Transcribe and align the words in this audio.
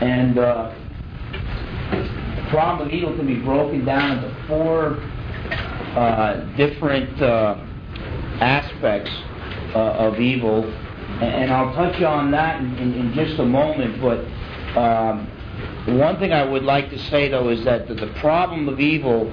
And 0.00 0.38
uh, 0.38 0.74
the 1.90 2.46
problem 2.50 2.86
of 2.86 2.92
evil 2.92 3.16
can 3.16 3.26
be 3.26 3.40
broken 3.40 3.84
down 3.84 4.18
into 4.18 4.46
four 4.46 4.98
uh, 5.96 6.44
different 6.56 7.20
uh, 7.22 7.56
aspects 8.40 9.10
uh, 9.74 10.06
of 10.08 10.20
evil, 10.20 10.64
and 11.22 11.50
I'll 11.50 11.74
touch 11.74 12.02
on 12.02 12.30
that 12.32 12.60
in, 12.60 12.76
in, 12.76 12.94
in 12.94 13.12
just 13.14 13.40
a 13.40 13.44
moment. 13.46 14.02
But 14.02 14.20
um, 14.78 15.26
one 15.98 16.18
thing 16.18 16.32
I 16.32 16.44
would 16.44 16.64
like 16.64 16.90
to 16.90 16.98
say, 16.98 17.28
though, 17.28 17.48
is 17.48 17.64
that 17.64 17.88
the, 17.88 17.94
the 17.94 18.12
problem 18.20 18.68
of 18.68 18.78
evil 18.78 19.32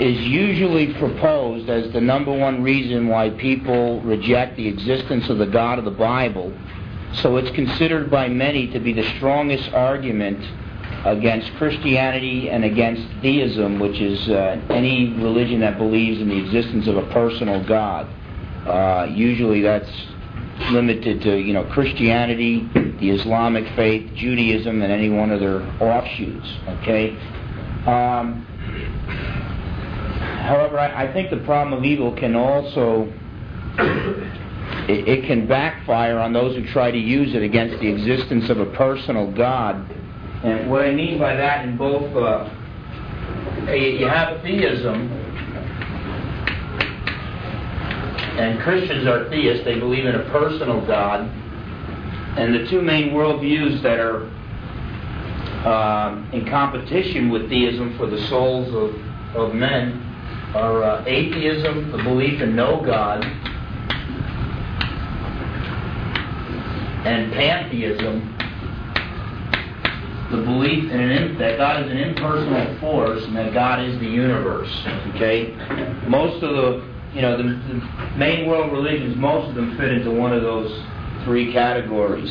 is 0.00 0.18
usually 0.26 0.94
proposed 0.94 1.68
as 1.68 1.92
the 1.92 2.00
number 2.00 2.36
one 2.36 2.62
reason 2.62 3.08
why 3.08 3.30
people 3.30 4.00
reject 4.00 4.56
the 4.56 4.66
existence 4.66 5.28
of 5.28 5.38
the 5.38 5.46
God 5.46 5.78
of 5.78 5.84
the 5.84 5.90
Bible. 5.90 6.52
So 7.14 7.36
it's 7.36 7.50
considered 7.50 8.10
by 8.10 8.28
many 8.28 8.68
to 8.68 8.78
be 8.78 8.92
the 8.92 9.04
strongest 9.16 9.72
argument 9.72 10.44
against 11.04 11.52
Christianity 11.54 12.50
and 12.50 12.64
against 12.64 13.06
theism, 13.22 13.78
which 13.78 14.00
is 14.00 14.28
uh, 14.28 14.60
any 14.70 15.14
religion 15.14 15.60
that 15.60 15.78
believes 15.78 16.20
in 16.20 16.28
the 16.28 16.38
existence 16.38 16.86
of 16.86 16.96
a 16.96 17.06
personal 17.12 17.64
God. 17.64 18.08
Uh, 18.66 19.06
usually 19.10 19.62
that's 19.62 19.90
limited 20.70 21.22
to 21.22 21.36
you 21.38 21.52
know 21.52 21.64
Christianity, 21.64 22.68
the 22.74 23.10
Islamic 23.10 23.64
faith, 23.74 24.12
Judaism, 24.14 24.82
and 24.82 24.92
any 24.92 25.08
one 25.08 25.30
of 25.30 25.40
their 25.40 25.62
offshoots. 25.80 26.48
Okay. 26.68 27.16
Um, 27.86 28.44
however, 30.42 30.78
I, 30.78 31.04
I, 31.04 31.12
think 31.12 31.30
the 31.30 31.38
problem 31.38 31.78
of 31.78 31.84
evil 31.84 32.12
can 32.14 32.34
also 32.34 33.10
it, 34.88 35.08
it 35.08 35.26
can 35.26 35.46
backfire 35.46 36.18
on 36.18 36.32
those 36.32 36.56
who 36.56 36.66
try 36.66 36.90
to 36.90 36.98
use 36.98 37.34
it 37.34 37.42
against 37.42 37.80
the 37.80 37.88
existence 37.88 38.50
of 38.50 38.60
a 38.60 38.66
personal 38.66 39.30
God 39.30 39.88
and 40.42 40.70
what 40.70 40.84
I 40.84 40.92
mean 40.92 41.18
by 41.18 41.34
that 41.34 41.64
in 41.64 41.76
both, 41.76 42.14
uh, 42.14 42.48
you 43.72 44.06
have 44.06 44.40
theism, 44.42 45.10
and 48.38 48.60
Christians 48.60 49.06
are 49.08 49.28
theists. 49.30 49.64
They 49.64 49.80
believe 49.80 50.04
in 50.04 50.14
a 50.14 50.30
personal 50.30 50.86
God. 50.86 51.22
And 52.38 52.54
the 52.54 52.68
two 52.68 52.82
main 52.82 53.10
worldviews 53.10 53.82
that 53.82 53.98
are 53.98 54.30
uh, 55.66 56.24
in 56.32 56.48
competition 56.48 57.30
with 57.30 57.48
theism 57.48 57.96
for 57.98 58.06
the 58.06 58.24
souls 58.28 58.72
of, 58.72 58.94
of 59.34 59.54
men 59.56 60.04
are 60.54 60.84
uh, 60.84 61.04
atheism, 61.04 61.90
the 61.90 61.98
belief 61.98 62.40
in 62.40 62.54
no 62.54 62.80
God, 62.80 63.24
and 67.08 67.32
pantheism, 67.32 68.36
the 70.30 70.42
belief 70.44 70.90
in 70.92 71.00
an, 71.00 71.38
that 71.38 71.56
God 71.56 71.86
is 71.86 71.90
an 71.90 71.96
impersonal 71.96 72.78
force 72.80 73.24
and 73.24 73.34
that 73.36 73.54
God 73.54 73.82
is 73.82 73.98
the 73.98 74.06
universe. 74.06 74.70
Okay, 75.14 75.54
most 76.06 76.42
of 76.42 76.54
the 76.54 76.86
you 77.14 77.22
know 77.22 77.38
the, 77.38 77.44
the 77.44 78.18
main 78.18 78.46
world 78.46 78.72
religions, 78.72 79.16
most 79.16 79.48
of 79.48 79.54
them 79.54 79.76
fit 79.78 79.90
into 79.90 80.10
one 80.10 80.32
of 80.32 80.42
those 80.42 80.84
three 81.24 81.52
categories. 81.52 82.30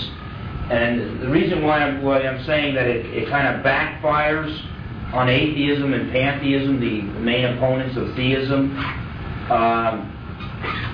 And 0.69 1.21
the 1.21 1.29
reason 1.29 1.63
why 1.63 1.79
I'm, 1.79 2.03
why 2.03 2.21
I'm 2.21 2.43
saying 2.45 2.75
that 2.75 2.87
it, 2.87 3.05
it 3.05 3.29
kind 3.29 3.47
of 3.47 3.65
backfires 3.65 4.53
on 5.13 5.29
atheism 5.29 5.93
and 5.93 6.11
pantheism, 6.11 6.79
the, 6.79 7.01
the 7.13 7.19
main 7.21 7.45
opponents 7.45 7.95
of 7.95 8.13
theism, 8.15 8.77
um, 9.49 10.16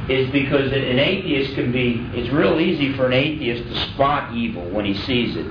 is 0.09 0.29
because 0.31 0.71
an 0.71 0.99
atheist 0.99 1.55
can 1.55 1.71
be, 1.71 2.05
it's 2.13 2.29
real 2.33 2.59
easy 2.59 2.95
for 2.95 3.05
an 3.05 3.13
atheist 3.13 3.63
to 3.63 3.93
spot 3.93 4.33
evil 4.33 4.69
when 4.69 4.85
he 4.85 4.93
sees 4.93 5.35
it 5.35 5.47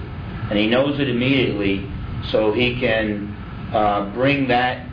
and 0.52 0.58
he 0.58 0.66
knows 0.66 1.00
it 1.00 1.08
immediately, 1.08 1.88
so 2.30 2.52
he 2.52 2.78
can 2.78 3.34
uh, 3.72 4.10
bring 4.12 4.48
that 4.48 4.86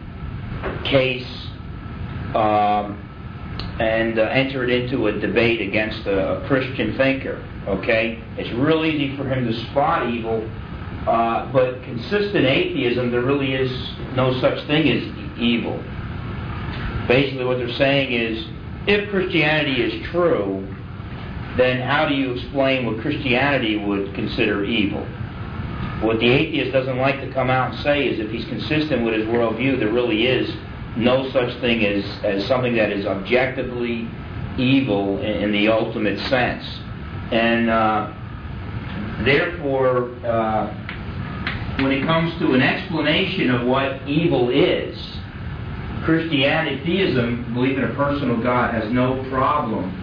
case 0.85 1.27
um, 2.33 2.97
and 3.79 4.19
uh, 4.19 4.23
enter 4.23 4.63
it 4.63 4.69
into 4.69 5.07
a 5.07 5.11
debate 5.11 5.59
against 5.59 6.07
a, 6.07 6.37
a, 6.37 6.47
Christian 6.47 6.95
thinker. 6.95 7.45
Okay, 7.67 8.23
it's 8.37 8.49
real 8.51 8.85
easy 8.85 9.17
for 9.17 9.25
him 9.25 9.45
to 9.45 9.53
spot 9.65 10.09
evil, 10.09 10.49
uh, 11.07 11.51
but 11.51 11.83
consistent 11.83 12.45
atheism, 12.45 13.11
there 13.11 13.21
really 13.21 13.53
is 13.53 13.69
no 14.15 14.39
such 14.39 14.65
thing 14.65 14.87
as 14.89 15.03
evil. 15.37 15.83
Basically, 17.07 17.43
what 17.43 17.57
they're 17.57 17.73
saying 17.73 18.13
is, 18.13 18.45
if 18.87 19.09
Christianity 19.09 19.81
is 19.81 20.07
true, 20.09 20.67
then 21.57 21.81
how 21.81 22.07
do 22.07 22.15
you 22.15 22.33
explain 22.33 22.85
what 22.85 22.99
Christianity 23.01 23.77
would 23.77 24.13
consider 24.13 24.63
evil? 24.63 25.05
What 26.01 26.19
the 26.19 26.29
atheist 26.29 26.71
doesn't 26.71 26.97
like 26.97 27.19
to 27.19 27.31
come 27.33 27.49
out 27.49 27.73
and 27.73 27.83
say 27.83 28.07
is 28.07 28.19
if 28.19 28.31
he's 28.31 28.45
consistent 28.45 29.03
with 29.03 29.13
his 29.13 29.25
worldview, 29.25 29.79
there 29.79 29.91
really 29.91 30.27
is 30.27 30.49
no 30.95 31.29
such 31.31 31.59
thing 31.59 31.85
as, 31.85 32.05
as 32.23 32.45
something 32.47 32.75
that 32.75 32.91
is 32.91 33.05
objectively 33.05 34.07
evil 34.57 35.17
in, 35.19 35.43
in 35.43 35.51
the 35.51 35.67
ultimate 35.67 36.19
sense. 36.29 36.63
And 37.31 37.69
uh, 37.69 38.13
therefore, 39.23 40.15
uh, 40.25 40.73
when 41.81 41.91
it 41.91 42.05
comes 42.05 42.37
to 42.39 42.53
an 42.53 42.61
explanation 42.61 43.49
of 43.51 43.67
what 43.67 44.07
evil 44.07 44.49
is, 44.49 44.97
Christianity, 46.03 46.83
theism, 46.85 47.53
belief 47.53 47.77
in 47.77 47.83
a 47.83 47.93
personal 47.95 48.41
God, 48.41 48.73
has 48.73 48.91
no 48.91 49.23
problem 49.29 49.95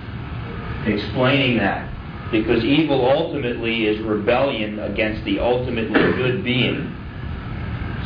explaining 0.87 1.59
that 1.59 1.93
because 2.31 2.65
evil 2.65 3.09
ultimately 3.09 3.87
is 3.87 4.01
rebellion 4.01 4.79
against 4.81 5.25
the 5.25 5.39
ultimately 5.39 6.01
good 6.13 6.43
being. 6.45 6.93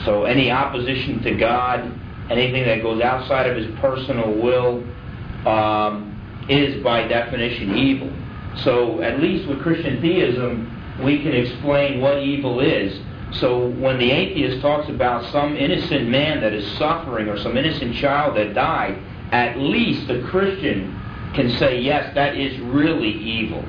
So 0.05 0.25
any 0.25 0.51
opposition 0.51 1.23
to 1.23 1.35
God, 1.37 1.81
anything 2.31 2.65
that 2.65 2.83
goes 2.83 3.03
outside 3.03 3.49
of 3.49 3.57
his 3.57 3.67
personal 3.81 4.33
will, 4.33 4.85
um, 5.47 6.11
is 6.49 6.83
by 6.83 7.07
definition 7.07 7.77
evil. 7.77 8.13
So 8.65 9.01
at 9.03 9.21
least 9.21 9.49
with 9.49 9.61
Christian 9.63 10.01
theism, 10.01 11.01
we 11.03 11.23
can 11.23 11.33
explain 11.33 12.01
what 12.01 12.19
evil 12.19 12.61
is. 12.61 12.99
So 13.33 13.69
when 13.69 13.99
the 13.99 14.11
atheist 14.11 14.61
talks 14.61 14.89
about 14.89 15.31
some 15.31 15.57
innocent 15.57 16.09
man 16.09 16.41
that 16.41 16.53
is 16.53 16.67
suffering 16.79 17.29
or 17.29 17.39
some 17.39 17.57
innocent 17.57 17.95
child 17.97 18.37
that 18.37 18.55
died, 18.55 19.01
at 19.31 19.59
least 19.59 20.09
the 20.09 20.21
Christian 20.23 21.01
can 21.35 21.51
say, 21.59 21.81
yes, 21.81 22.13
that 22.15 22.37
is 22.37 22.59
really 22.61 23.13
evil. 23.13 23.65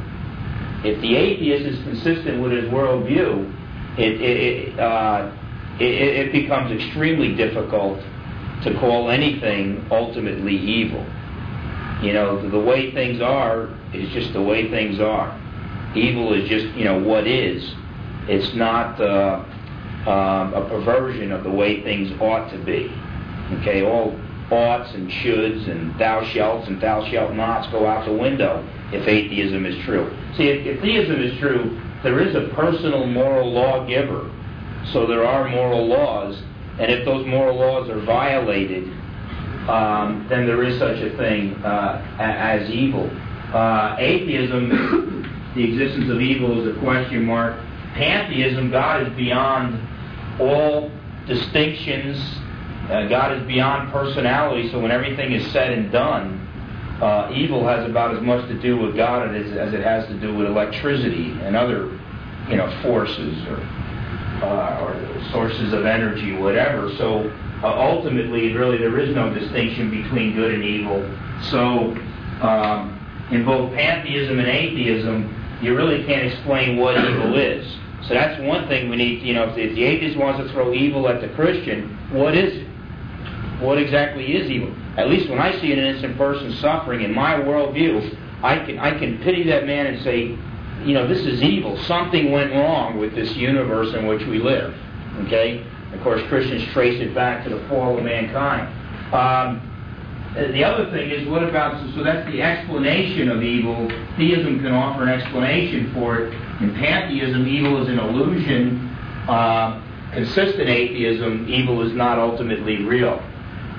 If 0.83 0.99
the 1.01 1.15
atheist 1.15 1.65
is 1.65 1.83
consistent 1.83 2.41
with 2.41 2.51
his 2.51 2.65
worldview, 2.65 3.99
it, 3.99 4.21
it, 4.21 4.79
uh, 4.79 5.31
it, 5.79 5.83
it 5.83 6.31
becomes 6.31 6.71
extremely 6.71 7.35
difficult 7.35 7.99
to 8.63 8.73
call 8.79 9.11
anything 9.11 9.85
ultimately 9.91 10.55
evil. 10.55 11.05
You 12.01 12.13
know, 12.13 12.49
the 12.49 12.59
way 12.59 12.91
things 12.93 13.21
are 13.21 13.69
is 13.93 14.11
just 14.11 14.33
the 14.33 14.41
way 14.41 14.71
things 14.71 14.99
are. 14.99 15.39
Evil 15.95 16.33
is 16.33 16.49
just, 16.49 16.65
you 16.75 16.85
know, 16.85 16.97
what 16.97 17.27
is. 17.27 17.75
It's 18.27 18.53
not 18.55 18.99
uh, 19.01 19.43
um, 20.07 20.53
a 20.53 20.67
perversion 20.69 21.31
of 21.31 21.43
the 21.43 21.51
way 21.51 21.83
things 21.83 22.11
ought 22.21 22.49
to 22.51 22.57
be. 22.63 22.93
Okay, 23.59 23.83
all 23.83 24.17
oughts 24.51 24.93
and 24.93 25.09
shoulds 25.09 25.69
and 25.69 25.97
thou 25.97 26.23
shalt 26.25 26.67
and 26.67 26.81
thou 26.81 27.09
shalt 27.09 27.33
nots 27.33 27.71
go 27.71 27.87
out 27.87 28.05
the 28.05 28.13
window 28.13 28.67
if 28.91 29.07
atheism 29.07 29.65
is 29.65 29.83
true. 29.85 30.09
See, 30.35 30.49
if, 30.49 30.65
if 30.65 30.81
theism 30.81 31.21
is 31.21 31.37
true, 31.39 31.79
there 32.03 32.19
is 32.19 32.35
a 32.35 32.53
personal 32.53 33.05
moral 33.05 33.51
lawgiver. 33.51 34.29
So 34.91 35.05
there 35.05 35.25
are 35.25 35.47
moral 35.47 35.87
laws, 35.87 36.41
and 36.79 36.91
if 36.91 37.05
those 37.05 37.25
moral 37.27 37.57
laws 37.57 37.89
are 37.89 37.99
violated, 38.01 38.91
um, 39.69 40.25
then 40.29 40.45
there 40.45 40.63
is 40.63 40.79
such 40.79 40.97
a 40.97 41.15
thing 41.17 41.53
uh, 41.63 42.03
as 42.19 42.69
evil. 42.69 43.09
Uh, 43.53 43.95
atheism, 43.99 44.69
the 45.55 45.63
existence 45.63 46.09
of 46.09 46.19
evil 46.19 46.67
is 46.67 46.75
a 46.75 46.79
question 46.79 47.23
mark. 47.23 47.59
Pantheism, 47.93 48.71
God 48.71 49.07
is 49.07 49.13
beyond 49.15 49.79
all 50.39 50.91
distinctions. 51.27 52.17
Uh, 52.89 53.07
God 53.07 53.37
is 53.37 53.47
beyond 53.47 53.91
personality, 53.91 54.69
so 54.71 54.79
when 54.79 54.91
everything 54.91 55.31
is 55.31 55.49
said 55.51 55.71
and 55.71 55.91
done, 55.91 56.47
uh, 57.01 57.31
evil 57.33 57.65
has 57.67 57.89
about 57.89 58.15
as 58.15 58.21
much 58.21 58.47
to 58.47 58.59
do 58.61 58.77
with 58.77 58.95
God 58.95 59.35
as, 59.35 59.51
as 59.53 59.73
it 59.73 59.83
has 59.83 60.07
to 60.07 60.19
do 60.19 60.35
with 60.35 60.47
electricity 60.47 61.31
and 61.41 61.55
other, 61.55 61.87
you 62.49 62.57
know, 62.57 62.69
forces 62.83 63.37
or, 63.47 63.57
uh, 64.43 64.83
or 64.83 65.29
sources 65.31 65.73
of 65.73 65.85
energy, 65.85 66.33
whatever. 66.33 66.93
So 66.97 67.29
uh, 67.63 67.67
ultimately, 67.67 68.53
really, 68.53 68.77
there 68.77 68.99
is 68.99 69.15
no 69.15 69.33
distinction 69.33 69.89
between 69.89 70.35
good 70.35 70.53
and 70.53 70.63
evil. 70.63 71.01
So 71.49 71.95
um, 72.41 73.27
in 73.31 73.45
both 73.45 73.73
pantheism 73.73 74.37
and 74.39 74.47
atheism, 74.47 75.59
you 75.61 75.75
really 75.75 76.03
can't 76.05 76.31
explain 76.31 76.77
what 76.77 76.97
evil 76.97 77.37
is. 77.37 77.65
So 78.07 78.13
that's 78.13 78.41
one 78.41 78.67
thing 78.67 78.89
we 78.89 78.95
need. 78.95 79.19
To, 79.19 79.25
you 79.25 79.33
know, 79.33 79.49
if 79.49 79.55
the, 79.55 79.61
if 79.61 79.75
the 79.75 79.83
atheist 79.83 80.17
wants 80.17 80.39
to 80.39 80.51
throw 80.51 80.73
evil 80.73 81.07
at 81.07 81.21
the 81.21 81.29
Christian, 81.29 81.97
what 82.11 82.35
is 82.35 82.57
it? 82.57 82.67
What 83.61 83.77
exactly 83.77 84.35
is 84.35 84.49
evil? 84.49 84.73
At 84.97 85.09
least 85.09 85.29
when 85.29 85.39
I 85.39 85.59
see 85.61 85.71
an 85.71 85.79
innocent 85.79 86.17
person 86.17 86.51
suffering 86.53 87.01
in 87.01 87.13
my 87.13 87.35
worldview, 87.35 88.17
I 88.43 88.65
can 88.65 88.79
I 88.79 88.97
can 88.97 89.19
pity 89.19 89.43
that 89.43 89.65
man 89.67 89.85
and 89.85 90.03
say, 90.03 90.35
you 90.83 90.93
know, 90.93 91.07
this 91.07 91.19
is 91.19 91.43
evil. 91.43 91.77
Something 91.83 92.31
went 92.31 92.51
wrong 92.53 92.97
with 92.97 93.13
this 93.13 93.35
universe 93.35 93.93
in 93.93 94.07
which 94.07 94.25
we 94.25 94.39
live. 94.39 94.75
Okay? 95.25 95.63
Of 95.93 96.01
course, 96.01 96.21
Christians 96.27 96.65
trace 96.73 96.99
it 96.99 97.13
back 97.13 97.43
to 97.43 97.49
the 97.49 97.67
fall 97.67 97.97
of 97.97 98.03
mankind. 98.03 98.73
Um, 99.13 99.67
the 100.33 100.63
other 100.63 100.89
thing 100.91 101.11
is, 101.11 101.27
what 101.27 101.43
about, 101.43 101.93
so 101.93 102.03
that's 102.03 102.25
the 102.31 102.41
explanation 102.41 103.29
of 103.29 103.43
evil. 103.43 103.89
Theism 104.15 104.59
can 104.61 104.71
offer 104.71 105.03
an 105.03 105.09
explanation 105.09 105.93
for 105.93 106.19
it. 106.19 106.50
In 106.61 106.75
pantheism, 106.75 107.47
evil 107.47 107.81
is 107.81 107.89
an 107.89 107.97
illusion. 107.97 108.87
Uh, 109.27 109.81
consistent 110.13 110.69
atheism, 110.69 111.47
evil 111.49 111.81
is 111.81 111.93
not 111.93 112.19
ultimately 112.19 112.83
real. 112.83 113.21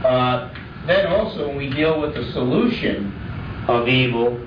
Uh, 0.05 0.53
then 0.87 1.07
also, 1.07 1.47
when 1.47 1.57
we 1.57 1.71
deal 1.71 2.01
with 2.01 2.15
the 2.15 2.33
solution 2.33 3.13
of 3.69 3.87
evil, 3.87 4.41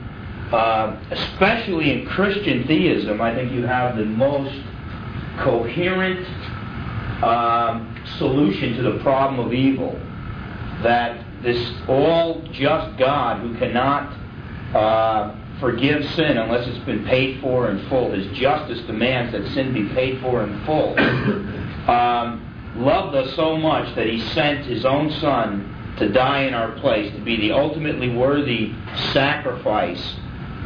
uh, 0.51 0.99
especially 1.11 1.91
in 1.91 2.05
Christian 2.07 2.67
theism, 2.67 3.21
I 3.21 3.33
think 3.33 3.53
you 3.53 3.65
have 3.65 3.95
the 3.95 4.05
most 4.05 4.61
coherent 5.39 6.27
um, 7.23 7.95
solution 8.17 8.75
to 8.75 8.81
the 8.83 8.99
problem 8.99 9.45
of 9.45 9.53
evil. 9.53 9.97
That 10.83 11.25
this 11.41 11.71
all 11.87 12.41
just 12.51 12.97
God 12.97 13.39
who 13.39 13.57
cannot 13.57 14.11
uh, 14.75 15.35
forgive 15.59 16.03
sin 16.15 16.37
unless 16.37 16.67
it's 16.67 16.83
been 16.85 17.05
paid 17.05 17.41
for 17.41 17.69
in 17.69 17.87
full, 17.89 18.11
his 18.11 18.27
justice 18.37 18.79
demands 18.81 19.31
that 19.31 19.45
sin 19.53 19.73
be 19.73 19.87
paid 19.93 20.21
for 20.21 20.43
in 20.43 20.65
full, 20.65 20.99
um, 21.89 22.73
loved 22.75 23.15
us 23.15 23.35
so 23.35 23.55
much 23.57 23.93
that 23.95 24.07
he 24.07 24.19
sent 24.31 24.65
his 24.65 24.85
own 24.85 25.11
Son 25.19 25.71
to 25.97 26.09
die 26.11 26.41
in 26.41 26.53
our 26.53 26.73
place, 26.79 27.13
to 27.13 27.21
be 27.21 27.37
the 27.37 27.51
ultimately 27.51 28.09
worthy 28.09 28.73
sacrifice 29.13 30.15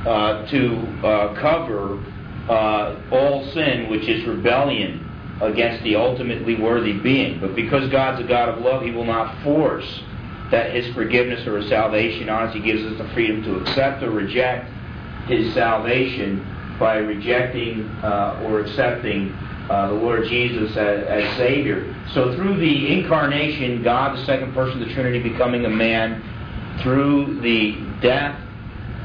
uh, 0.06 0.46
to 0.48 0.76
uh, 1.06 1.40
cover 1.40 2.04
uh, 2.50 3.00
all 3.12 3.46
sin, 3.52 3.90
which 3.92 4.08
is 4.08 4.26
rebellion 4.26 5.06
against 5.42 5.84
the 5.84 5.96
ultimately 5.96 6.56
worthy 6.56 6.94
being. 6.94 7.40
But 7.40 7.56
because 7.56 7.90
God's 7.92 8.22
a 8.22 8.28
God 8.28 8.50
of 8.50 8.60
love, 8.64 8.82
He 8.82 8.92
will 8.92 9.06
not 9.06 9.44
force 9.44 10.02
that 10.50 10.74
His 10.74 10.92
forgiveness 10.96 11.46
or 11.46 11.60
His 11.60 11.70
salvation 11.70 12.28
on 12.28 12.48
us. 12.48 12.54
He 12.56 12.60
gives 12.60 12.84
us 12.84 12.98
the 12.98 13.08
freedom 13.14 13.44
to 13.44 13.58
accept 13.60 14.02
or 14.02 14.10
reject 14.10 14.72
His 15.30 15.54
salvation 15.54 16.46
by 16.80 16.98
rejecting 16.98 17.88
uh, 18.04 18.42
or 18.46 18.62
accepting 18.62 19.32
uh, 19.70 19.90
the 19.90 19.94
Lord 19.94 20.28
Jesus 20.28 20.72
as, 20.72 21.06
as, 21.06 21.38
Savior. 21.38 21.96
So 22.14 22.36
through 22.36 22.58
the 22.58 22.92
incarnation, 22.92 23.84
God, 23.84 24.18
the 24.18 24.26
second 24.26 24.54
person 24.54 24.82
of 24.82 24.88
the 24.88 24.94
Trinity, 24.94 25.20
becoming 25.20 25.66
a 25.66 25.70
man, 25.70 26.24
through 26.82 27.40
the 27.42 27.78
death, 28.02 28.40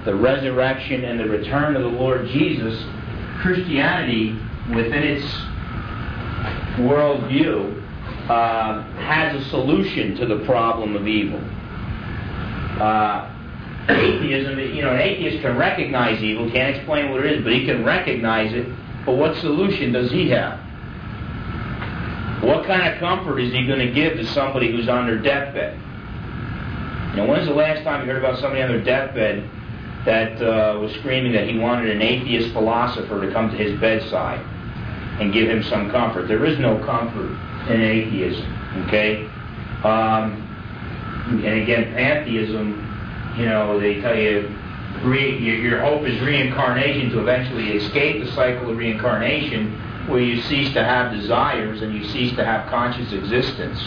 the 0.05 0.15
resurrection, 0.15 1.05
and 1.05 1.21
the 1.21 1.29
return 1.29 1.77
of 1.77 1.83
the 1.83 1.89
Lord 1.89 2.27
Jesus, 2.29 2.83
Christianity, 3.43 4.39
within 4.75 5.03
its 5.03 5.27
worldview, 6.79 7.83
uh, 8.31 8.83
has 9.01 9.35
a 9.39 9.51
solution 9.51 10.17
to 10.17 10.25
the 10.25 10.39
problem 10.47 10.97
of 10.97 11.07
evil. 11.07 11.41
Uh, 12.81 13.34
atheism, 13.89 14.59
you 14.59 14.83
know, 14.83 14.93
an 14.93 15.01
atheist 15.01 15.43
can 15.43 15.57
recognize 15.57 16.23
evil, 16.23 16.51
can't 16.51 16.77
explain 16.77 17.11
what 17.11 17.25
it 17.25 17.33
is, 17.33 17.45
but 17.45 17.53
he 17.53 17.65
can 17.65 17.85
recognize 17.85 18.53
it. 18.53 18.67
But 19.05 19.17
what 19.17 19.37
solution 19.37 19.93
does 19.93 20.11
he 20.11 20.31
have? 20.31 20.59
What 22.43 22.67
kind 22.67 22.93
of 22.93 22.99
comfort 22.99 23.39
is 23.39 23.53
he 23.53 23.67
going 23.67 23.79
to 23.81 23.93
give 23.93 24.15
to 24.15 24.27
somebody 24.27 24.71
who's 24.71 24.89
on 24.89 25.07
their 25.07 25.19
deathbed? 25.19 25.79
You 27.11 27.17
know, 27.17 27.27
when's 27.27 27.47
the 27.47 27.55
last 27.55 27.85
time 27.85 28.05
you 28.05 28.13
heard 28.13 28.23
about 28.25 28.39
somebody 28.39 28.63
on 28.63 28.69
their 28.69 28.83
deathbed 28.83 29.49
that 30.05 30.43
uh, 30.43 30.79
was 30.79 30.93
screaming 30.95 31.33
that 31.33 31.49
he 31.49 31.59
wanted 31.59 31.91
an 31.91 32.03
atheist 32.03 32.53
philosopher 32.53 33.25
to 33.25 33.33
come 33.33 33.51
to 33.51 33.57
his 33.57 33.79
bedside 33.81 34.41
and 35.21 35.33
give 35.33 35.49
him 35.49 35.63
some 35.63 35.91
comfort? 35.91 36.29
There 36.29 36.45
is 36.45 36.59
no 36.59 36.85
comfort 36.85 37.31
in 37.71 37.81
atheism, 37.81 38.85
okay? 38.87 39.27
Um, 39.85 40.43
and 41.45 41.63
again, 41.63 41.95
pantheism, 41.95 42.84
you 43.37 43.47
know, 43.47 43.79
they 43.79 44.01
tell 44.01 44.17
you 44.17 44.55
re, 45.03 45.39
your 45.39 45.81
hope 45.81 46.07
is 46.07 46.21
reincarnation 46.21 47.11
to 47.11 47.21
eventually 47.21 47.73
escape 47.73 48.25
the 48.25 48.31
cycle 48.33 48.71
of 48.71 48.77
reincarnation 48.77 49.81
where 50.09 50.21
you 50.21 50.41
cease 50.43 50.73
to 50.75 50.85
have 50.85 51.13
desires 51.13 51.83
and 51.83 51.95
you 51.95 52.05
cease 52.05 52.35
to 52.37 52.45
have 52.45 52.69
conscious 52.69 53.13
existence. 53.13 53.81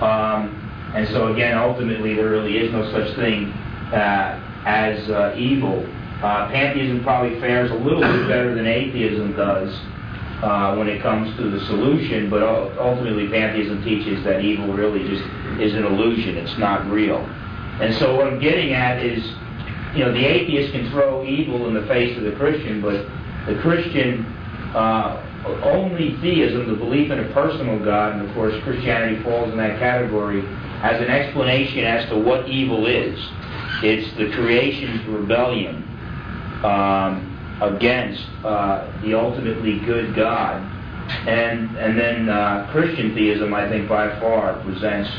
Um, 0.00 0.64
and 0.94 1.08
so 1.08 1.32
again, 1.32 1.58
ultimately, 1.58 2.14
there 2.14 2.30
really 2.30 2.58
is 2.58 2.72
no 2.72 2.90
such 2.92 3.14
thing 3.16 3.50
uh, 3.92 4.40
as 4.64 5.08
uh, 5.10 5.34
evil. 5.36 5.86
Uh, 6.22 6.48
pantheism 6.48 7.02
probably 7.02 7.38
fares 7.40 7.70
a 7.70 7.74
little 7.74 8.00
bit 8.00 8.28
better 8.28 8.54
than 8.54 8.66
atheism 8.66 9.34
does 9.36 9.72
uh, 10.42 10.74
when 10.76 10.88
it 10.88 11.02
comes 11.02 11.36
to 11.36 11.50
the 11.50 11.60
solution, 11.66 12.30
but 12.30 12.42
ultimately, 12.78 13.28
pantheism 13.28 13.82
teaches 13.84 14.22
that 14.24 14.40
evil 14.40 14.72
really 14.72 15.06
just 15.06 15.24
is 15.60 15.74
an 15.74 15.84
illusion; 15.84 16.36
it's 16.36 16.56
not 16.58 16.88
real. 16.90 17.28
And 17.80 17.94
so, 17.96 18.16
what 18.16 18.26
I'm 18.26 18.40
getting 18.40 18.72
at 18.72 19.04
is, 19.04 19.24
you 19.94 20.04
know, 20.04 20.12
the 20.12 20.24
atheist 20.24 20.72
can 20.72 20.90
throw 20.90 21.24
evil 21.24 21.68
in 21.68 21.74
the 21.74 21.86
face 21.86 22.16
of 22.16 22.24
the 22.24 22.32
Christian, 22.32 22.80
but 22.80 23.06
the 23.46 23.60
Christian 23.60 24.24
uh, 24.74 25.24
only 25.62 26.16
theism, 26.20 26.68
the 26.68 26.74
belief 26.74 27.10
in 27.10 27.20
a 27.20 27.32
personal 27.32 27.78
God, 27.84 28.16
and 28.16 28.28
of 28.28 28.34
course 28.34 28.54
Christianity 28.64 29.22
falls 29.22 29.50
in 29.50 29.56
that 29.58 29.78
category, 29.78 30.42
as 30.82 31.00
an 31.00 31.08
explanation 31.08 31.84
as 31.84 32.08
to 32.10 32.18
what 32.18 32.48
evil 32.48 32.86
is. 32.86 33.18
It's 33.82 34.16
the 34.16 34.30
creation's 34.32 35.06
rebellion 35.06 35.82
um, 36.64 37.58
against 37.62 38.24
uh, 38.44 38.90
the 39.02 39.14
ultimately 39.14 39.80
good 39.80 40.14
God. 40.14 40.62
And, 41.26 41.76
and 41.78 41.98
then 41.98 42.28
uh, 42.28 42.68
Christian 42.70 43.14
theism, 43.14 43.54
I 43.54 43.68
think, 43.68 43.88
by 43.88 44.18
far 44.20 44.62
presents 44.62 45.10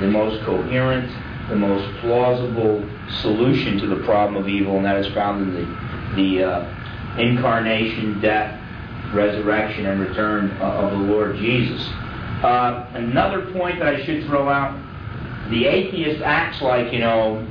the 0.00 0.06
most 0.06 0.42
coherent, 0.44 1.10
the 1.48 1.56
most 1.56 2.00
plausible 2.00 2.88
solution 3.20 3.78
to 3.78 3.86
the 3.86 4.02
problem 4.04 4.42
of 4.42 4.48
evil, 4.48 4.76
and 4.76 4.84
that 4.84 4.96
is 4.96 5.12
found 5.14 5.42
in 5.42 5.54
the, 5.54 6.16
the 6.16 6.44
uh, 6.44 7.18
incarnation, 7.18 8.20
death, 8.20 8.60
resurrection 9.14 9.86
and 9.86 10.00
return 10.00 10.50
uh, 10.60 10.64
of 10.64 10.90
the 10.90 10.96
Lord 10.96 11.36
Jesus. 11.36 11.86
Uh, 12.42 12.86
another 12.94 13.52
point 13.52 13.78
that 13.78 13.88
I 13.88 14.04
should 14.04 14.26
throw 14.26 14.48
out 14.48 14.78
the 15.50 15.66
atheist 15.66 16.22
acts 16.22 16.60
like, 16.60 16.92
you 16.92 16.98
know, 16.98 17.46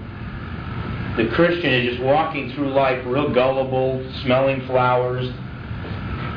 the 1.16 1.28
Christian 1.28 1.72
is 1.72 1.92
just 1.92 2.04
walking 2.04 2.51
through 2.54 2.74
life 2.74 3.04
real 3.06 3.31
gullible, 3.31 4.04
smelling 4.24 4.66
flowers, 4.66 5.31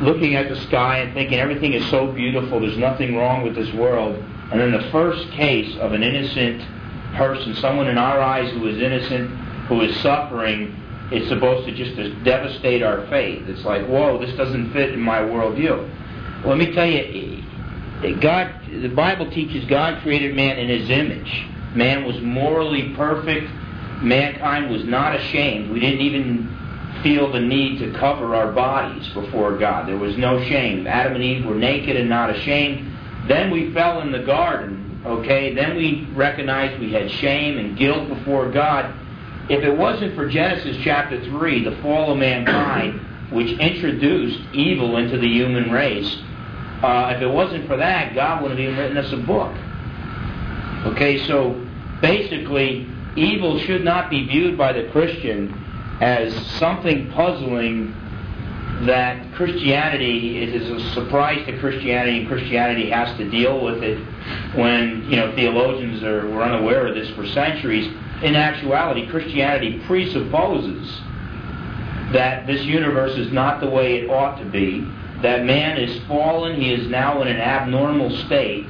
looking 0.03 0.37
at 0.37 0.49
the 0.49 0.57
sky 0.67 0.99
and 0.99 1.15
thinking 1.15 1.39
everything 1.39 1.73
is 1.73 1.85
so 1.91 2.13
beautiful, 2.13 2.61
there's 2.61 2.77
nothing 2.77 3.17
wrong 3.17 3.43
with 3.43 3.55
this 3.55 3.73
world. 3.75 4.17
And 4.53 4.61
then 4.61 4.73
the 4.73 4.91
first 4.93 5.31
case 5.31 5.77
of 5.79 5.93
an 5.93 6.03
innocent 6.03 6.63
person, 7.17 7.55
someone 7.57 7.89
in 7.89 7.99
our 7.99 8.21
eyes 8.21 8.51
who 8.53 8.67
is 8.67 8.81
innocent, 8.81 9.31
who 9.69 9.83
is 9.83 9.97
suffering, 10.01 10.75
it's 11.11 11.29
supposed 11.29 11.67
to 11.69 11.75
just 11.75 11.97
devastate 12.25 12.83
our 12.83 13.07
faith. 13.07 13.49
It's 13.49 13.65
like, 13.65 13.87
whoa, 13.87 14.19
this 14.19 14.37
doesn't 14.37 14.73
fit 14.73 14.93
in 14.93 15.01
my 15.01 15.19
worldview. 15.19 16.45
Let 16.45 16.59
me 16.59 16.73
tell 16.73 16.87
you, 16.87 17.43
God, 18.21 18.53
the 18.71 18.89
Bible 18.89 19.31
teaches 19.31 19.65
God 19.67 20.03
created 20.03 20.35
man 20.35 20.59
in 20.59 20.69
His 20.69 20.91
image. 20.91 21.47
Man 21.75 22.05
was 22.05 22.21
morally 22.21 22.95
perfect. 22.95 23.51
Mankind 24.03 24.71
was 24.71 24.85
not 24.85 25.15
ashamed. 25.15 25.71
We 25.71 25.81
didn't 25.81 26.01
even 26.01 26.55
feel 27.03 27.31
the 27.31 27.41
need 27.41 27.79
to 27.79 27.93
cover 27.99 28.35
our 28.35 28.53
bodies 28.53 29.09
before 29.11 29.57
God. 29.57 29.87
There 29.87 29.97
was 29.97 30.17
no 30.17 30.43
shame. 30.45 30.87
Adam 30.87 31.15
and 31.15 31.23
Eve 31.23 31.45
were 31.45 31.55
naked 31.55 31.97
and 31.97 32.09
not 32.09 32.31
ashamed. 32.31 32.93
Then 33.29 33.51
we 33.51 33.73
fell 33.73 34.01
in 34.01 34.13
the 34.13 34.21
garden, 34.21 34.76
okay? 35.07 35.55
Then 35.55 35.77
we 35.77 36.09
recognized 36.15 36.81
we 36.81 36.93
had 36.93 37.11
shame 37.11 37.59
and 37.59 37.77
guilt 37.77 38.09
before 38.09 38.51
God 38.51 38.95
if 39.49 39.63
it 39.63 39.77
wasn't 39.77 40.17
for 40.17 40.29
Genesis 40.29 40.77
chapter 40.83 41.23
3, 41.25 41.65
the 41.65 41.77
fall 41.77 42.11
of 42.11 42.19
mankind, 42.19 43.01
which 43.31 43.57
introduced 43.59 44.41
evil 44.53 44.97
into 44.97 45.19
the 45.19 45.29
human 45.29 45.71
race, 45.71 46.17
uh, 46.83 47.13
if 47.15 47.23
it 47.23 47.29
wasn't 47.29 47.67
for 47.69 47.77
that, 47.77 48.15
God 48.15 48.43
wouldn't 48.43 48.59
have 48.59 48.69
even 48.69 48.79
written 48.79 48.97
us 48.97 49.13
a 49.13 49.19
book. 49.19 49.55
Okay, 50.93 51.25
so 51.27 51.65
basically, 52.01 52.89
evil 53.15 53.61
should 53.61 53.85
not 53.85 54.11
be 54.11 54.27
viewed 54.27 54.59
by 54.59 54.73
the 54.73 54.89
Christian 54.91 55.63
as 56.01 56.35
something 56.59 57.11
puzzling 57.13 57.95
that 58.85 59.33
Christianity 59.35 60.43
it 60.43 60.51
is 60.51 60.71
a 60.71 60.93
surprise 60.93 61.45
to 61.47 61.59
Christianity, 61.59 62.21
and 62.21 62.29
Christianity 62.29 62.91
has 62.91 63.17
to 63.17 63.29
deal 63.31 63.65
with 63.65 63.83
it 63.83 63.99
when 64.55 65.09
you 65.09 65.17
know 65.17 65.35
theologians 65.35 66.03
are, 66.03 66.29
were 66.29 66.43
unaware 66.43 66.87
of 66.87 66.95
this 66.95 67.09
for 67.11 67.27
centuries. 67.27 67.87
In 68.23 68.35
actuality, 68.35 69.07
Christianity 69.09 69.83
presupposes 69.87 71.01
that 72.13 72.47
this 72.47 72.63
universe 72.63 73.17
is 73.17 73.33
not 73.33 73.61
the 73.61 73.69
way 73.69 73.97
it 74.01 74.11
ought 74.11 74.39
to 74.39 74.45
be, 74.45 74.81
that 75.23 75.45
man 75.45 75.79
is 75.79 76.03
fallen, 76.07 76.61
he 76.61 76.73
is 76.73 76.89
now 76.89 77.21
in 77.23 77.29
an 77.29 77.39
abnormal 77.39 78.11
state, 78.27 78.67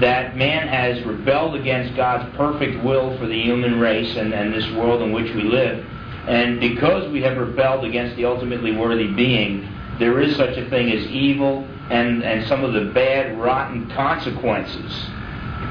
that 0.00 0.36
man 0.36 0.68
has 0.68 1.04
rebelled 1.04 1.56
against 1.56 1.96
God's 1.96 2.34
perfect 2.36 2.82
will 2.84 3.16
for 3.18 3.26
the 3.26 3.40
human 3.40 3.80
race 3.80 4.16
and, 4.16 4.32
and 4.32 4.52
this 4.52 4.68
world 4.72 5.02
in 5.02 5.12
which 5.12 5.34
we 5.34 5.42
live, 5.42 5.84
And 6.26 6.60
because 6.60 7.10
we 7.10 7.22
have 7.22 7.36
rebelled 7.36 7.84
against 7.84 8.16
the 8.16 8.24
ultimately 8.24 8.76
worthy 8.76 9.12
being, 9.12 9.68
there 9.98 10.20
is 10.20 10.36
such 10.36 10.56
a 10.56 10.68
thing 10.70 10.90
as 10.92 11.06
evil 11.06 11.66
and, 11.90 12.22
and 12.22 12.46
some 12.46 12.64
of 12.64 12.72
the 12.72 12.86
bad, 12.92 13.38
rotten 13.38 13.90
consequences 13.90 14.92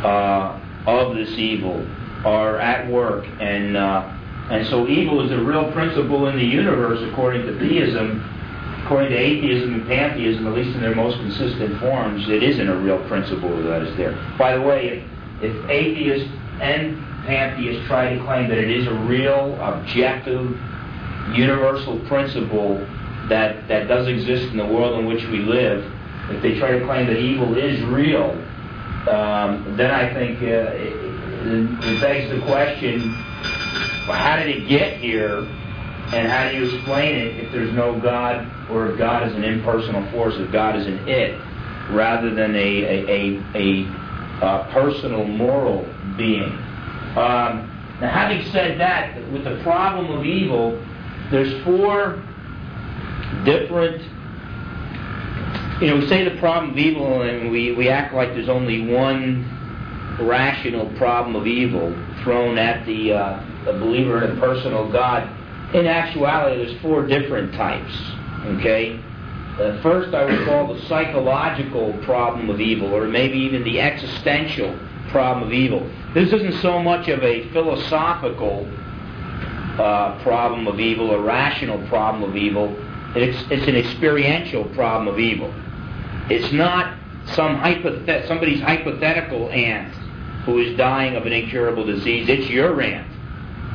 uh, 0.04 0.60
of 0.86 1.16
this 1.16 1.30
evil 1.32 1.86
are 2.26 2.60
at 2.60 2.90
work. 2.92 3.26
And, 3.40 3.78
uh, 3.78 4.02
and 4.52 4.68
so 4.68 4.88
evil 4.88 5.26
is 5.26 5.32
a 5.32 5.42
real 5.42 5.72
principle 5.72 6.28
in 6.28 6.38
the 6.38 6.46
universe 6.46 7.00
according 7.12 7.46
to 7.48 7.58
theism. 7.60 8.24
According 8.84 9.12
to 9.12 9.18
atheism 9.18 9.76
and 9.76 9.88
pantheism, 9.88 10.48
at 10.48 10.54
least 10.54 10.76
in 10.76 10.82
their 10.82 10.96
most 10.96 11.18
consistent 11.18 11.80
forms, 11.80 12.28
it 12.28 12.42
isn't 12.42 12.68
a 12.68 12.76
real 12.76 12.98
principle 13.08 13.56
that 13.64 13.84
is 13.84 13.96
there. 13.98 14.14
By 14.38 14.56
the 14.56 14.62
way, 14.62 15.06
if, 15.42 15.44
if 15.44 15.70
atheists 15.70 16.32
and 16.60 16.98
pantheists 17.30 17.86
try 17.86 18.12
to 18.12 18.24
claim 18.24 18.50
that 18.50 18.58
it 18.58 18.72
is 18.72 18.88
a 18.88 18.94
real, 19.06 19.56
objective, 19.62 20.50
universal 21.36 22.00
principle 22.08 22.78
that, 23.30 23.68
that 23.68 23.88
does 23.88 24.08
exist 24.08 24.52
in 24.52 24.58
the 24.58 24.66
world 24.66 25.00
in 25.00 25.06
which 25.06 25.24
we 25.26 25.38
live, 25.38 25.86
if 26.32 26.42
they 26.42 26.58
try 26.58 26.72
to 26.72 26.84
claim 26.86 27.06
that 27.06 27.20
evil 27.20 27.56
is 27.56 27.80
real, 27.84 28.32
um, 29.08 29.76
then 29.78 29.92
I 29.92 30.12
think 30.12 30.42
uh, 30.42 30.74
it, 30.74 31.86
it 31.86 32.02
begs 32.02 32.32
the 32.32 32.42
question 32.48 33.12
well, 34.08 34.18
how 34.18 34.38
did 34.38 34.48
it 34.48 34.68
get 34.68 34.98
here? 34.98 35.48
And 36.12 36.28
how 36.28 36.50
do 36.50 36.58
you 36.58 36.76
explain 36.76 37.14
it 37.14 37.38
if 37.38 37.52
there's 37.52 37.72
no 37.76 38.00
God, 38.00 38.52
or 38.72 38.90
if 38.90 38.98
God 38.98 39.28
is 39.28 39.36
an 39.36 39.44
impersonal 39.44 40.10
force, 40.12 40.34
if 40.38 40.52
God 40.52 40.76
is 40.76 40.88
an 40.88 41.08
it, 41.08 41.40
rather 41.92 42.34
than 42.34 42.56
a, 42.56 42.84
a, 42.84 43.44
a, 43.54 43.84
a 43.84 44.44
uh, 44.44 44.74
personal 44.74 45.26
moral 45.26 45.88
being? 46.18 46.58
Um, 47.20 47.68
now, 48.00 48.12
having 48.12 48.50
said 48.52 48.80
that, 48.80 49.16
with 49.32 49.44
the 49.44 49.60
problem 49.62 50.10
of 50.10 50.26
evil, 50.26 50.82
there's 51.32 51.62
four 51.66 52.24
different. 53.44 54.02
You 55.82 55.88
know, 55.88 55.98
we 55.98 56.08
say 56.08 56.24
the 56.24 56.40
problem 56.40 56.72
of 56.72 56.78
evil, 56.78 57.24
and 57.24 57.52
we, 57.52 57.74
we 57.74 57.90
act 57.90 58.14
like 58.14 58.30
there's 58.30 58.50
only 58.50 58.88
one 58.88 59.46
rational 60.22 60.90
problem 60.98 61.36
of 61.36 61.46
evil 61.46 61.94
thrown 62.24 62.58
at 62.58 62.86
the, 62.86 63.14
uh, 63.14 63.46
the 63.66 63.74
believer 63.74 64.24
in 64.24 64.38
a 64.38 64.40
personal 64.40 64.90
God. 64.90 65.24
In 65.76 65.88
actuality, 65.88 66.64
there's 66.64 66.82
four 66.82 67.06
different 67.06 67.54
types. 67.54 67.94
Okay? 68.46 69.00
Uh, 69.60 69.82
first, 69.82 70.14
I 70.14 70.24
would 70.24 70.46
call 70.46 70.74
the 70.74 70.82
psychological 70.88 71.94
problem 72.04 72.50
of 72.50 72.62
evil, 72.62 72.94
or 72.94 73.08
maybe 73.08 73.38
even 73.40 73.64
the 73.64 73.82
existential 73.82 74.78
problem 75.12 75.48
of 75.48 75.54
evil. 75.54 75.90
This 76.14 76.32
isn't 76.34 76.62
so 76.62 76.82
much 76.82 77.08
of 77.08 77.24
a 77.24 77.50
philosophical 77.50 78.68
uh, 79.80 80.22
problem 80.24 80.68
of 80.68 80.80
evil, 80.80 81.12
a 81.12 81.22
rational 81.22 81.86
problem 81.88 82.30
of 82.30 82.36
evil. 82.36 82.76
It's, 83.16 83.50
it's 83.52 83.68
an 83.68 83.76
experiential 83.76 84.66
problem 84.76 85.08
of 85.08 85.20
evil. 85.20 85.54
It's 86.30 86.52
not 86.52 86.98
some 87.34 87.58
hypothet- 87.58 88.28
somebody's 88.28 88.62
hypothetical 88.62 89.50
aunt 89.50 89.94
who 90.46 90.60
is 90.60 90.78
dying 90.78 91.16
of 91.16 91.26
an 91.26 91.34
incurable 91.34 91.86
disease. 91.86 92.28
It's 92.30 92.50
your 92.50 92.82
aunt 92.82 93.08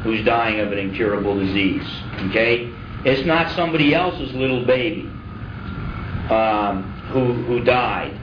who's 0.03 0.25
dying 0.25 0.61
of 0.61 0.73
an 0.73 0.79
incurable 0.79 1.39
disease. 1.39 1.87
Okay? 2.29 2.73
It's 3.05 3.27
not 3.27 3.55
somebody 3.55 3.95
else's 3.95 4.33
little 4.35 4.65
baby 4.65 5.09
um, 6.31 6.83
who, 7.13 7.33
who 7.45 7.65
died. 7.65 8.19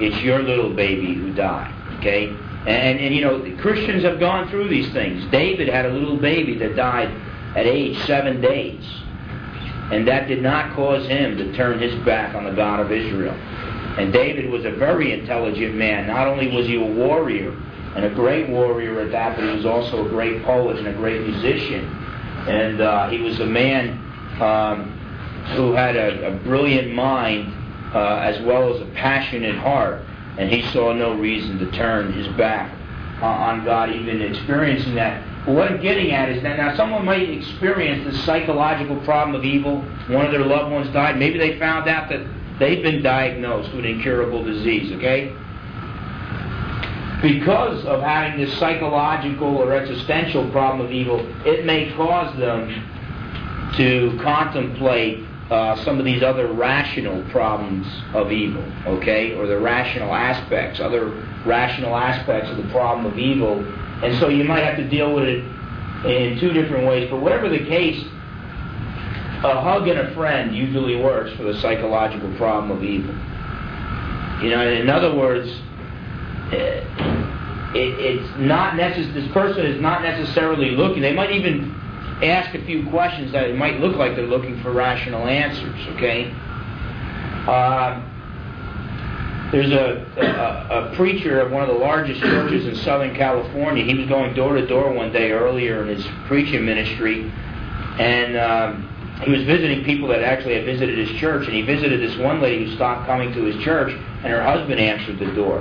It's 0.00 0.20
your 0.22 0.42
little 0.42 0.74
baby 0.74 1.14
who 1.14 1.32
died. 1.32 1.72
Okay? 1.98 2.34
And, 2.66 3.00
and, 3.00 3.14
you 3.14 3.22
know, 3.22 3.56
Christians 3.60 4.04
have 4.04 4.20
gone 4.20 4.48
through 4.48 4.68
these 4.68 4.92
things. 4.92 5.24
David 5.30 5.68
had 5.68 5.86
a 5.86 5.90
little 5.90 6.16
baby 6.16 6.56
that 6.58 6.76
died 6.76 7.08
at 7.56 7.66
age 7.66 7.98
seven 8.06 8.40
days. 8.40 8.84
And 9.90 10.06
that 10.08 10.28
did 10.28 10.42
not 10.42 10.74
cause 10.74 11.06
him 11.06 11.36
to 11.38 11.52
turn 11.54 11.80
his 11.80 11.94
back 12.04 12.34
on 12.34 12.44
the 12.44 12.52
God 12.52 12.80
of 12.80 12.92
Israel. 12.92 13.34
And 13.98 14.12
David 14.12 14.48
was 14.48 14.64
a 14.64 14.70
very 14.70 15.12
intelligent 15.12 15.74
man. 15.74 16.06
Not 16.06 16.26
only 16.26 16.54
was 16.54 16.66
he 16.66 16.76
a 16.76 16.86
warrior, 16.86 17.54
and 17.94 18.06
a 18.06 18.10
great 18.10 18.48
warrior 18.48 19.00
at 19.00 19.10
that, 19.10 19.36
but 19.36 19.44
he 19.44 19.50
was 19.54 19.66
also 19.66 20.06
a 20.06 20.08
great 20.08 20.42
poet 20.44 20.78
and 20.78 20.88
a 20.88 20.94
great 20.94 21.20
musician. 21.26 21.84
And 22.48 22.80
uh, 22.80 23.10
he 23.10 23.18
was 23.18 23.38
a 23.40 23.46
man 23.46 23.98
um, 24.40 24.90
who 25.56 25.72
had 25.72 25.96
a, 25.96 26.28
a 26.28 26.36
brilliant 26.38 26.94
mind 26.94 27.52
uh, 27.94 28.16
as 28.16 28.40
well 28.46 28.74
as 28.74 28.80
a 28.80 28.86
passionate 28.94 29.56
heart. 29.56 30.02
And 30.38 30.50
he 30.50 30.62
saw 30.72 30.92
no 30.92 31.14
reason 31.14 31.58
to 31.58 31.70
turn 31.72 32.12
his 32.12 32.26
back 32.36 32.74
on 33.22 33.64
God, 33.64 33.90
even 33.90 34.20
experiencing 34.22 34.94
that. 34.96 35.24
But 35.46 35.54
what 35.54 35.70
I'm 35.70 35.80
getting 35.80 36.12
at 36.12 36.28
is 36.30 36.42
that 36.42 36.56
now 36.56 36.76
someone 36.76 37.04
might 37.04 37.28
experience 37.28 38.04
the 38.04 38.18
psychological 38.22 38.96
problem 39.00 39.36
of 39.36 39.44
evil. 39.44 39.82
One 40.08 40.24
of 40.26 40.32
their 40.32 40.44
loved 40.44 40.72
ones 40.72 40.92
died. 40.92 41.18
Maybe 41.18 41.38
they 41.38 41.58
found 41.58 41.88
out 41.88 42.08
that 42.08 42.26
they've 42.58 42.82
been 42.82 43.02
diagnosed 43.02 43.74
with 43.74 43.84
incurable 43.84 44.42
disease, 44.44 44.92
okay? 44.92 45.36
because 47.22 47.84
of 47.84 48.02
having 48.02 48.38
this 48.38 48.58
psychological 48.58 49.56
or 49.56 49.74
existential 49.74 50.50
problem 50.50 50.84
of 50.84 50.92
evil, 50.92 51.24
it 51.46 51.64
may 51.64 51.92
cause 51.92 52.36
them 52.36 52.68
to 53.76 54.18
contemplate 54.20 55.24
uh, 55.52 55.76
some 55.84 55.98
of 55.98 56.06
these 56.06 56.22
other 56.22 56.50
rational 56.50 57.22
problems 57.30 57.86
of 58.14 58.32
evil, 58.32 58.64
okay, 58.86 59.34
or 59.34 59.46
the 59.46 59.58
rational 59.58 60.14
aspects, 60.14 60.80
other 60.80 61.10
rational 61.44 61.94
aspects 61.94 62.48
of 62.48 62.56
the 62.56 62.68
problem 62.70 63.04
of 63.04 63.18
evil. 63.18 63.58
And 64.02 64.18
so 64.18 64.28
you 64.28 64.44
might 64.44 64.64
have 64.64 64.78
to 64.78 64.88
deal 64.88 65.14
with 65.14 65.24
it 65.24 65.44
in 66.06 66.38
two 66.40 66.54
different 66.54 66.86
ways. 66.86 67.10
But 67.10 67.20
whatever 67.20 67.50
the 67.50 67.58
case, 67.58 68.02
a 69.44 69.60
hug 69.60 69.88
and 69.88 69.98
a 69.98 70.14
friend 70.14 70.56
usually 70.56 70.96
works 70.96 71.36
for 71.36 71.42
the 71.42 71.60
psychological 71.60 72.34
problem 72.38 72.70
of 72.70 72.82
evil. 72.82 73.14
You 74.42 74.56
know, 74.56 74.66
in 74.66 74.88
other 74.88 75.14
words, 75.14 75.48
it, 76.50 76.86
it's 77.74 78.38
not 78.38 78.76
necessary. 78.76 79.20
This 79.20 79.30
person 79.32 79.66
is 79.66 79.80
not 79.82 80.02
necessarily 80.02 80.70
looking. 80.70 81.02
They 81.02 81.12
might 81.12 81.32
even 81.32 81.78
ask 82.22 82.54
a 82.54 82.64
few 82.64 82.88
questions 82.88 83.32
that 83.32 83.48
it 83.48 83.56
might 83.56 83.80
look 83.80 83.96
like 83.96 84.14
they're 84.14 84.26
looking 84.26 84.60
for 84.62 84.72
rational 84.72 85.26
answers. 85.26 85.86
Okay. 85.96 86.32
Uh, 87.46 88.00
there's 89.50 89.70
a, 89.70 90.06
a, 90.16 90.92
a, 90.92 90.96
preacher 90.96 91.40
of 91.40 91.52
one 91.52 91.62
of 91.62 91.68
the 91.68 91.74
largest 91.74 92.20
churches 92.20 92.66
in 92.66 92.74
Southern 92.76 93.14
California. 93.14 93.84
He 93.84 93.94
was 93.94 94.08
going 94.08 94.32
door 94.34 94.54
to 94.54 94.66
door 94.66 94.92
one 94.92 95.12
day 95.12 95.32
earlier 95.32 95.82
in 95.82 95.88
his 95.88 96.06
preaching 96.26 96.64
ministry, 96.64 97.30
and 97.98 98.36
um, 98.38 98.88
he 99.24 99.30
was 99.30 99.42
visiting 99.42 99.84
people 99.84 100.08
that 100.08 100.22
actually 100.22 100.54
had 100.54 100.64
visited 100.64 100.96
his 100.96 101.10
church. 101.18 101.46
And 101.46 101.54
he 101.54 101.60
visited 101.60 102.00
this 102.00 102.16
one 102.16 102.40
lady 102.40 102.64
who 102.64 102.74
stopped 102.76 103.06
coming 103.06 103.30
to 103.34 103.44
his 103.44 103.62
church, 103.62 103.92
and 103.92 104.32
her 104.32 104.42
husband 104.42 104.80
answered 104.80 105.18
the 105.18 105.30
door. 105.34 105.60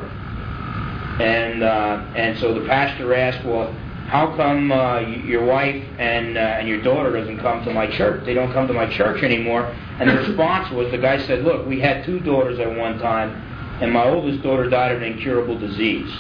And 1.20 1.62
uh, 1.62 2.06
and 2.16 2.40
so 2.40 2.54
the 2.54 2.66
pastor 2.66 3.14
asked, 3.14 3.44
well, 3.44 3.76
how 4.12 4.36
come 4.36 4.74
uh, 4.74 5.00
your 5.00 5.46
wife 5.46 5.82
and 5.98 6.38
uh, 6.38 6.42
and 6.42 6.68
your 6.68 6.82
daughter 6.82 7.14
doesn't 7.14 7.38
come 7.38 7.64
to 7.64 7.74
my 7.74 7.88
church? 7.88 8.26
They 8.26 8.34
don't 8.34 8.52
come 8.52 8.68
to 8.68 8.74
my 8.74 8.94
church 8.94 9.24
anymore. 9.24 9.74
And 10.00 10.10
the 10.10 10.16
response 10.16 10.70
was, 10.74 10.92
the 10.92 10.98
guy 10.98 11.26
said, 11.26 11.46
look, 11.46 11.66
we 11.66 11.80
had 11.80 12.04
two 12.04 12.20
daughters 12.20 12.60
at 12.60 12.76
one 12.76 13.00
time, 13.00 13.32
and 13.82 13.90
my 13.90 14.04
oldest 14.04 14.44
daughter 14.44 14.70
died 14.70 14.92
of 14.92 15.02
an 15.02 15.14
incurable 15.14 15.58
disease. 15.58 16.12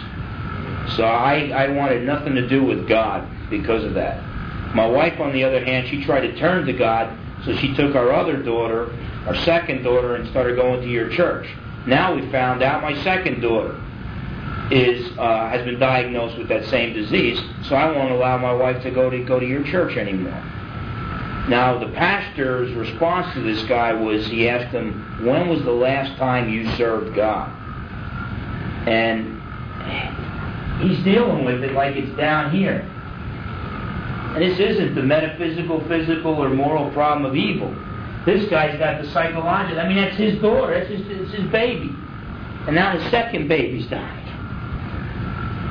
So 0.96 1.04
I 1.04 1.50
I 1.50 1.68
wanted 1.72 2.04
nothing 2.04 2.34
to 2.36 2.48
do 2.48 2.64
with 2.64 2.88
God 2.88 3.28
because 3.50 3.84
of 3.84 3.94
that. 3.96 4.24
My 4.74 4.88
wife, 4.88 5.20
on 5.20 5.34
the 5.34 5.44
other 5.44 5.62
hand, 5.62 5.90
she 5.90 6.02
tried 6.02 6.22
to 6.22 6.40
turn 6.40 6.66
to 6.68 6.74
God, 6.74 7.14
so 7.44 7.58
she 7.58 7.76
took 7.76 7.94
our 7.98 8.14
other 8.14 8.42
daughter, 8.42 8.98
our 9.28 9.36
second 9.44 9.84
daughter, 9.84 10.16
and 10.16 10.30
started 10.30 10.56
going 10.56 10.80
to 10.80 10.88
your 10.88 11.10
church. 11.10 11.46
Now 11.86 12.16
we 12.16 12.32
found 12.32 12.64
out 12.64 12.82
my 12.82 13.04
second 13.04 13.42
daughter 13.42 13.78
is 14.72 15.12
uh, 15.18 15.50
has 15.50 15.66
been 15.66 15.80
diagnosed 15.80 16.38
with 16.38 16.48
that 16.48 16.66
same 16.66 16.94
disease, 16.94 17.40
so 17.68 17.76
I 17.76 17.92
won't 17.92 18.12
allow 18.12 18.38
my 18.38 18.54
wife 18.54 18.82
to 18.84 18.92
go 18.92 19.10
to 19.10 19.24
go 19.24 19.40
to 19.40 19.46
your 19.46 19.64
church 19.64 19.98
anymore. 19.98 20.42
Now, 21.50 21.80
the 21.80 21.88
pastor's 21.88 22.72
response 22.74 23.34
to 23.34 23.42
this 23.42 23.64
guy 23.64 23.94
was 23.94 24.28
he 24.28 24.48
asked 24.48 24.72
him, 24.74 25.26
When 25.26 25.50
was 25.50 25.64
the 25.64 25.72
last 25.72 26.18
time 26.18 26.50
you 26.50 26.70
served 26.76 27.16
God? 27.16 27.50
And 28.88 29.42
he's 30.82 31.04
dealing 31.04 31.44
with 31.44 31.64
it 31.64 31.74
like 31.74 31.96
it's 31.96 32.16
down 32.16 32.52
here. 32.52 32.88
And 34.36 34.42
this 34.42 34.60
isn't 34.60 34.96
the 34.96 35.02
metaphysical, 35.02 35.86
physical, 35.88 36.36
or 36.36 36.50
moral 36.50 36.92
problem 36.92 37.26
of 37.26 37.36
evil. 37.36 37.76
This 38.26 38.48
guy's 38.50 38.78
got 38.78 39.02
the 39.02 39.10
psychological. 39.10 39.82
I 39.82 39.88
mean, 39.88 39.98
that's 39.98 40.16
his 40.16 40.40
daughter, 40.42 40.80
that's 40.80 40.90
his, 40.90 41.02
it's 41.08 41.34
his 41.34 41.52
baby. 41.52 41.90
And 42.68 42.76
now 42.76 42.96
the 42.96 43.10
second 43.10 43.48
baby's 43.48 43.88
dying. 43.88 44.21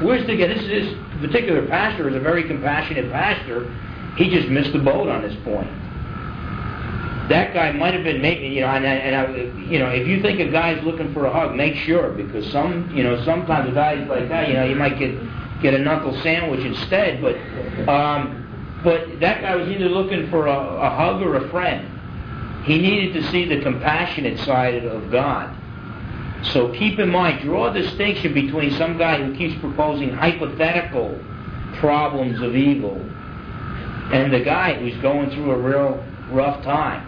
Where's 0.03 0.27
the 0.27 0.37
This, 0.37 0.63
this 0.63 0.95
particular 1.21 1.67
pastor 1.67 2.09
is 2.09 2.17
a 2.17 2.21
very 2.21 2.45
compassionate 2.45 3.11
pastor. 3.13 3.71
He 4.17 4.31
just 4.31 4.49
missed 4.49 4.73
the 4.73 4.79
boat 4.79 5.09
on 5.09 5.23
this 5.23 5.35
point. 5.45 5.69
That 7.29 7.55
guy 7.55 7.71
might 7.73 7.95
have 7.95 8.03
been 8.03 8.21
making, 8.21 8.53
you 8.53 8.63
know, 8.63 8.69
and, 8.69 8.85
and 8.85 9.15
I, 9.15 9.31
you 9.71 9.79
know, 9.79 9.89
if 9.89 10.09
you 10.09 10.21
think 10.21 10.41
a 10.41 10.51
guy's 10.51 10.83
looking 10.83 11.13
for 11.15 11.27
a 11.27 11.33
hug, 11.33 11.55
make 11.55 11.77
sure 11.77 12.11
because 12.11 12.51
some, 12.51 12.91
you 12.97 13.05
know, 13.05 13.23
sometimes 13.25 13.71
a 13.71 13.73
guy's 13.73 14.09
like 14.09 14.29
that, 14.29 14.49
you 14.49 14.55
know, 14.55 14.65
you 14.65 14.75
might 14.75 14.99
get 14.99 15.15
get 15.63 15.75
a 15.75 15.79
knuckle 15.79 16.19
sandwich 16.23 16.65
instead. 16.65 17.21
But 17.21 17.37
um, 17.89 18.81
but 18.83 19.21
that 19.21 19.43
guy 19.43 19.55
was 19.55 19.69
either 19.69 19.89
looking 19.89 20.29
for 20.31 20.47
a, 20.47 20.59
a 20.59 20.91
hug 20.91 21.23
or 21.23 21.37
a 21.37 21.49
friend. 21.51 21.87
He 22.65 22.79
needed 22.79 23.15
to 23.15 23.31
see 23.31 23.45
the 23.45 23.61
compassionate 23.61 24.39
side 24.41 24.85
of 24.85 25.11
God. 25.11 25.57
So 26.43 26.73
keep 26.73 26.99
in 26.99 27.11
mind, 27.11 27.43
draw 27.43 27.71
a 27.71 27.73
distinction 27.73 28.33
between 28.35 28.73
some 28.73 28.97
guy 28.97 29.23
who 29.23 29.35
keeps 29.37 29.61
proposing 29.61 30.11
hypothetical 30.11 31.19
problems 31.79 32.41
of 32.41 32.57
evil 32.57 32.97
and 34.13 34.33
the 34.33 34.41
guy 34.41 34.75
who's 34.75 34.97
going 35.03 35.31
through 35.31 35.53
a 35.53 35.59
real 35.59 36.05
rough 36.31 36.63
time. 36.65 37.07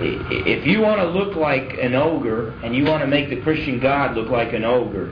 If 0.00 0.66
you 0.66 0.80
want 0.80 1.00
to 1.00 1.06
look 1.06 1.36
like 1.36 1.78
an 1.78 1.94
ogre 1.94 2.50
and 2.62 2.74
you 2.74 2.84
want 2.84 3.02
to 3.02 3.06
make 3.06 3.30
the 3.30 3.40
Christian 3.40 3.78
God 3.78 4.16
look 4.16 4.28
like 4.28 4.52
an 4.52 4.64
ogre, 4.64 5.06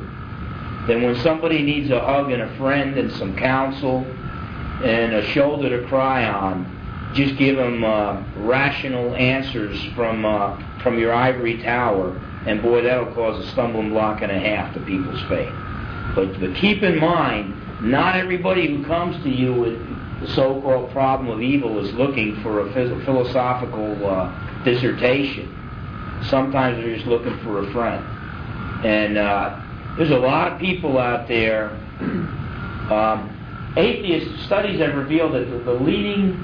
then 0.86 1.02
when 1.02 1.14
somebody 1.22 1.62
needs 1.62 1.90
a 1.90 2.00
hug 2.00 2.32
and 2.32 2.42
a 2.42 2.56
friend 2.56 2.98
and 2.98 3.10
some 3.12 3.36
counsel 3.36 4.04
and 4.84 5.14
a 5.14 5.24
shoulder 5.26 5.80
to 5.80 5.86
cry 5.86 6.26
on, 6.26 6.66
just 7.14 7.36
give 7.36 7.56
them 7.56 7.84
uh, 7.84 8.22
rational 8.36 9.14
answers 9.14 9.80
from 9.94 10.24
uh, 10.24 10.60
from 10.82 10.98
your 10.98 11.14
ivory 11.14 11.62
tower, 11.62 12.20
and 12.46 12.60
boy, 12.62 12.82
that'll 12.82 13.12
cause 13.14 13.44
a 13.44 13.48
stumbling 13.50 13.90
block 13.90 14.22
and 14.22 14.32
a 14.32 14.38
half 14.38 14.74
to 14.74 14.80
people's 14.80 15.20
faith. 15.28 15.52
But, 16.14 16.38
but 16.40 16.54
keep 16.56 16.82
in 16.82 16.98
mind, 16.98 17.54
not 17.82 18.16
everybody 18.16 18.66
who 18.68 18.84
comes 18.84 19.22
to 19.22 19.30
you 19.30 19.54
with 19.54 19.78
the 20.20 20.28
so-called 20.34 20.90
problem 20.92 21.28
of 21.28 21.42
evil 21.42 21.84
is 21.84 21.92
looking 21.94 22.40
for 22.42 22.60
a 22.60 23.04
philosophical 23.04 24.06
uh, 24.06 24.64
dissertation. 24.64 25.48
Sometimes 26.28 26.78
they're 26.78 26.94
just 26.94 27.06
looking 27.06 27.36
for 27.40 27.68
a 27.68 27.72
friend. 27.72 28.04
And 28.86 29.18
uh, 29.18 29.60
there's 29.96 30.10
a 30.10 30.18
lot 30.18 30.52
of 30.52 30.60
people 30.60 30.98
out 30.98 31.28
there. 31.28 31.78
Um, 32.82 33.72
atheist 33.76 34.44
studies 34.44 34.80
have 34.80 34.94
revealed 34.96 35.32
that 35.32 35.48
the, 35.48 35.58
the 35.58 35.72
leading 35.72 36.36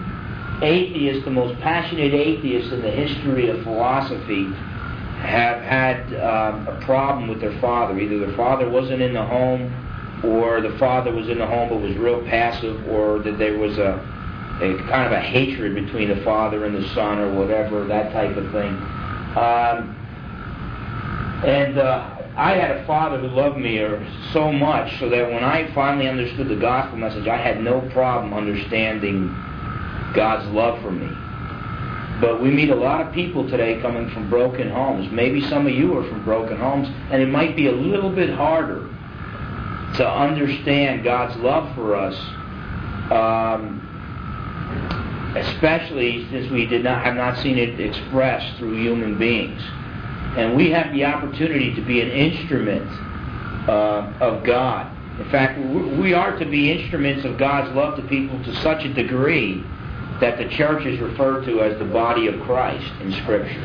atheist, 0.62 1.24
the 1.24 1.30
most 1.30 1.60
passionate 1.60 2.14
atheist 2.14 2.72
in 2.72 2.80
the 2.80 2.90
history 2.90 3.50
of 3.50 3.62
philosophy, 3.64 4.46
have 5.20 5.60
had 5.62 6.14
um, 6.14 6.68
a 6.68 6.80
problem 6.84 7.28
with 7.28 7.40
their 7.40 7.58
father. 7.60 7.98
Either 7.98 8.18
their 8.18 8.36
father 8.36 8.68
wasn't 8.68 9.02
in 9.02 9.12
the 9.12 9.24
home 9.24 9.72
or 10.24 10.60
the 10.60 10.76
father 10.78 11.12
was 11.12 11.28
in 11.28 11.38
the 11.38 11.46
home 11.46 11.68
but 11.68 11.80
was 11.80 11.96
real 11.96 12.22
passive, 12.26 12.88
or 12.88 13.20
that 13.20 13.38
there 13.38 13.58
was 13.58 13.78
a, 13.78 13.94
a 14.60 14.76
kind 14.88 15.06
of 15.06 15.12
a 15.12 15.20
hatred 15.20 15.74
between 15.74 16.08
the 16.08 16.22
father 16.24 16.64
and 16.64 16.74
the 16.74 16.88
son, 16.94 17.18
or 17.18 17.32
whatever, 17.34 17.84
that 17.84 18.12
type 18.12 18.36
of 18.36 18.50
thing. 18.50 18.74
Um, 19.36 19.94
and 21.44 21.78
uh, 21.78 22.16
I 22.36 22.54
had 22.54 22.72
a 22.72 22.86
father 22.86 23.18
who 23.18 23.28
loved 23.28 23.58
me 23.58 23.78
so 24.32 24.50
much, 24.52 24.98
so 24.98 25.08
that 25.08 25.30
when 25.30 25.44
I 25.44 25.72
finally 25.72 26.08
understood 26.08 26.48
the 26.48 26.56
gospel 26.56 26.98
message, 26.98 27.28
I 27.28 27.36
had 27.36 27.62
no 27.62 27.80
problem 27.92 28.34
understanding 28.34 29.28
God's 30.14 30.48
love 30.52 30.82
for 30.82 30.90
me. 30.90 31.08
But 32.20 32.42
we 32.42 32.50
meet 32.50 32.70
a 32.70 32.74
lot 32.74 33.00
of 33.00 33.12
people 33.12 33.48
today 33.48 33.80
coming 33.80 34.10
from 34.10 34.28
broken 34.28 34.68
homes. 34.70 35.10
Maybe 35.12 35.40
some 35.48 35.66
of 35.66 35.72
you 35.72 35.96
are 35.98 36.08
from 36.08 36.24
broken 36.24 36.56
homes, 36.56 36.88
and 37.10 37.22
it 37.22 37.28
might 37.28 37.54
be 37.54 37.68
a 37.68 37.72
little 37.72 38.10
bit 38.10 38.30
harder 38.30 38.88
to 39.96 40.08
understand 40.08 41.04
God's 41.04 41.36
love 41.36 41.72
for 41.76 41.94
us, 41.94 42.14
um, 43.12 43.84
especially 45.36 46.28
since 46.30 46.50
we 46.50 46.66
did 46.66 46.82
not 46.82 47.04
have 47.04 47.14
not 47.14 47.38
seen 47.38 47.56
it 47.56 47.78
expressed 47.78 48.58
through 48.58 48.76
human 48.82 49.16
beings. 49.16 49.62
And 50.36 50.56
we 50.56 50.70
have 50.70 50.92
the 50.92 51.04
opportunity 51.04 51.74
to 51.74 51.80
be 51.80 52.00
an 52.00 52.10
instrument 52.10 52.88
uh, 53.68 54.12
of 54.20 54.44
God. 54.44 54.92
In 55.20 55.28
fact, 55.30 55.58
we 55.98 56.14
are 56.14 56.36
to 56.38 56.44
be 56.44 56.70
instruments 56.70 57.24
of 57.24 57.38
God's 57.38 57.74
love 57.74 57.96
to 57.96 58.02
people 58.02 58.42
to 58.44 58.54
such 58.56 58.84
a 58.84 58.92
degree 58.92 59.64
that 60.20 60.38
the 60.38 60.48
church 60.48 60.84
is 60.84 61.00
referred 61.00 61.44
to 61.44 61.62
as 61.62 61.78
the 61.78 61.84
body 61.84 62.26
of 62.26 62.40
Christ 62.42 62.90
in 63.00 63.12
Scriptures. 63.12 63.56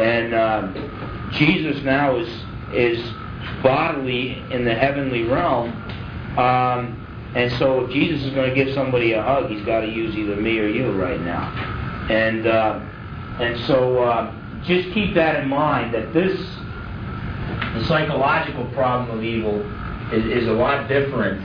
And 0.00 0.34
uh, 0.34 1.30
Jesus 1.32 1.82
now 1.82 2.16
is 2.16 2.28
is 2.72 3.12
bodily 3.62 4.42
in 4.50 4.64
the 4.64 4.74
heavenly 4.74 5.24
realm. 5.24 5.70
Um, 6.38 7.00
and 7.34 7.50
so 7.58 7.84
if 7.84 7.90
Jesus 7.90 8.22
is 8.24 8.32
going 8.32 8.48
to 8.48 8.54
give 8.54 8.74
somebody 8.74 9.12
a 9.12 9.22
hug, 9.22 9.50
he's 9.50 9.64
got 9.64 9.80
to 9.80 9.88
use 9.88 10.14
either 10.16 10.36
me 10.36 10.58
or 10.58 10.68
you 10.68 10.90
right 10.92 11.20
now. 11.20 11.50
And 12.10 12.46
uh, 12.46 12.80
and 13.40 13.58
so 13.66 14.02
uh, 14.02 14.32
just 14.64 14.92
keep 14.94 15.14
that 15.14 15.42
in 15.42 15.48
mind 15.48 15.94
that 15.94 16.12
this 16.12 16.38
the 17.74 17.84
psychological 17.86 18.66
problem 18.66 19.18
of 19.18 19.24
evil 19.24 19.60
is, 20.12 20.42
is 20.42 20.48
a 20.48 20.52
lot 20.52 20.88
different 20.88 21.42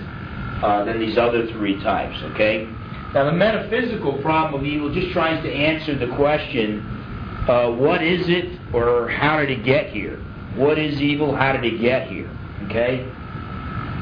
uh, 0.63 0.84
than 0.84 0.99
these 0.99 1.17
other 1.17 1.47
three 1.47 1.82
types. 1.82 2.21
Okay. 2.34 2.67
Now 3.13 3.26
the 3.26 3.32
metaphysical 3.32 4.22
problem 4.22 4.62
of 4.62 4.67
evil 4.67 4.93
just 4.93 5.12
tries 5.12 5.41
to 5.43 5.52
answer 5.52 5.98
the 5.98 6.13
question, 6.15 6.82
uh, 7.48 7.72
what 7.72 8.04
is 8.04 8.30
it 8.30 8.60
or 8.72 9.10
how 9.10 9.39
did 9.39 9.50
it 9.50 9.63
get 9.63 9.89
here? 9.89 10.17
What 10.56 10.78
is 10.78 11.02
evil? 11.02 11.36
How 11.36 11.54
did 11.54 11.65
it 11.65 11.82
get 11.82 12.08
here? 12.08 12.30
Okay? 12.65 13.02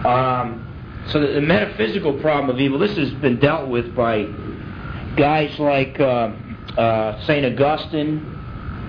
Um, 0.06 0.64
so 1.08 1.22
the, 1.22 1.28
the, 1.28 1.42
metaphysical 1.42 2.20
problem 2.20 2.54
of 2.54 2.60
evil, 2.60 2.80
this 2.80 2.98
has 2.98 3.12
been 3.22 3.40
dealt 3.40 3.70
with 3.70 3.96
by 3.96 4.26
guys 5.16 5.58
like 5.58 5.98
uh, 6.02 6.34
uh, 6.78 7.26
St. 7.26 7.46
Augustine, 7.46 8.34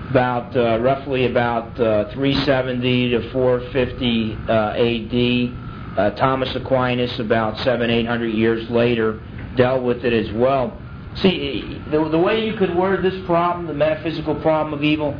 about 0.09 0.55
uh, 0.57 0.79
roughly 0.81 1.27
about 1.27 1.79
uh, 1.79 2.11
370 2.11 3.09
to 3.11 3.31
450 3.31 4.37
uh, 4.49 4.73
AD. 4.75 6.15
Thomas 6.15 6.55
Aquinas, 6.55 7.19
about 7.19 7.57
seven, 7.59 7.89
eight 7.89 8.05
hundred 8.05 8.29
years 8.29 8.69
later, 8.69 9.19
dealt 9.59 9.83
with 9.83 10.05
it 10.05 10.13
as 10.13 10.31
well. 10.31 10.81
See, 11.15 11.81
the, 11.91 12.07
the 12.09 12.17
way 12.17 12.45
you 12.45 12.53
could 12.53 12.73
word 12.73 13.03
this 13.03 13.25
problem, 13.25 13.67
the 13.67 13.73
metaphysical 13.73 14.35
problem 14.35 14.73
of 14.73 14.83
evil, 14.85 15.13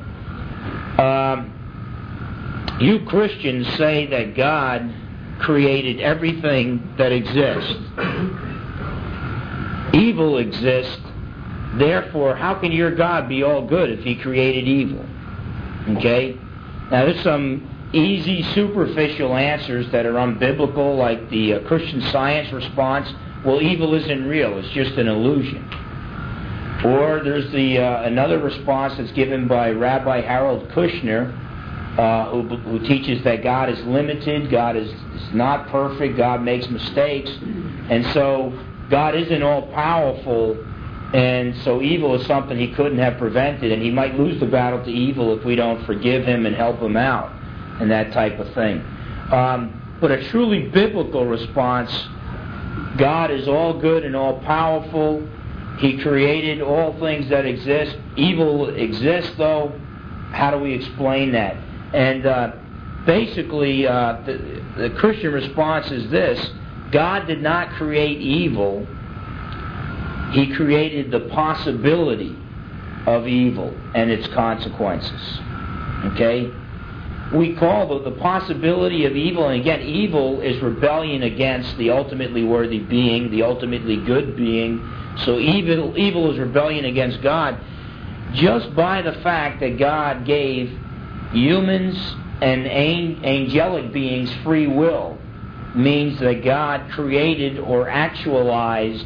um, 0.98 2.78
you 2.80 3.06
Christians 3.06 3.68
say 3.76 4.08
that 4.08 4.38
God 4.38 4.96
created 5.40 6.00
everything 6.00 6.96
that 6.98 7.12
exists. 7.12 7.76
Evil 9.94 10.38
exists. 10.38 11.02
Therefore, 11.76 12.34
how 12.34 12.56
can 12.56 12.72
your 12.72 12.96
God 12.96 13.28
be 13.28 13.44
all 13.44 13.68
good 13.68 13.90
if 13.90 14.06
He 14.06 14.16
created 14.16 14.70
evil? 14.70 15.06
Okay? 15.98 16.38
Now, 16.90 17.06
there's 17.06 17.22
some 17.24 17.90
easy, 17.92 18.42
superficial 18.54 19.36
answers 19.36 19.92
that 19.92 20.06
are 20.06 20.14
unbiblical, 20.14 20.98
like 20.98 21.30
the 21.30 21.56
uh, 21.56 21.68
Christian 21.68 22.02
science 22.04 22.54
response 22.54 23.10
well, 23.44 23.62
evil 23.62 23.94
isn't 23.94 24.28
real, 24.28 24.58
it's 24.58 24.70
just 24.70 24.94
an 24.94 25.08
illusion. 25.08 25.68
Or 26.84 27.22
there's 27.24 27.52
the 27.52 27.80
uh, 27.80 28.04
another 28.04 28.40
response 28.40 28.98
that's 28.98 29.12
given 29.12 29.48
by 29.48 29.72
Rabbi 29.72 30.22
Harold 30.22 30.70
Kushner, 30.70 31.36
uh, 31.98 32.32
who, 32.32 32.44
who, 32.44 32.80
teaches 32.80 33.24
that 33.24 33.44
God 33.44 33.70
is 33.70 33.80
limited, 33.86 34.50
God 34.50 34.78
is, 34.78 34.90
is 34.90 35.34
not 35.34 35.68
perfect, 35.68 36.16
God 36.16 36.42
makes 36.42 36.70
mistakes, 36.70 37.30
and 37.90 38.06
so 38.14 38.58
God 38.90 39.16
isn't 39.16 39.44
all 39.44 39.64
powerful, 39.74 40.58
and 41.14 41.56
so 41.64 41.82
evil 41.82 42.16
is 42.16 42.26
something 42.28 42.58
He 42.58 42.74
couldn't 42.74 43.00
have 43.00 43.18
prevented, 43.18 43.72
and 43.74 43.82
He 43.82 43.92
might 43.92 44.18
lose 44.18 44.40
the 44.40 44.46
battle 44.46 44.84
to 44.86 44.92
evil 44.92 45.38
if 45.38 45.44
we 45.44 45.56
don't 45.56 45.86
forgive 45.86 46.26
Him 46.26 46.46
and 46.46 46.56
help 46.56 46.80
Him 46.80 46.96
out, 46.96 47.32
and 47.82 47.92
that 47.92 48.14
type 48.14 48.40
of 48.40 48.54
thing. 48.54 48.80
Um, 49.32 49.98
but 50.00 50.12
a 50.12 50.30
truly 50.30 50.70
biblical 50.70 51.26
response 51.26 51.92
God 53.00 53.32
is 53.32 53.48
all 53.48 53.80
good 53.80 54.04
and 54.04 54.16
all 54.16 54.40
powerful. 54.42 55.28
He 55.80 55.98
created 56.02 56.62
all 56.62 57.00
things 57.00 57.30
that 57.30 57.46
exist. 57.46 57.98
Evil 58.18 58.70
exists, 58.70 59.34
though. 59.38 59.80
How 60.32 60.52
do 60.52 60.58
we 60.58 60.74
explain 60.74 61.32
that? 61.32 61.56
And 61.94 62.26
uh, 62.26 62.52
basically, 63.06 63.88
uh, 63.88 64.22
the, 64.26 64.64
the 64.78 64.90
Christian 64.92 65.32
response 65.32 65.90
is 65.90 66.12
this 66.12 66.52
God 66.92 67.26
did 67.28 67.42
not 67.42 67.72
create 67.72 68.20
evil, 68.20 68.86
He 70.34 70.54
created 70.54 71.10
the 71.10 71.22
possibility 71.32 72.36
of 73.06 73.28
evil 73.28 73.74
and 73.96 74.12
its 74.12 74.28
consequences. 74.34 75.40
Okay? 76.14 76.52
We 77.34 77.56
call 77.56 78.00
the, 78.00 78.10
the 78.10 78.18
possibility 78.18 79.06
of 79.06 79.16
evil, 79.16 79.48
and 79.50 79.62
again, 79.62 79.82
evil 79.82 80.42
is 80.42 80.62
rebellion 80.62 81.24
against 81.24 81.78
the 81.78 81.92
ultimately 81.92 82.44
worthy 82.44 82.80
being, 82.80 83.30
the 83.30 83.44
ultimately 83.44 83.98
good 83.98 84.36
being. 84.36 84.82
So 85.26 85.38
evil, 85.38 85.98
evil 85.98 86.32
is 86.32 86.40
rebellion 86.40 86.86
against 86.86 87.22
God 87.22 87.60
just 88.34 88.76
by 88.76 89.02
the 89.02 89.14
fact 89.14 89.60
that 89.62 89.78
God 89.78 90.26
gave 90.26 90.70
humans 91.32 91.98
and 92.42 92.68
angelic 92.68 93.92
beings 93.92 94.32
free 94.44 94.68
will 94.68 95.18
means 95.76 96.20
that 96.20 96.44
God 96.44 96.92
created 96.92 97.60
or 97.60 97.90
actualized 97.90 99.06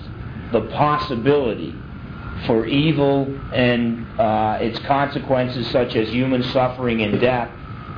the 0.52 0.62
possibility 0.62 1.74
for 2.46 2.66
evil 2.66 3.24
and 3.54 4.06
uh, 4.20 4.58
its 4.62 4.80
consequences, 4.80 5.70
such 5.72 5.96
as 5.96 6.10
human 6.10 6.44
suffering 6.44 7.02
and 7.02 7.20
death, 7.20 7.50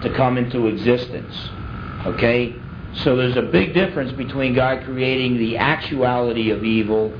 to 0.02 0.14
come 0.16 0.38
into 0.38 0.68
existence. 0.68 1.34
Okay? 2.06 2.56
So 3.04 3.16
there's 3.16 3.38
a 3.38 3.42
big 3.42 3.74
difference 3.74 4.12
between 4.14 4.54
God 4.54 4.84
creating 4.86 5.38
the 5.38 5.58
actuality 5.58 6.52
of 6.52 6.64
evil 6.64 7.14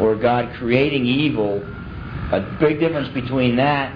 or 0.00 0.14
God 0.16 0.54
creating 0.56 1.04
evil. 1.06 1.62
A 2.32 2.40
big 2.58 2.80
difference 2.80 3.08
between 3.08 3.56
that 3.56 3.94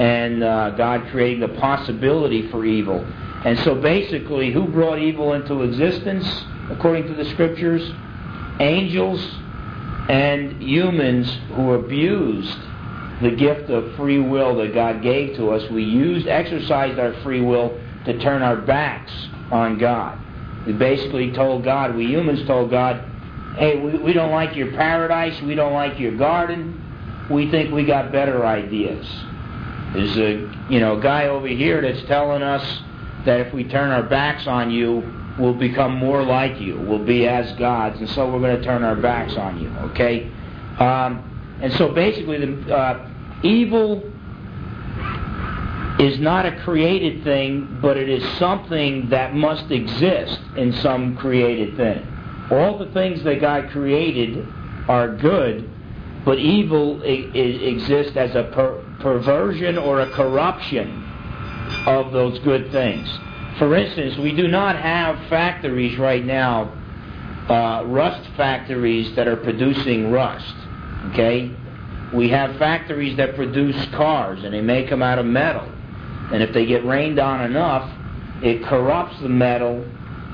and 0.00 0.42
uh, 0.42 0.70
God 0.70 1.08
creating 1.10 1.40
the 1.40 1.60
possibility 1.60 2.48
for 2.50 2.64
evil. 2.64 3.04
And 3.44 3.58
so 3.60 3.74
basically, 3.76 4.52
who 4.52 4.66
brought 4.66 4.98
evil 4.98 5.32
into 5.34 5.62
existence 5.62 6.26
according 6.70 7.06
to 7.06 7.14
the 7.14 7.24
scriptures? 7.30 7.82
Angels 8.60 9.20
and 10.08 10.60
humans 10.62 11.32
who 11.54 11.72
abused 11.74 12.58
the 13.22 13.30
gift 13.30 13.70
of 13.70 13.94
free 13.96 14.20
will 14.20 14.56
that 14.56 14.74
God 14.74 15.02
gave 15.02 15.36
to 15.36 15.50
us. 15.50 15.68
We 15.70 15.84
used, 15.84 16.26
exercised 16.26 16.98
our 16.98 17.14
free 17.22 17.40
will 17.40 17.78
to 18.04 18.18
turn 18.20 18.42
our 18.42 18.56
backs 18.56 19.12
on 19.50 19.78
God. 19.78 20.18
We 20.66 20.72
basically 20.72 21.32
told 21.32 21.64
God, 21.64 21.94
we 21.94 22.06
humans 22.06 22.46
told 22.46 22.70
God, 22.70 23.04
hey, 23.56 23.78
we, 23.78 23.98
we 23.98 24.12
don't 24.12 24.30
like 24.30 24.54
your 24.54 24.70
paradise, 24.72 25.40
we 25.42 25.54
don't 25.54 25.72
like 25.72 25.98
your 25.98 26.16
garden, 26.16 26.84
we 27.30 27.50
think 27.50 27.72
we 27.72 27.84
got 27.84 28.12
better 28.12 28.46
ideas. 28.46 29.06
There's 29.92 30.16
a 30.18 30.54
you 30.70 30.80
know 30.80 31.00
guy 31.00 31.28
over 31.28 31.46
here 31.46 31.80
that's 31.80 32.06
telling 32.06 32.42
us 32.42 32.82
that 33.24 33.40
if 33.40 33.54
we 33.54 33.64
turn 33.64 33.90
our 33.90 34.02
backs 34.02 34.46
on 34.46 34.70
you, 34.70 35.02
we'll 35.38 35.54
become 35.54 35.96
more 35.96 36.22
like 36.22 36.60
you. 36.60 36.78
We'll 36.78 37.04
be 37.04 37.26
as 37.26 37.50
gods, 37.58 37.98
and 37.98 38.08
so 38.10 38.30
we're 38.30 38.40
going 38.40 38.56
to 38.58 38.64
turn 38.64 38.84
our 38.84 38.96
backs 38.96 39.34
on 39.36 39.60
you. 39.60 39.68
Okay, 39.90 40.30
um, 40.78 41.37
and 41.60 41.72
so 41.72 41.92
basically, 41.92 42.38
the 42.44 42.74
uh, 42.74 43.10
evil 43.42 44.04
is 45.98 46.20
not 46.20 46.46
a 46.46 46.52
created 46.62 47.24
thing, 47.24 47.78
but 47.82 47.96
it 47.96 48.08
is 48.08 48.22
something 48.38 49.08
that 49.10 49.34
must 49.34 49.70
exist 49.70 50.40
in 50.56 50.72
some 50.74 51.16
created 51.16 51.76
thing. 51.76 52.06
All 52.50 52.78
the 52.78 52.86
things 52.86 53.24
that 53.24 53.40
God 53.40 53.70
created 53.70 54.46
are 54.86 55.08
good, 55.16 55.68
but 56.24 56.38
evil 56.38 57.00
I- 57.02 57.28
I- 57.34 57.38
exists 57.38 58.16
as 58.16 58.36
a 58.36 58.44
per- 58.44 58.80
perversion 59.00 59.76
or 59.76 60.00
a 60.00 60.06
corruption 60.10 61.04
of 61.86 62.12
those 62.12 62.38
good 62.40 62.70
things. 62.70 63.18
For 63.58 63.74
instance, 63.74 64.16
we 64.16 64.32
do 64.32 64.46
not 64.46 64.76
have 64.76 65.18
factories 65.28 65.98
right 65.98 66.24
now, 66.24 66.70
uh, 67.48 67.82
rust 67.84 68.24
factories 68.36 69.12
that 69.16 69.26
are 69.26 69.36
producing 69.36 70.12
rust. 70.12 70.54
Okay? 71.10 71.50
We 72.12 72.28
have 72.30 72.56
factories 72.56 73.16
that 73.16 73.34
produce 73.34 73.76
cars 73.90 74.42
and 74.44 74.54
they 74.54 74.60
make 74.60 74.88
them 74.88 75.02
out 75.02 75.18
of 75.18 75.26
metal. 75.26 75.68
And 76.32 76.42
if 76.42 76.52
they 76.52 76.66
get 76.66 76.84
rained 76.84 77.18
on 77.18 77.44
enough, 77.44 77.90
it 78.42 78.62
corrupts 78.64 79.18
the 79.20 79.28
metal 79.28 79.84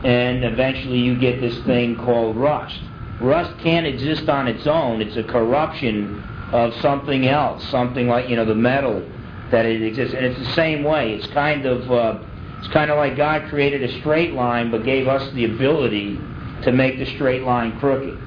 and 0.04 0.44
eventually 0.44 0.98
you 0.98 1.16
get 1.16 1.40
this 1.40 1.58
thing 1.64 1.96
called 1.96 2.36
rust. 2.36 2.78
Rust 3.20 3.58
can't 3.60 3.86
exist 3.86 4.28
on 4.28 4.46
its 4.46 4.66
own. 4.66 5.00
It's 5.00 5.16
a 5.16 5.22
corruption 5.22 6.22
of 6.52 6.74
something 6.80 7.26
else, 7.26 7.66
something 7.70 8.06
like, 8.06 8.28
you 8.28 8.36
know, 8.36 8.44
the 8.44 8.54
metal 8.54 9.02
that 9.50 9.66
it 9.66 9.82
exists. 9.82 10.14
And 10.14 10.26
it's 10.26 10.38
the 10.38 10.52
same 10.54 10.84
way. 10.84 11.14
It's 11.14 11.26
kind 11.28 11.64
of 11.64 11.90
uh, 11.90 12.18
it's 12.58 12.68
kind 12.68 12.90
of 12.90 12.96
like 12.96 13.16
God 13.16 13.48
created 13.48 13.82
a 13.82 14.00
straight 14.00 14.32
line 14.32 14.70
but 14.70 14.84
gave 14.84 15.08
us 15.08 15.32
the 15.34 15.44
ability 15.44 16.18
to 16.62 16.72
make 16.72 16.98
the 16.98 17.06
straight 17.06 17.42
line 17.42 17.78
crooked. 17.78 18.18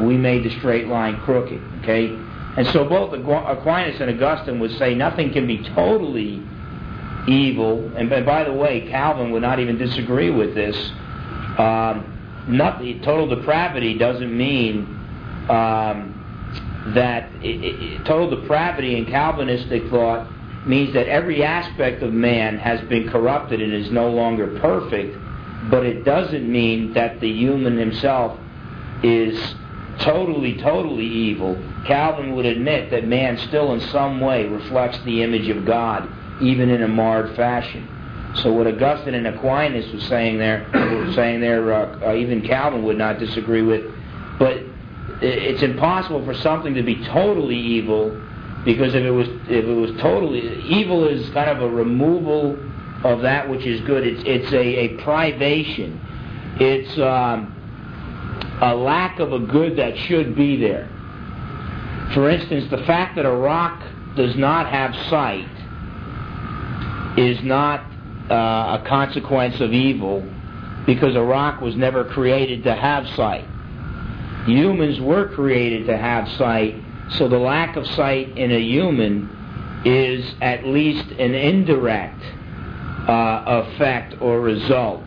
We 0.00 0.16
made 0.16 0.44
the 0.44 0.50
straight 0.58 0.88
line 0.88 1.18
crooked, 1.20 1.60
okay? 1.82 2.08
And 2.56 2.66
so 2.68 2.88
both 2.88 3.12
Aquinas 3.12 4.00
and 4.00 4.10
Augustine 4.10 4.58
would 4.60 4.76
say 4.78 4.94
nothing 4.94 5.32
can 5.32 5.46
be 5.46 5.62
totally 5.74 6.42
evil. 7.28 7.92
And 7.96 8.08
by 8.08 8.44
the 8.44 8.52
way, 8.52 8.88
Calvin 8.88 9.30
would 9.32 9.42
not 9.42 9.60
even 9.60 9.76
disagree 9.76 10.30
with 10.30 10.54
this. 10.54 10.76
Um, 11.58 12.12
not, 12.48 12.78
total 13.02 13.28
depravity 13.28 13.98
doesn't 13.98 14.36
mean 14.36 14.84
um, 15.48 16.92
that 16.94 17.30
it, 17.42 17.64
it, 17.64 18.04
total 18.04 18.40
depravity 18.40 18.96
in 18.96 19.06
Calvinistic 19.06 19.88
thought 19.88 20.28
means 20.66 20.94
that 20.94 21.08
every 21.08 21.44
aspect 21.44 22.02
of 22.02 22.12
man 22.12 22.58
has 22.58 22.80
been 22.88 23.08
corrupted 23.08 23.60
and 23.60 23.72
is 23.72 23.90
no 23.90 24.10
longer 24.10 24.58
perfect, 24.60 25.16
but 25.70 25.84
it 25.84 26.04
doesn't 26.04 26.50
mean 26.50 26.92
that 26.92 27.20
the 27.20 27.30
human 27.30 27.76
himself 27.76 28.38
is 29.02 29.54
totally, 30.00 30.56
totally 30.60 31.06
evil. 31.06 31.56
Calvin 31.86 32.34
would 32.34 32.46
admit 32.46 32.90
that 32.90 33.06
man 33.06 33.38
still 33.38 33.72
in 33.72 33.80
some 33.88 34.20
way 34.20 34.46
reflects 34.46 34.98
the 35.04 35.22
image 35.22 35.48
of 35.48 35.64
God, 35.64 36.08
even 36.42 36.70
in 36.70 36.82
a 36.82 36.88
marred 36.88 37.34
fashion. 37.36 37.88
So 38.42 38.52
what 38.52 38.66
Augustine 38.66 39.14
and 39.14 39.26
Aquinas 39.26 39.90
was 39.92 40.02
saying 40.04 40.38
there, 40.38 40.68
were 40.74 41.12
saying 41.14 41.40
there, 41.40 41.72
uh, 41.72 42.10
uh, 42.10 42.14
even 42.14 42.42
Calvin 42.42 42.82
would 42.84 42.98
not 42.98 43.18
disagree 43.18 43.62
with. 43.62 43.84
But 44.38 44.62
it's 45.22 45.62
impossible 45.62 46.24
for 46.24 46.34
something 46.34 46.74
to 46.74 46.82
be 46.82 47.02
totally 47.06 47.56
evil 47.56 48.20
because 48.66 48.94
if 48.94 49.04
it 49.04 49.10
was 49.10 49.28
if 49.48 49.64
it 49.64 49.74
was 49.74 49.92
totally 50.00 50.62
evil 50.64 51.06
is 51.06 51.30
kind 51.30 51.48
of 51.48 51.62
a 51.62 51.68
removal 51.68 52.58
of 53.04 53.22
that 53.22 53.48
which 53.48 53.64
is 53.64 53.80
good. 53.82 54.06
It's 54.06 54.22
it's 54.26 54.52
a, 54.52 54.58
a 54.58 54.88
privation. 55.02 56.00
It's 56.58 56.98
um, 56.98 57.55
a 58.60 58.74
lack 58.74 59.18
of 59.18 59.32
a 59.32 59.38
good 59.38 59.76
that 59.76 59.96
should 59.98 60.34
be 60.34 60.56
there. 60.56 60.88
For 62.14 62.30
instance, 62.30 62.70
the 62.70 62.84
fact 62.84 63.16
that 63.16 63.26
a 63.26 63.32
rock 63.32 63.82
does 64.14 64.36
not 64.36 64.70
have 64.70 64.94
sight 65.10 65.48
is 67.18 67.42
not 67.42 67.80
uh, 68.30 68.78
a 68.80 68.84
consequence 68.86 69.60
of 69.60 69.72
evil 69.72 70.24
because 70.86 71.14
a 71.16 71.22
rock 71.22 71.60
was 71.60 71.76
never 71.76 72.04
created 72.04 72.64
to 72.64 72.74
have 72.74 73.06
sight. 73.10 73.44
Humans 74.46 75.00
were 75.00 75.28
created 75.28 75.86
to 75.86 75.96
have 75.96 76.28
sight, 76.38 76.76
so 77.10 77.28
the 77.28 77.38
lack 77.38 77.76
of 77.76 77.86
sight 77.88 78.38
in 78.38 78.52
a 78.52 78.60
human 78.60 79.82
is 79.84 80.34
at 80.40 80.66
least 80.66 81.10
an 81.12 81.34
indirect 81.34 82.22
uh, 83.08 83.42
effect 83.46 84.20
or 84.20 84.40
result 84.40 85.04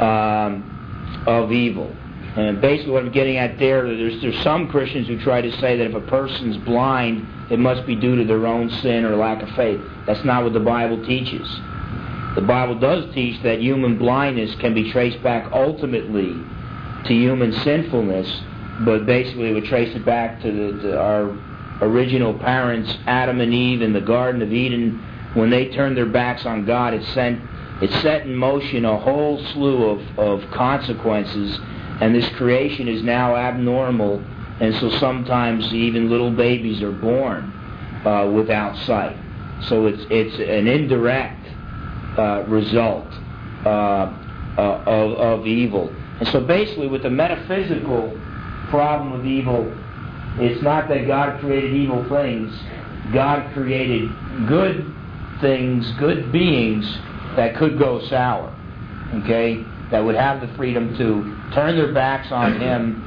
um, 0.00 1.22
of 1.26 1.52
evil. 1.52 1.94
And 2.36 2.60
basically, 2.60 2.92
what 2.92 3.04
I'm 3.04 3.12
getting 3.12 3.36
at 3.36 3.58
there, 3.58 3.86
there's, 3.86 4.20
there's 4.20 4.42
some 4.42 4.68
Christians 4.68 5.06
who 5.06 5.20
try 5.20 5.40
to 5.40 5.52
say 5.60 5.76
that 5.76 5.86
if 5.86 5.94
a 5.94 6.00
person's 6.00 6.56
blind, 6.58 7.26
it 7.50 7.60
must 7.60 7.86
be 7.86 7.94
due 7.94 8.16
to 8.16 8.24
their 8.24 8.46
own 8.46 8.70
sin 8.82 9.04
or 9.04 9.14
lack 9.14 9.42
of 9.42 9.48
faith. 9.50 9.80
That's 10.06 10.24
not 10.24 10.42
what 10.42 10.52
the 10.52 10.60
Bible 10.60 11.04
teaches. 11.06 11.48
The 12.34 12.44
Bible 12.44 12.76
does 12.80 13.14
teach 13.14 13.40
that 13.44 13.60
human 13.60 13.98
blindness 13.98 14.52
can 14.56 14.74
be 14.74 14.90
traced 14.90 15.22
back 15.22 15.52
ultimately 15.52 16.34
to 17.04 17.14
human 17.14 17.52
sinfulness, 17.52 18.42
but 18.84 19.06
basically 19.06 19.52
would 19.52 19.66
trace 19.66 19.94
it 19.94 20.04
back 20.04 20.42
to, 20.42 20.50
the, 20.50 20.82
to 20.82 20.98
our 21.00 21.38
original 21.82 22.36
parents, 22.36 22.92
Adam 23.06 23.40
and 23.40 23.54
Eve, 23.54 23.82
in 23.82 23.92
the 23.92 24.00
Garden 24.00 24.42
of 24.42 24.52
Eden. 24.52 25.00
When 25.34 25.50
they 25.50 25.68
turned 25.68 25.96
their 25.96 26.06
backs 26.06 26.44
on 26.44 26.64
God, 26.64 26.94
it 26.94 27.04
sent 27.14 27.40
it 27.82 27.90
set 28.02 28.22
in 28.22 28.34
motion 28.34 28.84
a 28.84 28.98
whole 28.98 29.44
slew 29.52 29.90
of, 29.90 30.18
of 30.18 30.50
consequences, 30.52 31.58
and 32.00 32.14
this 32.14 32.28
creation 32.30 32.88
is 32.88 33.02
now 33.02 33.36
abnormal, 33.36 34.22
and 34.60 34.74
so 34.76 34.90
sometimes 34.98 35.72
even 35.72 36.10
little 36.10 36.30
babies 36.30 36.82
are 36.82 36.92
born 36.92 37.52
uh, 38.04 38.30
without 38.34 38.76
sight. 38.84 39.16
So 39.68 39.86
it's 39.86 40.04
it's 40.10 40.34
an 40.36 40.66
indirect 40.66 41.46
uh, 42.18 42.44
result 42.48 43.06
uh, 43.64 43.68
uh, 44.58 44.82
of, 44.86 45.12
of 45.40 45.46
evil. 45.46 45.94
And 46.20 46.28
so 46.28 46.40
basically, 46.40 46.86
with 46.86 47.02
the 47.02 47.10
metaphysical 47.10 48.18
problem 48.70 49.12
of 49.12 49.26
evil, 49.26 49.72
it's 50.38 50.62
not 50.62 50.88
that 50.88 51.06
God 51.06 51.40
created 51.40 51.74
evil 51.74 52.08
things. 52.08 52.52
God 53.12 53.52
created 53.52 54.10
good 54.46 54.92
things, 55.40 55.90
good 55.98 56.32
beings 56.32 56.86
that 57.36 57.56
could 57.56 57.78
go 57.78 58.00
sour. 58.06 58.54
Okay? 59.22 59.64
That 59.90 60.04
would 60.04 60.14
have 60.14 60.40
the 60.40 60.48
freedom 60.56 60.96
to 60.96 61.33
turn 61.52 61.76
their 61.76 61.92
backs 61.92 62.30
on 62.30 62.60
Him, 62.60 63.02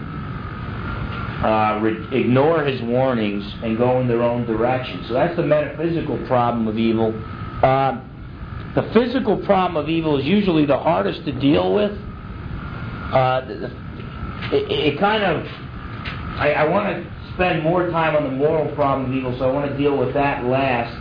uh, 1.43 1.79
re- 1.81 2.19
ignore 2.19 2.63
His 2.63 2.81
warnings, 2.81 3.43
and 3.63 3.77
go 3.77 3.99
in 4.01 4.07
their 4.07 4.21
own 4.21 4.45
direction. 4.45 5.05
So 5.07 5.13
that's 5.13 5.35
the 5.35 5.43
metaphysical 5.43 6.17
problem 6.27 6.67
of 6.67 6.77
evil. 6.77 7.13
Uh, 7.63 8.01
the 8.75 8.83
physical 8.93 9.37
problem 9.37 9.81
of 9.81 9.89
evil 9.89 10.19
is 10.19 10.25
usually 10.25 10.65
the 10.65 10.77
hardest 10.77 11.25
to 11.25 11.31
deal 11.31 11.73
with. 11.73 11.91
Uh, 13.11 13.41
it, 14.51 14.93
it, 14.93 14.99
kind 14.99 15.23
of, 15.23 15.43
I, 16.37 16.53
I 16.57 16.63
want 16.65 16.87
to 16.87 17.33
spend 17.33 17.63
more 17.63 17.89
time 17.89 18.15
on 18.15 18.23
the 18.23 18.31
moral 18.31 18.73
problem 18.75 19.09
of 19.09 19.17
evil, 19.17 19.35
so 19.39 19.49
I 19.49 19.51
want 19.51 19.71
to 19.71 19.77
deal 19.77 19.97
with 19.97 20.13
that 20.13 20.45
last. 20.45 20.93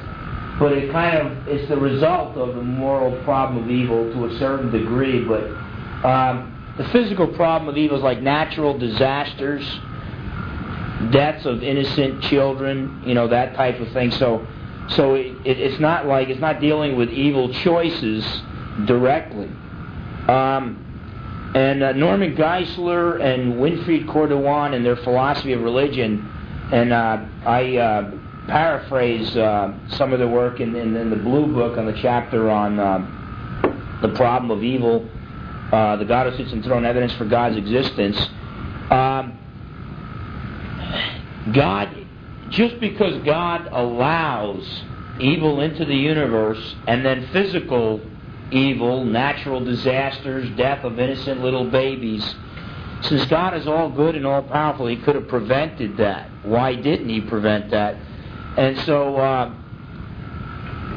But 0.59 0.73
it 0.73 0.91
kind 0.91 1.19
of 1.19 1.49
is 1.49 1.69
the 1.69 1.77
result 1.77 2.37
of 2.39 2.55
the 2.55 2.63
moral 2.63 3.23
problem 3.25 3.63
of 3.63 3.71
evil 3.71 4.11
to 4.15 4.25
a 4.25 4.39
certain 4.39 4.71
degree. 4.71 5.23
But 5.23 5.45
um, 6.07 6.56
the 6.79 6.85
physical 6.91 7.27
problem 7.29 7.69
of 7.69 7.77
evil 7.77 7.97
is 7.97 8.03
like 8.03 8.21
natural 8.21 8.77
disasters, 8.77 9.65
deaths 11.11 11.47
of 11.47 11.63
innocent 11.63 12.23
children, 12.23 13.03
you 13.05 13.15
know, 13.15 13.29
that 13.29 13.55
type 13.55 13.81
of 13.81 13.89
thing. 13.93 14.11
So 14.11 14.47
so 14.89 15.15
it, 15.15 15.27
it, 15.45 15.59
it's 15.59 15.81
not 15.81 16.07
like 16.07 16.29
it's 16.29 16.41
not 16.41 16.61
dealing 16.61 16.97
with 16.97 17.11
evil 17.11 17.53
choices 17.53 18.25
directly. 18.87 19.51
Um, 20.29 20.83
And 21.55 21.83
uh, 21.83 21.93
Norman 21.93 22.37
Geisler 22.37 23.19
and 23.23 23.55
Winfried 23.55 24.07
Corduan 24.07 24.75
and 24.75 24.85
their 24.85 24.97
philosophy 24.97 25.55
of 25.55 25.63
religion, 25.63 26.29
and 26.71 26.93
uh, 26.93 27.25
I 27.47 27.77
uh, 27.79 28.11
paraphrase 28.47 29.35
uh, 29.37 29.73
some 29.89 30.13
of 30.13 30.19
their 30.19 30.29
work 30.29 30.61
in, 30.61 30.77
in, 30.77 30.95
in, 30.97 31.09
the 31.09 31.17
Blue 31.17 31.47
Book 31.47 31.79
on 31.79 31.87
the 31.87 31.95
chapter 32.03 32.51
on 32.51 32.79
uh, 32.79 32.99
the 34.03 34.09
problem 34.15 34.51
of 34.51 34.63
evil, 34.63 35.09
uh, 35.73 35.97
the 35.97 36.05
God 36.05 36.31
who 36.31 36.37
sits 36.37 36.53
enthroned, 36.53 36.87
evidence 36.87 37.13
for 37.15 37.25
God's 37.25 37.57
existence. 37.57 38.17
Um, 38.91 39.39
God, 41.53 42.07
just 42.51 42.81
because 42.81 43.23
God 43.25 43.69
allows 43.71 44.83
evil 45.21 45.61
into 45.61 45.85
the 45.85 45.95
universe 45.95 46.75
and 46.87 47.05
then 47.05 47.29
physical 47.33 48.01
evil, 48.51 49.05
natural 49.05 49.65
disasters, 49.65 50.49
death 50.57 50.85
of 50.85 50.99
innocent 50.99 51.41
little 51.41 51.69
babies. 51.71 52.35
Since 53.03 53.27
God 53.27 53.55
is 53.55 53.67
all 53.67 53.91
good 53.91 54.15
and 54.15 54.27
all 54.27 54.43
powerful, 54.43 54.87
He 54.87 54.97
could 54.97 55.15
have 55.15 55.29
prevented 55.29 55.97
that. 55.99 56.31
Why 56.43 56.75
didn't 56.75 57.09
He 57.09 57.21
prevent 57.21 57.71
that? 57.71 57.97
And 58.57 58.79
so, 58.81 59.17
uh, 59.17 59.55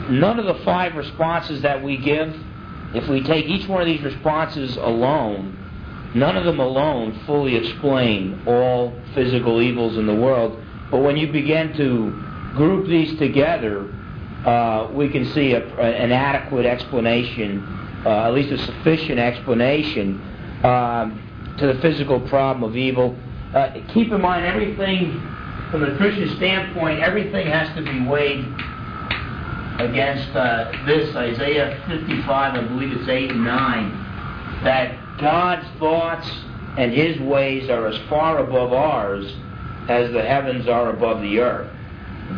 none 0.09 0.39
of 0.39 0.45
the 0.45 0.63
five 0.63 0.95
responses 0.95 1.61
that 1.63 1.83
we 1.83 1.97
give, 1.97 2.35
if 2.93 3.07
we 3.07 3.21
take 3.23 3.45
each 3.45 3.67
one 3.67 3.81
of 3.81 3.87
these 3.87 4.01
responses 4.01 4.75
alone, 4.77 5.55
none 6.15 6.35
of 6.35 6.45
them 6.45 6.59
alone 6.59 7.19
fully 7.25 7.55
explain 7.55 8.41
all 8.47 8.93
physical 9.13 9.61
evils 9.61 9.97
in 9.97 10.07
the 10.07 10.15
world. 10.15 10.59
But 10.89 10.99
when 10.99 11.17
you 11.17 11.31
begin 11.31 11.75
to 11.77 12.11
group 12.55 12.87
these 12.87 13.17
together, 13.19 13.93
uh, 14.45 14.89
we 14.91 15.09
can 15.09 15.25
see 15.33 15.53
a, 15.53 15.63
an 15.79 16.11
adequate 16.11 16.65
explanation, 16.65 17.63
uh, 18.05 18.27
at 18.27 18.33
least 18.33 18.51
a 18.51 18.57
sufficient 18.57 19.19
explanation 19.19 20.19
um, 20.63 21.55
to 21.59 21.67
the 21.67 21.79
physical 21.81 22.19
problem 22.21 22.63
of 22.63 22.75
evil. 22.75 23.15
Uh, 23.53 23.73
keep 23.89 24.11
in 24.11 24.21
mind, 24.21 24.45
everything 24.45 25.21
from 25.69 25.81
the 25.81 25.95
Christian 25.97 26.35
standpoint, 26.37 27.01
everything 27.01 27.45
has 27.47 27.75
to 27.75 27.83
be 27.83 28.07
weighed 28.07 28.45
against 29.79 30.35
uh, 30.35 30.71
this 30.85 31.15
Isaiah 31.15 31.81
55, 31.87 32.55
I 32.55 32.67
believe 32.67 32.91
it's 32.91 33.07
8 33.07 33.31
and 33.31 33.45
9, 33.45 34.63
that 34.63 35.19
God's 35.19 35.67
thoughts 35.79 36.29
and 36.77 36.91
His 36.93 37.19
ways 37.21 37.69
are 37.69 37.87
as 37.87 37.97
far 38.09 38.39
above 38.39 38.73
ours 38.73 39.25
as 39.87 40.11
the 40.11 40.21
heavens 40.21 40.67
are 40.67 40.89
above 40.89 41.21
the 41.21 41.39
earth. 41.39 41.71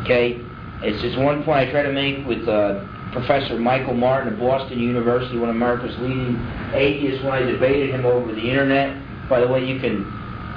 Okay? 0.03 0.39
It's 0.83 1.01
just 1.01 1.17
one 1.17 1.43
point 1.43 1.67
I 1.67 1.71
try 1.71 1.81
to 1.81 1.91
make 1.91 2.25
with 2.25 2.47
uh, 2.47 2.85
Professor 3.11 3.59
Michael 3.59 3.95
Martin 3.95 4.33
of 4.33 4.39
Boston 4.39 4.79
University, 4.79 5.37
one 5.37 5.49
of 5.49 5.55
America's 5.55 5.97
leading 5.99 6.39
atheists, 6.73 7.23
when 7.23 7.33
I 7.33 7.39
debated 7.39 7.89
him 7.89 8.05
over 8.05 8.33
the 8.33 8.49
internet. 8.49 8.97
By 9.27 9.41
the 9.41 9.47
way, 9.47 9.65
you 9.65 9.79
can, 9.79 10.05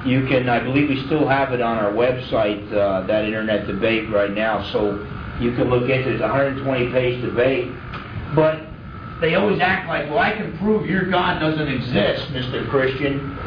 you 0.07 0.27
can, 0.27 0.49
I 0.49 0.61
believe 0.61 0.89
we 0.89 1.05
still 1.07 1.27
have 1.27 1.53
it 1.53 1.61
on 1.61 1.79
our 1.79 1.93
website, 1.93 2.73
uh, 2.73 3.07
that 3.07 3.25
internet 3.25 3.67
debate 3.67 4.11
right 4.11 4.31
now, 4.31 4.71
so 4.71 5.05
you 5.41 5.55
can 5.55 5.69
look 5.71 5.89
into 5.89 6.11
it. 6.11 6.15
It's 6.15 6.23
a 6.23 6.29
120 6.29 6.93
page 6.93 7.23
debate. 7.23 7.73
But 8.35 8.67
they 9.21 9.35
always 9.35 9.61
act 9.61 9.89
like, 9.89 10.09
well, 10.09 10.19
I 10.19 10.33
can 10.33 10.57
prove 10.59 10.87
your 10.87 11.09
God 11.11 11.39
doesn't 11.39 11.69
exist, 11.69 12.27
Mr. 12.33 12.69
Christian. 12.69 13.39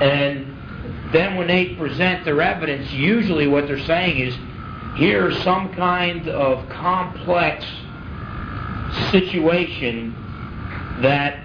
And 0.00 0.56
then 1.12 1.36
when 1.36 1.46
they 1.46 1.74
present 1.74 2.24
their 2.24 2.40
evidence, 2.40 2.90
usually 2.92 3.46
what 3.46 3.66
they're 3.66 3.84
saying 3.84 4.18
is, 4.18 4.34
here's 4.96 5.42
some 5.42 5.74
kind 5.74 6.28
of 6.28 6.68
complex 6.68 7.64
situation 9.10 10.14
that 11.02 11.44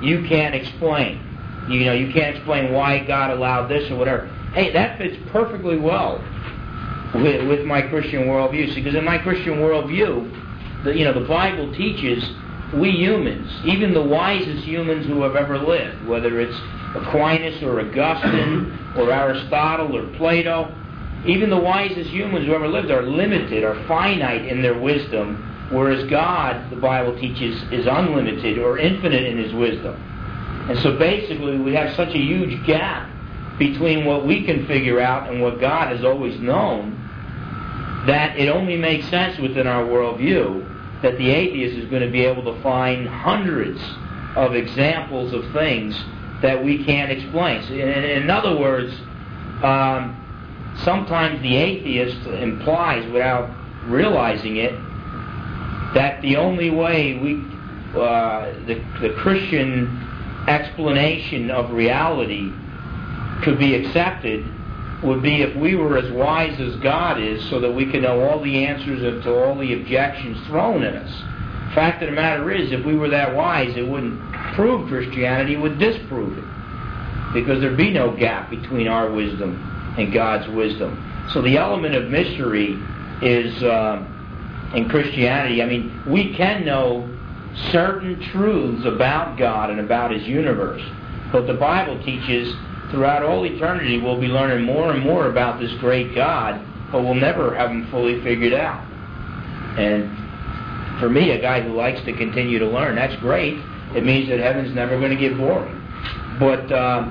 you 0.00 0.24
can't 0.24 0.54
explain. 0.54 1.20
You 1.68 1.84
know, 1.84 1.92
you 1.92 2.12
can't 2.12 2.36
explain 2.36 2.72
why 2.72 3.00
God 3.00 3.30
allowed 3.30 3.68
this 3.68 3.90
or 3.90 3.96
whatever. 3.96 4.26
Hey, 4.54 4.72
that 4.72 4.98
fits 4.98 5.16
perfectly 5.30 5.78
well 5.78 6.22
with, 7.14 7.48
with 7.48 7.64
my 7.64 7.82
Christian 7.82 8.24
worldview. 8.24 8.74
Because 8.74 8.94
in 8.94 9.04
my 9.04 9.18
Christian 9.18 9.54
worldview, 9.54 10.84
the, 10.84 10.96
you 10.96 11.04
know, 11.04 11.12
the 11.12 11.26
Bible 11.26 11.72
teaches 11.74 12.24
we 12.74 12.90
humans, 12.90 13.50
even 13.64 13.92
the 13.92 14.02
wisest 14.02 14.64
humans 14.64 15.06
who 15.06 15.22
have 15.22 15.36
ever 15.36 15.58
lived, 15.58 16.06
whether 16.06 16.40
it's 16.40 16.58
Aquinas 16.94 17.62
or 17.62 17.80
Augustine 17.80 18.78
or 18.96 19.12
Aristotle 19.12 19.96
or 19.96 20.06
Plato, 20.16 20.74
even 21.26 21.50
the 21.50 21.58
wisest 21.58 22.10
humans 22.10 22.46
who 22.46 22.54
ever 22.54 22.68
lived 22.68 22.90
are 22.90 23.02
limited, 23.02 23.62
are 23.62 23.82
finite 23.86 24.46
in 24.46 24.62
their 24.62 24.78
wisdom, 24.78 25.68
whereas 25.70 26.08
God, 26.08 26.70
the 26.70 26.76
Bible 26.76 27.18
teaches, 27.18 27.62
is 27.70 27.86
unlimited 27.86 28.58
or 28.58 28.78
infinite 28.78 29.24
in 29.24 29.36
his 29.36 29.52
wisdom. 29.52 29.94
And 30.68 30.78
so 30.78 30.96
basically, 30.96 31.58
we 31.58 31.74
have 31.74 31.94
such 31.94 32.14
a 32.14 32.18
huge 32.18 32.64
gap 32.66 33.10
between 33.58 34.04
what 34.04 34.26
we 34.26 34.44
can 34.44 34.66
figure 34.66 34.98
out 35.00 35.30
and 35.30 35.42
what 35.42 35.60
God 35.60 35.94
has 35.94 36.04
always 36.04 36.40
known 36.40 36.98
that 38.06 38.36
it 38.38 38.48
only 38.48 38.76
makes 38.76 39.08
sense 39.08 39.38
within 39.38 39.66
our 39.66 39.84
worldview 39.84 41.00
that 41.02 41.18
the 41.18 41.30
atheist 41.30 41.76
is 41.76 41.90
going 41.90 42.02
to 42.02 42.10
be 42.10 42.24
able 42.24 42.44
to 42.44 42.62
find 42.62 43.08
hundreds 43.08 43.80
of 44.36 44.54
examples 44.54 45.32
of 45.32 45.44
things 45.52 46.00
that 46.40 46.62
we 46.62 46.84
can't 46.84 47.10
explain. 47.10 47.62
In, 47.72 48.04
in 48.04 48.30
other 48.30 48.58
words, 48.58 48.92
um, 49.62 50.16
sometimes 50.84 51.40
the 51.42 51.56
atheist 51.56 52.26
implies, 52.26 53.04
without 53.12 53.50
realizing 53.86 54.56
it, 54.56 54.72
that 55.94 56.22
the 56.22 56.36
only 56.36 56.70
way 56.70 57.18
we, 57.18 57.44
uh, 58.00 58.52
the, 58.66 58.82
the 59.00 59.14
Christian 59.18 60.08
explanation 60.48 61.50
of 61.50 61.70
reality 61.70 62.50
could 63.42 63.58
be 63.58 63.74
accepted 63.74 64.44
would 65.02 65.22
be 65.22 65.42
if 65.42 65.56
we 65.56 65.74
were 65.74 65.98
as 65.98 66.10
wise 66.12 66.58
as 66.60 66.76
God 66.76 67.20
is 67.20 67.48
so 67.50 67.60
that 67.60 67.72
we 67.72 67.86
could 67.86 68.02
know 68.02 68.22
all 68.22 68.40
the 68.42 68.64
answers 68.64 69.00
to 69.24 69.34
all 69.34 69.56
the 69.56 69.74
objections 69.74 70.38
thrown 70.46 70.82
at 70.84 70.94
us. 70.94 71.22
Fact 71.74 72.02
of 72.02 72.10
the 72.10 72.14
matter 72.14 72.50
is, 72.52 72.70
if 72.70 72.84
we 72.84 72.94
were 72.94 73.08
that 73.08 73.34
wise, 73.34 73.76
it 73.76 73.86
wouldn't 73.86 74.20
prove 74.54 74.88
Christianity, 74.88 75.54
it 75.54 75.60
would 75.60 75.78
disprove 75.78 76.38
it. 76.38 76.44
Because 77.32 77.60
there'd 77.60 77.76
be 77.76 77.90
no 77.90 78.14
gap 78.14 78.50
between 78.50 78.88
our 78.88 79.10
wisdom 79.10 79.94
and 79.98 80.12
God's 80.12 80.48
wisdom. 80.48 81.28
So 81.32 81.40
the 81.40 81.56
element 81.56 81.94
of 81.94 82.10
mystery 82.10 82.78
is 83.22 83.62
uh, 83.62 84.04
in 84.74 84.88
Christianity. 84.88 85.62
I 85.62 85.66
mean, 85.66 86.02
we 86.06 86.34
can 86.34 86.64
know 86.64 87.08
certain 87.70 88.20
truths 88.30 88.84
about 88.84 89.38
God 89.38 89.70
and 89.70 89.80
about 89.80 90.10
His 90.10 90.26
universe, 90.28 90.82
but 91.32 91.46
the 91.46 91.54
Bible 91.54 92.02
teaches 92.04 92.54
throughout 92.92 93.24
all 93.24 93.44
eternity 93.44 94.00
we'll 94.00 94.20
be 94.20 94.28
learning 94.28 94.64
more 94.64 94.92
and 94.92 95.02
more 95.02 95.26
about 95.26 95.58
this 95.58 95.72
great 95.80 96.14
God, 96.14 96.64
but 96.92 97.02
we'll 97.02 97.14
never 97.14 97.56
have 97.56 97.70
Him 97.70 97.90
fully 97.90 98.22
figured 98.22 98.52
out. 98.52 98.86
And 99.78 101.00
for 101.00 101.08
me, 101.08 101.30
a 101.30 101.40
guy 101.40 101.62
who 101.62 101.72
likes 101.72 102.00
to 102.02 102.12
continue 102.12 102.60
to 102.60 102.66
learn, 102.66 102.94
that's 102.94 103.16
great. 103.16 103.54
It 103.96 104.04
means 104.04 104.28
that 104.28 104.38
heaven's 104.38 104.74
never 104.74 104.98
going 105.00 105.10
to 105.10 105.16
get 105.16 105.36
boring. 105.36 105.80
But 106.38 106.70
uh, 106.70 107.10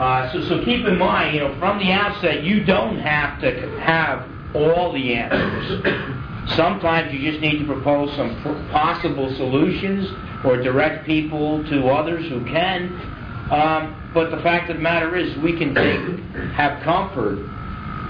uh, 0.00 0.32
so, 0.32 0.42
so 0.48 0.64
keep 0.64 0.86
in 0.86 0.98
mind, 0.98 1.34
you 1.34 1.40
know, 1.40 1.58
from 1.58 1.78
the 1.78 1.92
outset, 1.92 2.42
you 2.42 2.64
don't 2.64 2.98
have 2.98 3.40
to 3.40 3.80
have 3.80 4.28
all 4.54 4.92
the 4.92 5.14
answers. 5.14 6.56
Sometimes 6.56 7.12
you 7.12 7.30
just 7.30 7.42
need 7.42 7.58
to 7.58 7.66
propose 7.66 8.14
some 8.16 8.42
possible 8.70 9.34
solutions 9.36 10.08
or 10.44 10.56
direct 10.56 11.04
people 11.04 11.62
to 11.68 11.88
others 11.88 12.28
who 12.28 12.44
can. 12.46 13.17
Um, 13.50 14.10
but 14.12 14.30
the 14.30 14.42
fact 14.42 14.70
of 14.70 14.76
the 14.76 14.82
matter 14.82 15.16
is, 15.16 15.36
we 15.38 15.56
can 15.56 15.74
take, 15.74 16.20
have 16.52 16.82
comfort 16.82 17.38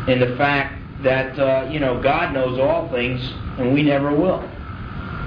in 0.09 0.18
the 0.18 0.35
fact 0.37 0.74
that 1.03 1.38
uh, 1.38 1.68
you 1.70 1.79
know 1.79 2.03
God 2.03 2.35
knows 2.35 2.59
all 2.59 2.90
things, 2.90 3.20
and 3.59 3.72
we 3.72 3.83
never 3.83 4.14
will. 4.14 4.40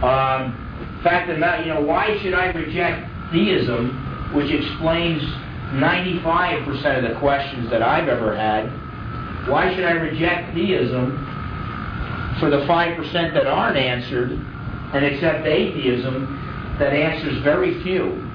Um, 0.04 1.00
fact 1.04 1.30
of 1.30 1.36
the 1.36 1.39
matter, 1.39 1.63
you 1.63 1.74
know, 1.74 1.82
why 1.82 2.17
should 2.21 2.34
I 2.34 2.47
reject 2.47 3.08
theism, 3.32 4.34
which 4.34 4.52
explains 4.52 5.21
95% 5.74 6.97
of 6.97 7.13
the 7.13 7.19
questions 7.19 7.69
that 7.69 7.82
I've 7.82 8.10
ever 8.10 8.36
had, 8.36 8.65
why 9.47 9.74
should 9.74 9.86
I 9.86 9.91
reject 9.91 10.54
theism 10.54 11.15
for 12.39 12.50
the 12.50 12.65
5% 12.65 13.34
that 13.34 13.47
aren't 13.47 13.78
answered 13.78 14.32
and 14.32 15.06
accept 15.06 15.45
atheism 15.47 16.76
that 16.80 16.93
answers 16.93 17.41
very 17.43 17.82
few 17.84 18.31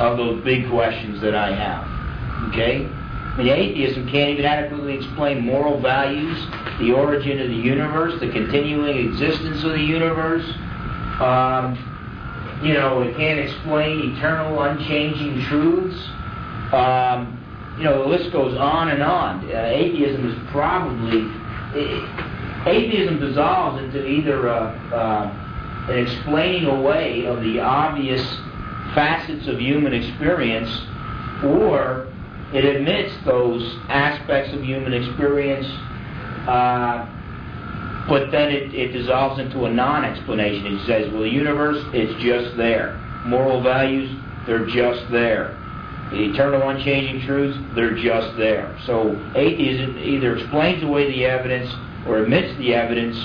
of 0.00 0.16
those 0.16 0.42
big 0.44 0.68
questions 0.68 1.20
that 1.20 1.34
I 1.34 1.52
have? 1.54 2.50
Okay? 2.50 2.88
The 3.36 3.50
atheism 3.50 4.08
can't 4.08 4.30
even 4.30 4.44
adequately 4.44 4.94
explain 4.94 5.40
moral 5.40 5.80
values, 5.80 6.38
the 6.78 6.92
origin 6.92 7.40
of 7.40 7.48
the 7.48 7.54
universe, 7.54 8.20
the 8.20 8.30
continuing 8.30 9.08
existence 9.08 9.64
of 9.64 9.72
the 9.72 9.80
universe. 9.80 10.44
Um, 11.18 11.78
you 12.62 12.74
know, 12.74 13.00
it 13.00 13.16
can't 13.16 13.40
explain 13.40 14.14
eternal, 14.14 14.62
unchanging 14.62 15.42
truths. 15.44 15.98
Um, 16.72 17.38
you 17.78 17.84
know, 17.84 18.02
the 18.02 18.08
list 18.08 18.32
goes 18.32 18.56
on 18.58 18.90
and 18.90 19.02
on. 19.02 19.50
Uh, 19.50 19.64
atheism 19.64 20.28
is 20.28 20.50
probably 20.50 21.26
it, 21.74 22.66
atheism 22.66 23.18
dissolves 23.18 23.82
into 23.82 24.06
either 24.06 24.46
a, 24.46 24.64
uh, 24.94 25.88
an 25.90 26.06
explaining 26.06 26.66
away 26.66 27.24
of 27.24 27.40
the 27.40 27.60
obvious 27.60 28.22
facets 28.94 29.48
of 29.48 29.58
human 29.58 29.92
experience, 29.92 30.70
or 31.44 32.08
it 32.52 32.64
admits 32.64 33.12
those 33.24 33.62
aspects 33.88 34.52
of 34.52 34.62
human 34.62 34.92
experience, 34.92 35.66
uh, 36.46 37.08
but 38.08 38.30
then 38.30 38.50
it, 38.50 38.74
it 38.74 38.92
dissolves 38.92 39.40
into 39.40 39.64
a 39.64 39.70
non-explanation. 39.70 40.66
It 40.66 40.86
says, 40.86 41.12
well, 41.12 41.22
the 41.22 41.30
universe 41.30 41.82
is 41.94 42.14
just 42.22 42.56
there. 42.56 42.98
Moral 43.24 43.62
values, 43.62 44.10
they're 44.46 44.66
just 44.66 45.10
there. 45.10 45.56
The 46.10 46.24
eternal 46.30 46.68
unchanging 46.68 47.24
truths, 47.26 47.58
they're 47.74 47.94
just 47.94 48.36
there. 48.36 48.76
So 48.84 49.16
atheism 49.34 49.96
either 49.96 50.36
explains 50.36 50.82
away 50.82 51.10
the 51.10 51.24
evidence 51.24 51.72
or 52.06 52.18
admits 52.18 52.58
the 52.58 52.74
evidence, 52.74 53.16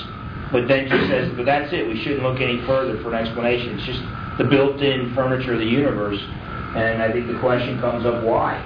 but 0.50 0.68
then 0.68 0.88
just 0.88 1.10
says, 1.10 1.30
but 1.36 1.44
that's 1.44 1.70
it, 1.74 1.86
we 1.86 2.02
shouldn't 2.02 2.22
look 2.22 2.40
any 2.40 2.64
further 2.64 3.02
for 3.02 3.12
an 3.12 3.26
explanation. 3.26 3.78
It's 3.78 3.84
just 3.84 4.00
the 4.38 4.44
built-in 4.44 5.14
furniture 5.14 5.52
of 5.54 5.58
the 5.58 5.66
universe. 5.66 6.20
And 6.76 7.02
I 7.02 7.10
think 7.12 7.26
the 7.26 7.38
question 7.40 7.78
comes 7.80 8.06
up, 8.06 8.22
why? 8.22 8.56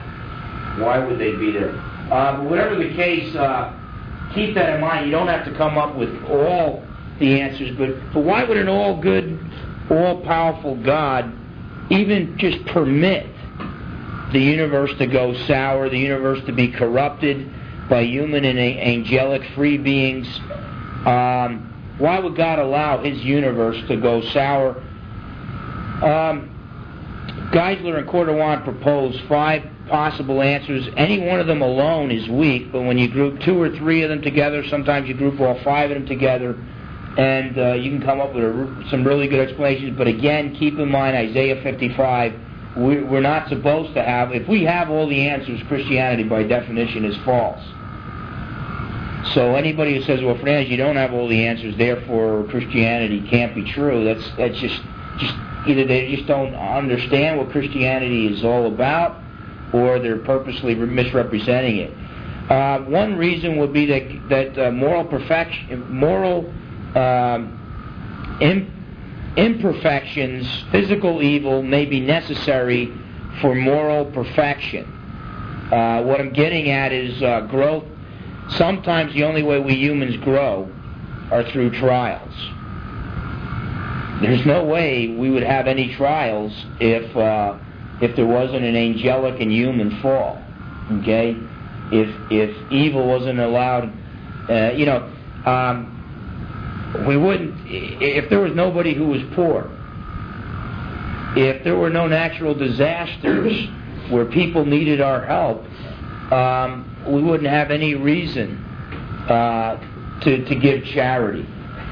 Why 0.78 1.04
would 1.04 1.18
they 1.18 1.34
be 1.36 1.50
there? 1.50 1.74
Uh, 2.10 2.36
but 2.36 2.50
whatever 2.50 2.76
the 2.76 2.94
case, 2.94 3.34
uh, 3.34 3.72
keep 4.34 4.54
that 4.54 4.74
in 4.74 4.80
mind. 4.80 5.06
You 5.06 5.12
don't 5.12 5.28
have 5.28 5.44
to 5.46 5.54
come 5.56 5.78
up 5.78 5.96
with 5.96 6.24
all 6.24 6.84
the 7.18 7.40
answers, 7.40 7.76
but, 7.76 7.90
but 8.12 8.20
why 8.20 8.44
would 8.44 8.56
an 8.56 8.68
all-good, 8.68 9.38
all-powerful 9.90 10.76
God 10.76 11.32
even 11.90 12.36
just 12.38 12.64
permit 12.66 13.26
the 14.32 14.40
universe 14.40 14.90
to 14.98 15.06
go 15.06 15.34
sour, 15.46 15.88
the 15.88 15.98
universe 15.98 16.44
to 16.46 16.52
be 16.52 16.68
corrupted 16.68 17.50
by 17.88 18.02
human 18.02 18.44
and 18.44 18.58
angelic 18.58 19.42
free 19.54 19.78
beings? 19.78 20.26
Um, 21.06 21.68
why 21.98 22.18
would 22.18 22.36
God 22.36 22.58
allow 22.58 23.02
His 23.02 23.22
universe 23.22 23.76
to 23.88 23.96
go 23.96 24.22
sour? 24.22 24.82
Um, 26.02 26.48
Geisler 27.52 27.98
and 27.98 28.08
Corduan 28.08 28.62
propose 28.64 29.18
five 29.28 29.62
possible 29.88 30.42
answers. 30.42 30.88
Any 30.96 31.20
one 31.20 31.38
of 31.38 31.46
them 31.46 31.62
alone 31.62 32.10
is 32.10 32.28
weak, 32.28 32.72
but 32.72 32.82
when 32.82 32.98
you 32.98 33.08
group 33.08 33.40
two 33.40 33.60
or 33.60 33.70
three 33.76 34.02
of 34.02 34.08
them 34.08 34.22
together, 34.22 34.66
sometimes 34.68 35.08
you 35.08 35.14
group 35.14 35.38
all 35.40 35.58
five 35.62 35.90
of 35.90 35.96
them 35.96 36.06
together, 36.06 36.56
and 37.18 37.58
uh, 37.58 37.72
you 37.74 37.90
can 37.90 38.02
come 38.02 38.20
up 38.20 38.34
with 38.34 38.44
a, 38.44 38.86
some 38.90 39.04
really 39.04 39.28
good 39.28 39.40
explanations. 39.40 39.96
But 39.96 40.06
again, 40.06 40.56
keep 40.56 40.78
in 40.78 40.90
mind 40.90 41.14
Isaiah 41.14 41.62
55. 41.62 42.32
We, 42.78 43.02
we're 43.02 43.20
not 43.20 43.48
supposed 43.50 43.92
to 43.94 44.02
have, 44.02 44.32
if 44.32 44.48
we 44.48 44.64
have 44.64 44.88
all 44.88 45.06
the 45.06 45.28
answers, 45.28 45.60
Christianity 45.68 46.24
by 46.24 46.42
definition 46.44 47.04
is 47.04 47.16
false. 47.18 47.62
So 49.34 49.54
anybody 49.54 49.96
who 49.96 50.02
says, 50.02 50.22
well, 50.22 50.34
Fernandes, 50.36 50.68
you 50.68 50.78
don't 50.78 50.96
have 50.96 51.12
all 51.12 51.28
the 51.28 51.46
answers, 51.46 51.76
therefore 51.76 52.44
Christianity 52.48 53.26
can't 53.28 53.54
be 53.54 53.70
true, 53.70 54.04
that's, 54.04 54.26
that's 54.36 54.58
just, 54.58 54.80
just 55.18 55.34
either 55.66 55.84
they 55.86 56.14
just 56.14 56.26
don't 56.26 56.54
understand 56.54 57.38
what 57.38 57.50
Christianity 57.50 58.26
is 58.26 58.44
all 58.44 58.66
about, 58.66 59.22
or 59.72 59.98
they're 59.98 60.18
purposely 60.18 60.74
misrepresenting 60.74 61.78
it. 61.78 61.92
Uh, 62.50 62.80
one 62.80 63.16
reason 63.16 63.56
would 63.58 63.72
be 63.72 63.86
that 63.86 64.28
that 64.28 64.58
uh, 64.58 64.70
moral 64.70 65.04
perfection, 65.04 65.90
moral 65.90 66.52
um, 66.94 67.58
imperfections, 69.36 70.46
physical 70.70 71.22
evil 71.22 71.62
may 71.62 71.86
be 71.86 72.00
necessary 72.00 72.92
for 73.40 73.54
moral 73.54 74.04
perfection. 74.06 74.84
Uh, 75.72 76.02
what 76.02 76.20
I'm 76.20 76.32
getting 76.32 76.70
at 76.70 76.92
is 76.92 77.22
uh, 77.22 77.42
growth. 77.42 77.84
Sometimes 78.50 79.14
the 79.14 79.24
only 79.24 79.42
way 79.42 79.58
we 79.58 79.74
humans 79.74 80.16
grow 80.18 80.70
are 81.30 81.44
through 81.50 81.70
trials. 81.70 82.34
There's 84.22 84.46
no 84.46 84.64
way 84.64 85.08
we 85.08 85.30
would 85.30 85.42
have 85.42 85.66
any 85.66 85.92
trials 85.96 86.52
if 86.78 87.16
uh, 87.16 87.58
if 88.00 88.14
there 88.14 88.26
wasn't 88.26 88.64
an 88.64 88.76
angelic 88.76 89.40
and 89.40 89.50
human 89.50 90.00
fall. 90.00 90.40
Okay, 91.00 91.36
if 91.90 92.08
if 92.30 92.72
evil 92.72 93.08
wasn't 93.08 93.40
allowed, 93.40 93.92
uh, 94.48 94.72
you 94.76 94.86
know, 94.86 95.12
um, 95.44 97.04
we 97.08 97.16
wouldn't. 97.16 97.52
If 97.66 98.30
there 98.30 98.38
was 98.38 98.54
nobody 98.54 98.94
who 98.94 99.08
was 99.08 99.22
poor, 99.34 99.68
if 101.36 101.64
there 101.64 101.76
were 101.76 101.90
no 101.90 102.06
natural 102.06 102.54
disasters 102.54 103.68
where 104.08 104.24
people 104.26 104.64
needed 104.64 105.00
our 105.00 105.26
help, 105.26 105.64
um, 106.32 106.88
we 107.08 107.20
wouldn't 107.22 107.50
have 107.50 107.72
any 107.72 107.96
reason 107.96 108.56
uh, 109.28 110.20
to 110.20 110.44
to 110.44 110.54
give 110.54 110.84
charity. 110.84 111.44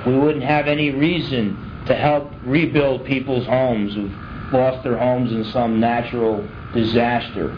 We 0.06 0.16
wouldn't 0.16 0.44
have 0.44 0.68
any 0.68 0.90
reason 0.90 1.69
to 1.90 1.96
help 1.96 2.30
rebuild 2.44 3.04
people's 3.04 3.44
homes 3.46 3.94
who've 3.96 4.12
lost 4.52 4.84
their 4.84 4.96
homes 4.96 5.32
in 5.32 5.44
some 5.46 5.80
natural 5.80 6.46
disaster. 6.72 7.50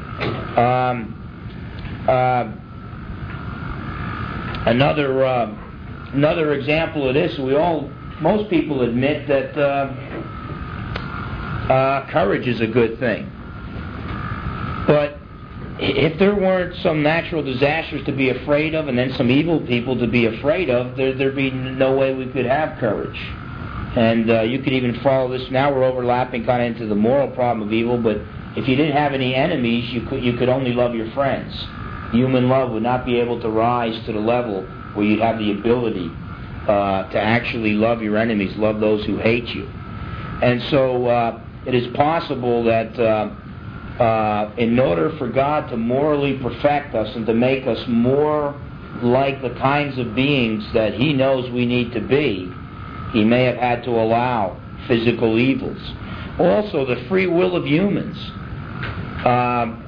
Um, 0.58 1.14
uh, 2.08 2.50
another 4.64 5.22
uh, 5.22 5.54
another 6.14 6.54
example 6.54 7.06
of 7.06 7.12
this, 7.12 7.38
we 7.38 7.54
all 7.54 7.90
most 8.20 8.48
people 8.48 8.80
admit 8.80 9.28
that 9.28 9.54
uh, 9.58 9.92
uh 11.70 12.06
courage 12.10 12.48
is 12.48 12.62
a 12.62 12.66
good 12.66 12.98
thing, 12.98 13.30
but 14.86 15.18
if 15.78 16.18
there 16.18 16.34
weren't 16.34 16.74
some 16.76 17.02
natural 17.02 17.42
disasters 17.42 18.02
to 18.06 18.12
be 18.12 18.30
afraid 18.30 18.74
of 18.74 18.88
and 18.88 18.96
then 18.96 19.12
some 19.12 19.30
evil 19.30 19.60
people 19.60 19.98
to 19.98 20.06
be 20.06 20.24
afraid 20.24 20.70
of, 20.70 20.96
there, 20.96 21.12
there'd 21.12 21.36
be 21.36 21.50
no 21.50 21.94
way 21.94 22.14
we 22.14 22.26
could 22.26 22.46
have 22.46 22.78
courage. 22.78 23.20
And 23.96 24.30
uh, 24.30 24.42
you 24.42 24.60
could 24.62 24.72
even 24.72 25.00
follow 25.00 25.36
this. 25.36 25.50
Now 25.50 25.72
we're 25.72 25.84
overlapping 25.84 26.44
kind 26.46 26.62
of 26.62 26.74
into 26.74 26.86
the 26.88 26.94
moral 26.94 27.28
problem 27.28 27.66
of 27.66 27.72
evil, 27.72 27.98
but 27.98 28.16
if 28.56 28.68
you 28.68 28.76
didn't 28.76 28.96
have 28.96 29.12
any 29.12 29.34
enemies, 29.34 29.92
you 29.92 30.06
could, 30.06 30.22
you 30.22 30.36
could 30.36 30.48
only 30.48 30.72
love 30.72 30.94
your 30.94 31.10
friends. 31.12 31.54
Human 32.12 32.48
love 32.48 32.70
would 32.72 32.82
not 32.82 33.04
be 33.04 33.18
able 33.18 33.40
to 33.40 33.48
rise 33.50 34.04
to 34.06 34.12
the 34.12 34.18
level 34.18 34.62
where 34.94 35.06
you'd 35.06 35.20
have 35.20 35.38
the 35.38 35.52
ability 35.52 36.10
uh, 36.68 37.10
to 37.10 37.20
actually 37.20 37.72
love 37.72 38.02
your 38.02 38.16
enemies, 38.16 38.56
love 38.56 38.80
those 38.80 39.04
who 39.06 39.18
hate 39.18 39.48
you. 39.48 39.66
And 40.42 40.62
so 40.70 41.06
uh, 41.06 41.40
it 41.66 41.74
is 41.74 41.94
possible 41.94 42.64
that 42.64 42.98
uh, 42.98 44.02
uh, 44.02 44.54
in 44.56 44.78
order 44.78 45.16
for 45.18 45.28
God 45.28 45.68
to 45.70 45.76
morally 45.76 46.38
perfect 46.38 46.94
us 46.94 47.14
and 47.14 47.26
to 47.26 47.34
make 47.34 47.66
us 47.66 47.82
more 47.88 48.60
like 49.02 49.42
the 49.42 49.50
kinds 49.50 49.98
of 49.98 50.14
beings 50.14 50.64
that 50.74 50.94
He 50.94 51.12
knows 51.12 51.50
we 51.50 51.66
need 51.66 51.92
to 51.92 52.00
be, 52.00 52.52
he 53.12 53.24
may 53.24 53.44
have 53.44 53.56
had 53.56 53.84
to 53.84 53.90
allow 53.90 54.60
physical 54.88 55.38
evils. 55.38 55.80
Also, 56.38 56.84
the 56.86 57.04
free 57.08 57.26
will 57.26 57.54
of 57.54 57.66
humans. 57.66 58.16
Um, 59.24 59.78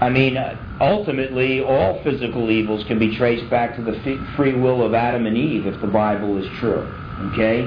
I 0.00 0.10
mean, 0.10 0.36
ultimately, 0.80 1.62
all 1.62 2.02
physical 2.02 2.50
evils 2.50 2.84
can 2.84 2.98
be 2.98 3.16
traced 3.16 3.48
back 3.48 3.76
to 3.76 3.82
the 3.82 3.98
free 4.36 4.52
will 4.52 4.84
of 4.84 4.94
Adam 4.94 5.26
and 5.26 5.36
Eve 5.36 5.66
if 5.66 5.80
the 5.80 5.86
Bible 5.86 6.36
is 6.36 6.46
true. 6.58 6.86
Okay? 7.32 7.62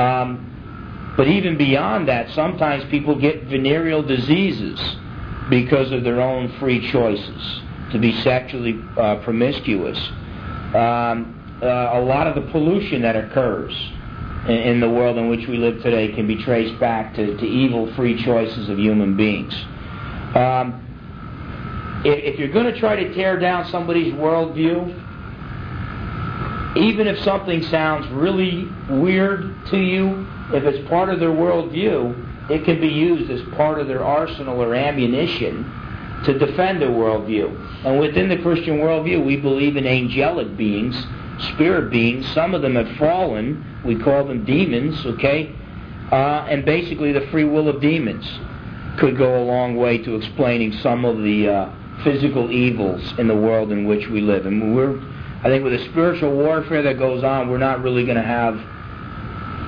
Um, 0.00 1.14
but 1.16 1.28
even 1.28 1.58
beyond 1.58 2.08
that, 2.08 2.30
sometimes 2.30 2.84
people 2.90 3.18
get 3.18 3.44
venereal 3.44 4.02
diseases 4.02 4.78
because 5.50 5.92
of 5.92 6.04
their 6.04 6.20
own 6.20 6.52
free 6.58 6.90
choices 6.90 7.60
to 7.92 7.98
be 7.98 8.12
sexually 8.22 8.80
uh, 8.96 9.16
promiscuous. 9.16 9.98
Um, 10.74 11.32
uh, 11.62 11.90
a 11.94 12.00
lot 12.00 12.26
of 12.26 12.34
the 12.34 12.50
pollution 12.50 13.02
that 13.02 13.16
occurs 13.16 13.74
in, 14.48 14.80
the 14.80 14.88
world 14.88 15.18
in 15.18 15.28
which 15.28 15.46
we 15.48 15.56
live 15.56 15.82
today 15.82 16.12
can 16.12 16.26
be 16.26 16.42
traced 16.42 16.78
back 16.78 17.14
to, 17.14 17.36
to 17.36 17.44
evil 17.44 17.92
free 17.94 18.22
choices 18.22 18.68
of 18.68 18.78
human 18.78 19.16
beings. 19.16 19.54
Um, 20.34 20.82
if 22.04 22.38
you're 22.38 22.52
going 22.52 22.72
to 22.72 22.78
try 22.78 22.96
to 22.96 23.14
tear 23.14 23.38
down 23.38 23.66
somebody's 23.70 24.12
worldview, 24.14 25.02
even 26.76 27.06
if 27.06 27.18
something 27.20 27.62
sounds 27.64 28.06
really 28.12 28.68
weird 28.88 29.66
to 29.66 29.78
you, 29.78 30.26
if 30.52 30.62
it's 30.64 30.88
part 30.88 31.08
of 31.08 31.18
their 31.18 31.30
worldview, 31.30 32.50
it 32.50 32.64
can 32.64 32.80
be 32.80 32.88
used 32.88 33.30
as 33.30 33.40
part 33.56 33.80
of 33.80 33.88
their 33.88 34.04
arsenal 34.04 34.62
or 34.62 34.74
ammunition 34.74 35.64
to 36.24 36.38
defend 36.38 36.80
their 36.80 36.90
worldview. 36.90 37.84
And 37.84 37.98
within 37.98 38.28
the 38.28 38.38
Christian 38.38 38.78
worldview, 38.78 39.24
we 39.24 39.36
believe 39.36 39.76
in 39.76 39.86
angelic 39.86 40.56
beings 40.56 40.94
spirit 41.38 41.90
beings. 41.90 42.26
Some 42.34 42.54
of 42.54 42.62
them 42.62 42.74
have 42.76 42.96
fallen. 42.96 43.64
We 43.84 43.96
call 43.96 44.24
them 44.24 44.44
demons, 44.44 45.04
okay? 45.06 45.54
Uh, 46.10 46.46
and 46.48 46.64
basically, 46.64 47.12
the 47.12 47.26
free 47.32 47.44
will 47.44 47.68
of 47.68 47.80
demons 47.80 48.26
could 48.98 49.16
go 49.16 49.42
a 49.42 49.44
long 49.44 49.76
way 49.76 49.98
to 49.98 50.14
explaining 50.16 50.72
some 50.74 51.04
of 51.04 51.18
the 51.18 51.48
uh, 51.48 52.02
physical 52.04 52.50
evils 52.50 53.02
in 53.18 53.28
the 53.28 53.34
world 53.34 53.72
in 53.72 53.86
which 53.86 54.08
we 54.08 54.20
live. 54.20 54.46
And 54.46 54.74
we're, 54.74 54.98
I 55.40 55.44
think, 55.44 55.64
with 55.64 55.72
the 55.78 55.84
spiritual 55.90 56.32
warfare 56.32 56.82
that 56.82 56.98
goes 56.98 57.24
on, 57.24 57.50
we're 57.50 57.58
not 57.58 57.82
really 57.82 58.04
going 58.04 58.16
to 58.16 58.22
have 58.22 58.54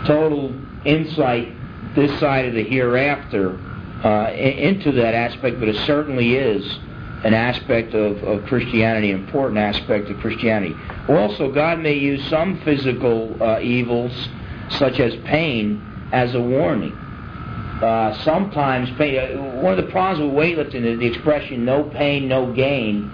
total 0.06 0.54
insight 0.84 1.54
this 1.94 2.18
side 2.20 2.46
of 2.46 2.54
the 2.54 2.62
hereafter 2.62 3.58
uh, 4.04 4.30
into 4.32 4.92
that 4.92 5.14
aspect, 5.14 5.58
but 5.58 5.68
it 5.68 5.76
certainly 5.86 6.36
is 6.36 6.78
an 7.24 7.34
aspect 7.34 7.94
of, 7.94 8.22
of 8.24 8.44
Christianity, 8.46 9.10
an 9.10 9.20
important 9.20 9.58
aspect 9.58 10.08
of 10.08 10.18
Christianity. 10.18 10.74
Also, 11.08 11.50
God 11.52 11.80
may 11.80 11.94
use 11.94 12.24
some 12.28 12.60
physical 12.62 13.40
uh, 13.42 13.60
evils, 13.60 14.28
such 14.70 15.00
as 15.00 15.14
pain, 15.24 15.82
as 16.12 16.34
a 16.34 16.40
warning. 16.40 16.96
uh, 17.82 18.12
sometimes 18.24 18.90
pain. 18.98 19.18
Uh, 19.18 19.42
one 19.62 19.78
of 19.78 19.84
the 19.84 19.90
problems 19.90 20.20
with 20.20 20.32
weightlifting 20.32 20.84
is 20.84 20.98
the 20.98 21.06
expression 21.06 21.64
"no 21.64 21.84
pain, 21.84 22.28
no 22.28 22.52
gain" 22.52 23.10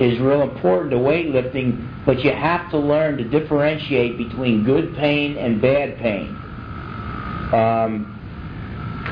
is 0.00 0.18
real 0.20 0.42
important 0.42 0.90
to 0.92 0.96
weightlifting, 0.96 2.04
but 2.06 2.22
you 2.22 2.30
have 2.32 2.70
to 2.70 2.78
learn 2.78 3.16
to 3.18 3.24
differentiate 3.24 4.16
between 4.16 4.62
good 4.64 4.94
pain 4.96 5.36
and 5.36 5.60
bad 5.60 5.98
pain. 5.98 6.28
Um, 7.52 8.14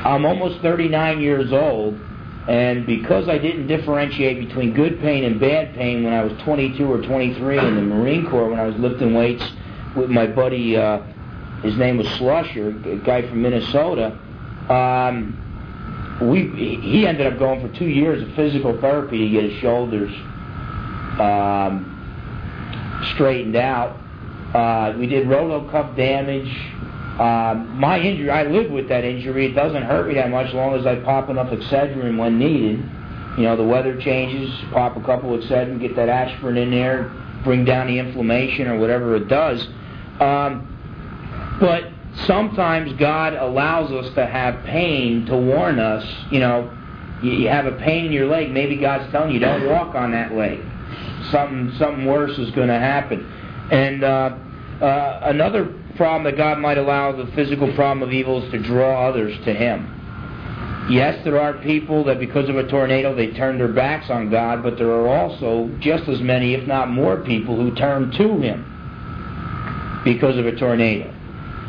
I'm 0.05 0.25
almost 0.25 0.61
39 0.61 1.19
years 1.19 1.51
old, 1.51 1.99
and 2.47 2.85
because 2.85 3.27
I 3.27 3.37
didn't 3.37 3.67
differentiate 3.67 4.47
between 4.47 4.73
good 4.73 4.99
pain 5.01 5.25
and 5.25 5.39
bad 5.39 5.75
pain 5.75 6.03
when 6.03 6.13
I 6.13 6.23
was 6.23 6.31
22 6.43 6.89
or 6.89 7.01
23 7.01 7.57
in 7.57 7.75
the 7.75 7.81
Marine 7.81 8.29
Corps 8.29 8.49
when 8.49 8.59
I 8.59 8.65
was 8.65 8.75
lifting 8.77 9.13
weights 9.13 9.43
with 9.95 10.09
my 10.09 10.27
buddy, 10.27 10.77
uh, 10.77 11.01
his 11.61 11.75
name 11.75 11.97
was 11.97 12.07
Slusher, 12.07 12.85
a 12.85 13.03
guy 13.03 13.27
from 13.27 13.41
Minnesota. 13.41 14.17
Um, 14.69 15.43
we 16.21 16.47
he 16.81 17.05
ended 17.05 17.27
up 17.27 17.37
going 17.37 17.67
for 17.67 17.77
two 17.77 17.87
years 17.87 18.23
of 18.23 18.33
physical 18.35 18.79
therapy 18.79 19.17
to 19.19 19.29
get 19.29 19.51
his 19.51 19.59
shoulders 19.59 20.11
um, 21.19 21.93
straightened 23.13 23.55
out. 23.55 23.97
Uh, 24.53 24.95
we 24.97 25.05
did 25.07 25.27
roto 25.27 25.69
cuff 25.69 25.95
damage. 25.95 26.49
Um, 27.19 27.79
my 27.79 27.99
injury, 27.99 28.29
I 28.29 28.43
live 28.43 28.69
with 28.69 28.89
that 28.89 29.03
injury. 29.03 29.47
It 29.47 29.53
doesn't 29.53 29.83
hurt 29.83 30.07
me 30.07 30.15
that 30.15 30.29
much 30.29 30.49
as 30.49 30.53
long 30.53 30.75
as 30.75 30.85
I 30.85 30.97
pop 30.97 31.29
enough 31.29 31.47
Excedrin 31.47 32.17
when 32.17 32.37
needed. 32.37 32.79
You 33.37 33.43
know, 33.43 33.55
the 33.55 33.63
weather 33.63 33.99
changes, 33.99 34.53
pop 34.71 34.97
a 34.97 35.01
couple 35.01 35.33
of 35.33 35.41
Excedrin, 35.41 35.79
get 35.79 35.95
that 35.95 36.09
aspirin 36.09 36.57
in 36.57 36.69
there, 36.69 37.11
bring 37.43 37.65
down 37.65 37.87
the 37.87 37.97
inflammation 37.97 38.67
or 38.67 38.77
whatever 38.79 39.15
it 39.15 39.27
does. 39.27 39.67
Um, 40.19 41.57
but 41.59 41.91
sometimes 42.25 42.93
God 42.93 43.33
allows 43.33 43.91
us 43.91 44.13
to 44.13 44.25
have 44.25 44.63
pain 44.65 45.25
to 45.25 45.35
warn 45.35 45.79
us. 45.79 46.05
You 46.31 46.39
know, 46.39 46.77
you, 47.23 47.31
you 47.31 47.47
have 47.47 47.65
a 47.65 47.73
pain 47.73 48.05
in 48.05 48.11
your 48.11 48.27
leg. 48.27 48.51
Maybe 48.51 48.75
God's 48.77 49.11
telling 49.11 49.31
you 49.31 49.39
don't 49.39 49.67
walk 49.67 49.95
on 49.95 50.11
that 50.11 50.33
leg. 50.33 50.59
Something 51.31 51.75
something 51.77 52.05
worse 52.05 52.37
is 52.37 52.51
going 52.51 52.67
to 52.67 52.79
happen. 52.79 53.25
And 53.71 54.03
uh, 54.03 54.37
uh, 54.81 55.19
another 55.23 55.73
problem 55.97 56.23
that 56.23 56.37
God 56.37 56.59
might 56.59 56.77
allow 56.77 57.11
the 57.11 57.29
physical 57.33 57.73
problem 57.75 58.07
of 58.07 58.13
evil 58.13 58.43
is 58.43 58.51
to 58.51 58.59
draw 58.59 59.07
others 59.07 59.35
to 59.45 59.53
Him. 59.53 59.93
Yes, 60.89 61.21
there 61.25 61.39
are 61.41 61.53
people 61.53 62.05
that 62.05 62.19
because 62.19 62.47
of 62.47 62.55
a 62.55 62.65
tornado 62.65 63.13
they 63.13 63.31
turn 63.31 63.57
their 63.57 63.67
backs 63.67 64.09
on 64.09 64.29
God, 64.29 64.63
but 64.63 64.77
there 64.77 64.91
are 64.91 65.07
also 65.07 65.69
just 65.79 66.07
as 66.07 66.21
many, 66.21 66.53
if 66.53 66.65
not 66.65 66.89
more, 66.89 67.17
people 67.17 67.57
who 67.57 67.75
turn 67.75 68.11
to 68.11 68.39
Him 68.39 70.01
because 70.05 70.37
of 70.37 70.45
a 70.45 70.55
tornado. 70.55 71.13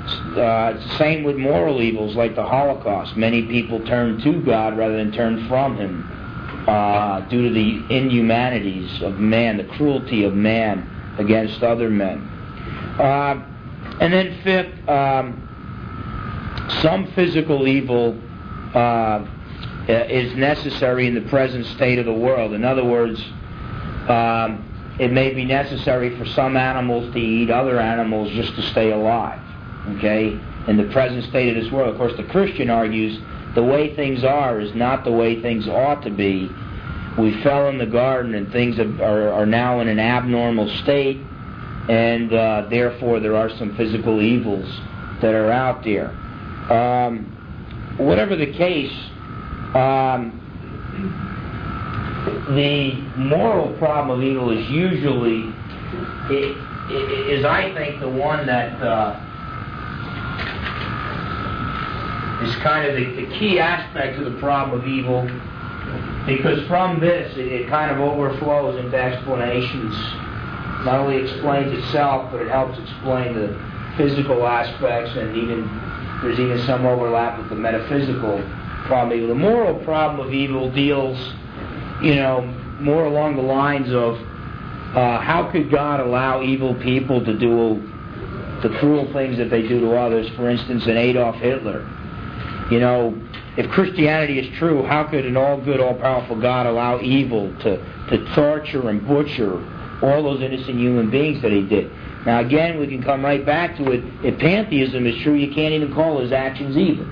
Uh, 0.08 0.96
same 0.96 1.24
with 1.24 1.36
moral 1.36 1.82
evils 1.82 2.14
like 2.14 2.36
the 2.36 2.44
Holocaust. 2.44 3.16
Many 3.16 3.42
people 3.42 3.84
turn 3.86 4.20
to 4.22 4.40
God 4.42 4.78
rather 4.78 4.96
than 4.96 5.10
turn 5.10 5.48
from 5.48 5.76
Him 5.76 6.08
uh, 6.68 7.20
due 7.28 7.48
to 7.48 7.54
the 7.54 7.96
inhumanities 7.96 9.02
of 9.02 9.18
man, 9.18 9.56
the 9.56 9.64
cruelty 9.64 10.24
of 10.24 10.34
man 10.34 11.16
against 11.18 11.62
other 11.62 11.90
men. 11.90 12.18
Uh, 12.98 13.42
and 14.00 14.12
then 14.12 14.40
fifth, 14.42 14.88
um, 14.88 15.44
some 16.82 17.10
physical 17.12 17.66
evil 17.66 18.20
uh, 18.74 19.26
is 19.88 20.34
necessary 20.36 21.06
in 21.06 21.14
the 21.14 21.28
present 21.28 21.66
state 21.66 21.98
of 21.98 22.04
the 22.06 22.12
world. 22.12 22.52
In 22.52 22.64
other 22.64 22.84
words, 22.84 23.20
um, 24.08 24.64
it 24.98 25.12
may 25.12 25.32
be 25.32 25.44
necessary 25.44 26.16
for 26.16 26.26
some 26.26 26.56
animals 26.56 27.12
to 27.12 27.18
eat 27.18 27.50
other 27.50 27.80
animals 27.80 28.30
just 28.32 28.54
to 28.56 28.62
stay 28.62 28.92
alive. 28.92 29.40
Okay? 29.96 30.38
In 30.68 30.76
the 30.76 30.88
present 30.92 31.24
state 31.24 31.56
of 31.56 31.62
this 31.62 31.72
world. 31.72 31.90
Of 31.90 31.96
course, 31.96 32.16
the 32.16 32.24
Christian 32.24 32.68
argues 32.70 33.18
the 33.54 33.62
way 33.62 33.96
things 33.96 34.24
are 34.24 34.60
is 34.60 34.74
not 34.74 35.04
the 35.04 35.12
way 35.12 35.40
things 35.40 35.66
ought 35.66 36.02
to 36.02 36.10
be. 36.10 36.50
We 37.18 37.42
fell 37.42 37.68
in 37.68 37.78
the 37.78 37.86
garden 37.86 38.34
and 38.34 38.52
things 38.52 38.78
are, 38.78 39.32
are 39.32 39.46
now 39.46 39.80
in 39.80 39.88
an 39.88 39.98
abnormal 39.98 40.68
state 40.82 41.20
and 41.88 42.32
uh, 42.34 42.66
therefore 42.68 43.18
there 43.18 43.34
are 43.34 43.48
some 43.56 43.74
physical 43.76 44.20
evils 44.20 44.68
that 45.22 45.34
are 45.34 45.50
out 45.50 45.82
there. 45.84 46.10
Um, 46.70 47.24
whatever 47.96 48.36
the 48.36 48.52
case, 48.52 48.92
um, 49.74 50.34
the 52.48 52.92
moral 53.16 53.72
problem 53.78 54.18
of 54.18 54.24
evil 54.24 54.50
is 54.50 54.68
usually, 54.68 55.48
is 56.30 57.44
I 57.44 57.72
think 57.74 58.00
the 58.00 58.08
one 58.08 58.46
that 58.46 58.82
uh, 58.82 59.24
is 62.44 62.54
kind 62.56 62.86
of 62.86 62.96
the, 62.96 63.24
the, 63.24 63.38
key 63.38 63.58
aspect 63.58 64.18
of 64.18 64.30
the 64.30 64.38
problem 64.38 64.78
of 64.78 64.86
evil, 64.86 65.22
because 66.26 66.66
from 66.68 67.00
this 67.00 67.34
it, 67.38 67.46
it 67.46 67.68
kind 67.68 67.90
of 67.90 67.98
overflows 67.98 68.84
into 68.84 68.96
explanations 68.96 69.94
not 70.84 71.00
only 71.00 71.16
explains 71.16 71.72
itself, 71.72 72.30
but 72.30 72.40
it 72.40 72.48
helps 72.48 72.78
explain 72.78 73.34
the 73.34 73.58
physical 73.96 74.46
aspects, 74.46 75.16
and 75.16 75.36
even 75.36 75.66
there's 76.22 76.38
even 76.38 76.58
some 76.66 76.86
overlap 76.86 77.38
with 77.38 77.48
the 77.48 77.54
metaphysical 77.54 78.38
problem. 78.86 79.28
The 79.28 79.34
moral 79.34 79.74
problem 79.84 80.26
of 80.26 80.32
evil 80.32 80.70
deals, 80.70 81.18
you 82.02 82.14
know, 82.14 82.42
more 82.80 83.04
along 83.04 83.36
the 83.36 83.42
lines 83.42 83.92
of 83.92 84.16
uh, 84.96 85.20
how 85.20 85.50
could 85.50 85.70
God 85.70 86.00
allow 86.00 86.42
evil 86.42 86.74
people 86.76 87.24
to 87.24 87.38
do 87.38 87.82
the 88.62 88.70
cruel 88.78 89.12
things 89.12 89.36
that 89.38 89.50
they 89.50 89.62
do 89.62 89.80
to 89.80 89.96
others? 89.96 90.28
For 90.36 90.48
instance, 90.48 90.86
an 90.86 90.96
Adolf 90.96 91.36
Hitler. 91.36 91.86
You 92.70 92.80
know, 92.80 93.20
if 93.56 93.68
Christianity 93.70 94.38
is 94.38 94.58
true, 94.58 94.84
how 94.84 95.04
could 95.04 95.26
an 95.26 95.36
all 95.36 95.60
good, 95.60 95.80
all 95.80 95.94
powerful 95.94 96.40
God 96.40 96.66
allow 96.66 97.00
evil 97.00 97.52
to, 97.60 97.76
to 98.10 98.34
torture 98.34 98.88
and 98.88 99.06
butcher 99.06 99.58
all 100.02 100.22
those 100.22 100.42
innocent 100.42 100.78
human 100.78 101.10
beings 101.10 101.42
that 101.42 101.52
he 101.52 101.62
did. 101.62 101.90
Now, 102.26 102.40
again, 102.40 102.78
we 102.78 102.86
can 102.86 103.02
come 103.02 103.24
right 103.24 103.44
back 103.44 103.76
to 103.76 103.90
it. 103.92 104.02
If 104.24 104.38
pantheism 104.38 105.06
is 105.06 105.22
true, 105.22 105.34
you 105.34 105.54
can't 105.54 105.72
even 105.72 105.94
call 105.94 106.20
his 106.20 106.32
actions 106.32 106.76
evil. 106.76 107.06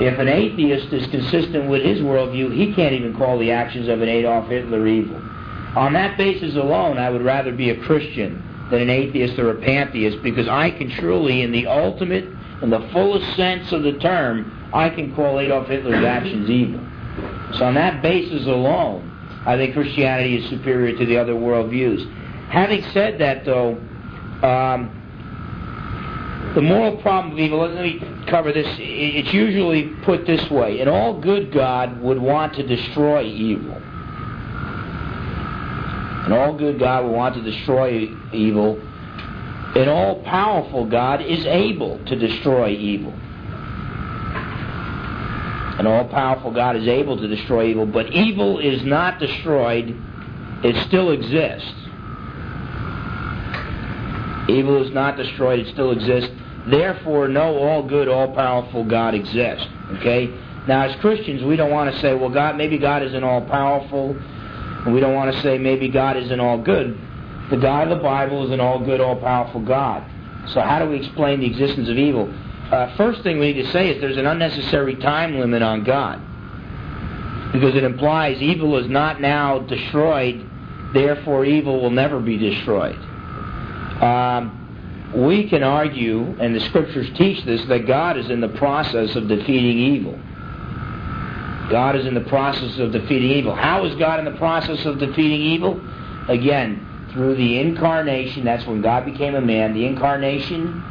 If 0.00 0.18
an 0.18 0.28
atheist 0.28 0.92
is 0.92 1.06
consistent 1.10 1.68
with 1.68 1.82
his 1.82 1.98
worldview, 1.98 2.56
he 2.56 2.72
can't 2.74 2.94
even 2.94 3.16
call 3.16 3.38
the 3.38 3.50
actions 3.52 3.88
of 3.88 4.00
an 4.00 4.08
Adolf 4.08 4.48
Hitler 4.48 4.86
evil. 4.86 5.16
On 5.76 5.92
that 5.92 6.16
basis 6.16 6.56
alone, 6.56 6.98
I 6.98 7.10
would 7.10 7.22
rather 7.22 7.52
be 7.52 7.70
a 7.70 7.80
Christian 7.82 8.42
than 8.70 8.82
an 8.82 8.90
atheist 8.90 9.38
or 9.38 9.50
a 9.50 9.60
pantheist 9.60 10.22
because 10.22 10.48
I 10.48 10.70
can 10.70 10.90
truly, 10.90 11.42
in 11.42 11.52
the 11.52 11.66
ultimate, 11.66 12.24
in 12.62 12.70
the 12.70 12.88
fullest 12.92 13.36
sense 13.36 13.70
of 13.72 13.82
the 13.82 13.92
term, 13.98 14.70
I 14.72 14.88
can 14.88 15.14
call 15.14 15.38
Adolf 15.38 15.68
Hitler's 15.68 16.04
actions 16.04 16.48
evil. 16.48 16.80
So 17.58 17.66
on 17.66 17.74
that 17.74 18.02
basis 18.02 18.46
alone, 18.46 19.11
I 19.44 19.56
think 19.56 19.74
Christianity 19.74 20.36
is 20.36 20.50
superior 20.50 20.96
to 20.96 21.06
the 21.06 21.16
other 21.18 21.34
worldviews. 21.34 22.08
Having 22.48 22.82
said 22.92 23.18
that, 23.18 23.44
though, 23.44 23.76
um, 24.42 25.02
the 26.54 26.62
moral 26.62 26.98
problem 26.98 27.32
of 27.32 27.38
evil, 27.38 27.60
let 27.60 27.82
me 27.82 27.98
cover 28.26 28.52
this. 28.52 28.66
It's 28.78 29.32
usually 29.32 29.88
put 30.04 30.26
this 30.26 30.50
way 30.50 30.80
An 30.80 30.88
all 30.88 31.18
good 31.18 31.50
God 31.52 32.00
would 32.00 32.18
want 32.18 32.54
to 32.54 32.66
destroy 32.66 33.24
evil. 33.24 33.80
An 36.24 36.32
all 36.32 36.54
good 36.56 36.78
God 36.78 37.04
would 37.04 37.12
want 37.12 37.34
to 37.36 37.42
destroy 37.42 38.08
evil. 38.32 38.80
An 39.74 39.88
all 39.88 40.22
powerful 40.22 40.84
God 40.84 41.22
is 41.22 41.44
able 41.46 42.04
to 42.04 42.14
destroy 42.14 42.68
evil. 42.68 43.14
An 45.78 45.86
all 45.86 46.06
powerful 46.08 46.50
God 46.50 46.76
is 46.76 46.86
able 46.86 47.16
to 47.16 47.26
destroy 47.26 47.66
evil, 47.68 47.86
but 47.86 48.12
evil 48.12 48.58
is 48.58 48.82
not 48.84 49.18
destroyed, 49.18 49.96
it 50.62 50.86
still 50.86 51.10
exists. 51.10 51.72
Evil 54.48 54.84
is 54.84 54.92
not 54.92 55.16
destroyed, 55.16 55.60
it 55.60 55.72
still 55.72 55.92
exists. 55.92 56.30
Therefore, 56.66 57.26
no 57.28 57.56
all 57.56 57.82
good, 57.82 58.08
all 58.08 58.34
powerful 58.34 58.84
God 58.84 59.14
exists. 59.14 59.66
Okay? 59.94 60.26
Now, 60.68 60.82
as 60.84 60.94
Christians, 61.00 61.42
we 61.42 61.56
don't 61.56 61.70
want 61.70 61.92
to 61.92 62.00
say, 62.00 62.14
well, 62.14 62.30
God, 62.30 62.56
maybe 62.56 62.78
God 62.78 63.02
isn't 63.02 63.24
all 63.24 63.40
powerful, 63.40 64.16
and 64.84 64.94
we 64.94 65.00
don't 65.00 65.14
want 65.14 65.34
to 65.34 65.42
say 65.42 65.58
maybe 65.58 65.88
God 65.88 66.16
isn't 66.16 66.40
all 66.40 66.58
good. 66.58 66.98
The 67.50 67.56
God 67.56 67.88
of 67.88 67.98
the 67.98 68.02
Bible 68.02 68.44
is 68.44 68.50
an 68.50 68.60
all 68.60 68.78
good, 68.84 69.00
all 69.00 69.16
powerful 69.16 69.60
God. 69.60 70.08
So, 70.48 70.60
how 70.60 70.78
do 70.78 70.90
we 70.90 70.96
explain 70.96 71.40
the 71.40 71.46
existence 71.46 71.88
of 71.88 71.96
evil? 71.96 72.32
Uh, 72.72 72.96
first 72.96 73.22
thing 73.22 73.38
we 73.38 73.52
need 73.52 73.62
to 73.62 73.70
say 73.70 73.90
is 73.90 74.00
there's 74.00 74.16
an 74.16 74.26
unnecessary 74.26 74.96
time 74.96 75.38
limit 75.38 75.62
on 75.62 75.84
God. 75.84 76.20
Because 77.52 77.74
it 77.74 77.84
implies 77.84 78.40
evil 78.40 78.78
is 78.78 78.88
not 78.88 79.20
now 79.20 79.58
destroyed, 79.58 80.48
therefore 80.94 81.44
evil 81.44 81.82
will 81.82 81.90
never 81.90 82.18
be 82.18 82.38
destroyed. 82.38 82.96
Um, 84.02 85.12
we 85.14 85.50
can 85.50 85.62
argue, 85.62 86.34
and 86.40 86.54
the 86.54 86.60
scriptures 86.60 87.06
teach 87.18 87.44
this, 87.44 87.62
that 87.66 87.86
God 87.86 88.16
is 88.16 88.30
in 88.30 88.40
the 88.40 88.48
process 88.48 89.14
of 89.16 89.28
defeating 89.28 89.78
evil. 89.78 90.18
God 91.70 91.94
is 91.96 92.06
in 92.06 92.14
the 92.14 92.22
process 92.22 92.78
of 92.78 92.92
defeating 92.92 93.32
evil. 93.32 93.54
How 93.54 93.84
is 93.84 93.94
God 93.96 94.18
in 94.18 94.24
the 94.24 94.38
process 94.38 94.86
of 94.86 94.98
defeating 94.98 95.42
evil? 95.42 95.78
Again, 96.28 97.10
through 97.12 97.36
the 97.36 97.58
incarnation, 97.58 98.46
that's 98.46 98.66
when 98.66 98.80
God 98.80 99.04
became 99.04 99.34
a 99.34 99.42
man, 99.42 99.74
the 99.74 99.84
incarnation, 99.84 100.82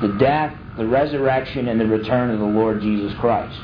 the 0.00 0.08
death, 0.18 0.58
the 0.78 0.86
resurrection, 0.86 1.68
and 1.68 1.80
the 1.80 1.86
return 1.86 2.30
of 2.30 2.38
the 2.38 2.46
Lord 2.46 2.80
Jesus 2.80 3.12
Christ. 3.18 3.58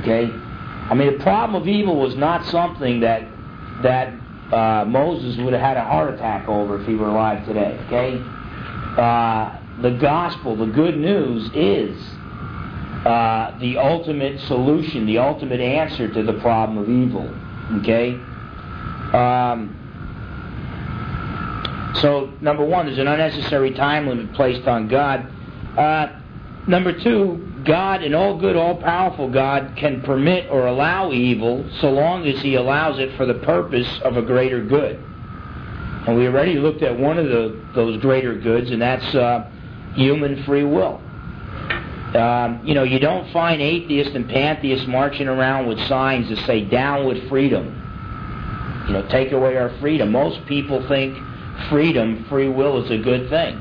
Okay? 0.00 0.30
I 0.30 0.94
mean, 0.94 1.18
the 1.18 1.22
problem 1.22 1.60
of 1.60 1.68
evil 1.68 1.96
was 1.96 2.16
not 2.16 2.44
something 2.46 3.00
that 3.00 3.28
that 3.82 4.14
uh, 4.52 4.84
Moses 4.84 5.36
would 5.38 5.52
have 5.52 5.62
had 5.62 5.76
a 5.76 5.84
heart 5.84 6.14
attack 6.14 6.48
over 6.48 6.80
if 6.80 6.86
he 6.86 6.94
were 6.94 7.08
alive 7.08 7.44
today. 7.44 7.78
Okay? 7.86 8.18
Uh, 9.00 9.58
the 9.82 9.90
gospel, 9.90 10.54
the 10.54 10.66
good 10.66 10.96
news, 10.96 11.50
is 11.54 12.00
uh, 13.04 13.58
the 13.58 13.76
ultimate 13.76 14.40
solution, 14.42 15.06
the 15.06 15.18
ultimate 15.18 15.60
answer 15.60 16.12
to 16.12 16.22
the 16.22 16.34
problem 16.34 16.78
of 16.78 16.88
evil. 16.88 17.28
Okay? 17.80 18.12
Um, 19.12 19.80
so, 22.00 22.32
number 22.40 22.64
one, 22.64 22.86
there's 22.86 22.98
an 22.98 23.08
unnecessary 23.08 23.72
time 23.72 24.06
limit 24.06 24.32
placed 24.34 24.68
on 24.68 24.88
God. 24.88 25.30
Uh, 25.76 26.20
number 26.66 26.98
two, 26.98 27.62
God, 27.64 28.02
an 28.02 28.14
all 28.14 28.38
good, 28.38 28.56
all 28.56 28.76
powerful 28.76 29.30
God, 29.30 29.76
can 29.76 30.02
permit 30.02 30.50
or 30.50 30.66
allow 30.66 31.12
evil 31.12 31.68
so 31.80 31.90
long 31.90 32.26
as 32.26 32.40
He 32.42 32.54
allows 32.54 32.98
it 32.98 33.16
for 33.16 33.26
the 33.26 33.34
purpose 33.34 33.88
of 34.02 34.16
a 34.16 34.22
greater 34.22 34.62
good. 34.62 34.96
And 36.06 36.16
we 36.16 36.26
already 36.26 36.58
looked 36.58 36.82
at 36.82 36.98
one 36.98 37.18
of 37.18 37.26
the, 37.26 37.64
those 37.74 38.00
greater 38.00 38.34
goods, 38.38 38.70
and 38.70 38.82
that's 38.82 39.14
uh, 39.14 39.50
human 39.94 40.44
free 40.44 40.64
will. 40.64 41.00
Um, 42.14 42.60
you 42.64 42.74
know, 42.74 42.84
you 42.84 42.98
don't 43.00 43.32
find 43.32 43.60
atheists 43.60 44.14
and 44.14 44.28
pantheists 44.28 44.86
marching 44.86 45.26
around 45.26 45.66
with 45.66 45.80
signs 45.88 46.28
that 46.28 46.38
say 46.46 46.64
"Down 46.64 47.06
with 47.06 47.28
freedom." 47.28 47.80
You 48.86 48.92
know, 48.92 49.08
take 49.08 49.32
away 49.32 49.56
our 49.56 49.70
freedom. 49.80 50.12
Most 50.12 50.44
people 50.46 50.86
think 50.88 51.16
freedom, 51.70 52.26
free 52.28 52.48
will, 52.48 52.84
is 52.84 52.90
a 52.90 52.98
good 52.98 53.30
thing. 53.30 53.60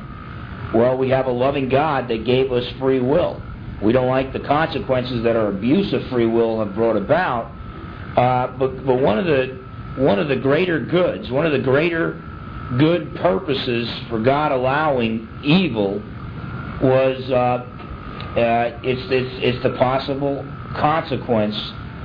Well, 0.74 0.98
we 0.98 1.10
have 1.10 1.28
a 1.28 1.32
loving 1.32 1.70
God 1.70 2.08
that 2.08 2.26
gave 2.26 2.52
us 2.52 2.66
free 2.80 3.00
will. 3.00 3.42
We 3.82 3.92
don't 3.92 4.08
like 4.08 4.34
the 4.34 4.40
consequences 4.40 5.24
that 5.24 5.36
our 5.36 5.50
abuse 5.50 5.94
of 5.94 6.08
free 6.08 6.26
will 6.26 6.64
have 6.64 6.74
brought 6.74 6.96
about. 6.96 7.52
Uh, 8.18 8.48
but 8.58 8.86
but 8.86 9.00
one 9.00 9.20
of 9.20 9.26
the 9.26 9.60
one 9.98 10.20
of 10.20 10.28
the 10.30 10.36
greater 10.36 10.80
goods, 10.80 11.30
one 11.30 11.46
of 11.46 11.52
the 11.52 11.60
greater 11.60 12.22
good 12.78 13.16
purposes 13.16 13.90
for 14.10 14.20
God 14.20 14.52
allowing 14.52 15.28
evil 15.44 16.02
was 16.82 17.30
uh, 17.30 17.34
uh, 17.34 18.80
it's, 18.84 19.02
it's 19.12 19.44
it's 19.44 19.64
the 19.64 19.78
possible 19.78 20.46
consequence 20.76 21.56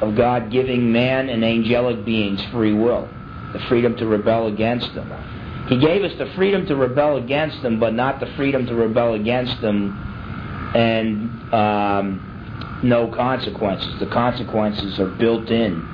of 0.02 0.14
God 0.14 0.50
giving 0.50 0.92
man 0.92 1.28
and 1.28 1.44
angelic 1.44 2.04
beings 2.04 2.42
free 2.46 2.74
will, 2.74 3.08
the 3.52 3.60
freedom 3.68 3.96
to 3.96 4.06
rebel 4.06 4.46
against 4.48 4.90
Him. 4.90 5.10
He 5.68 5.78
gave 5.78 6.02
us 6.02 6.16
the 6.18 6.26
freedom 6.34 6.66
to 6.66 6.76
rebel 6.76 7.16
against 7.16 7.58
Him, 7.58 7.78
but 7.78 7.94
not 7.94 8.20
the 8.20 8.26
freedom 8.36 8.66
to 8.66 8.74
rebel 8.74 9.14
against 9.14 9.56
Him 9.58 9.96
and 10.74 11.54
um, 11.54 12.80
no 12.82 13.08
consequences. 13.08 13.98
The 14.00 14.06
consequences 14.06 14.98
are 14.98 15.08
built 15.08 15.50
in. 15.50 15.86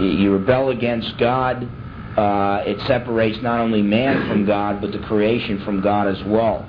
You 0.00 0.32
rebel 0.32 0.70
against 0.70 1.16
God, 1.18 1.68
uh, 2.16 2.62
it 2.66 2.80
separates 2.86 3.40
not 3.42 3.60
only 3.60 3.82
man 3.82 4.28
from 4.28 4.44
God, 4.44 4.80
but 4.80 4.92
the 4.92 4.98
creation 5.00 5.64
from 5.64 5.80
God 5.80 6.08
as 6.08 6.22
well. 6.24 6.68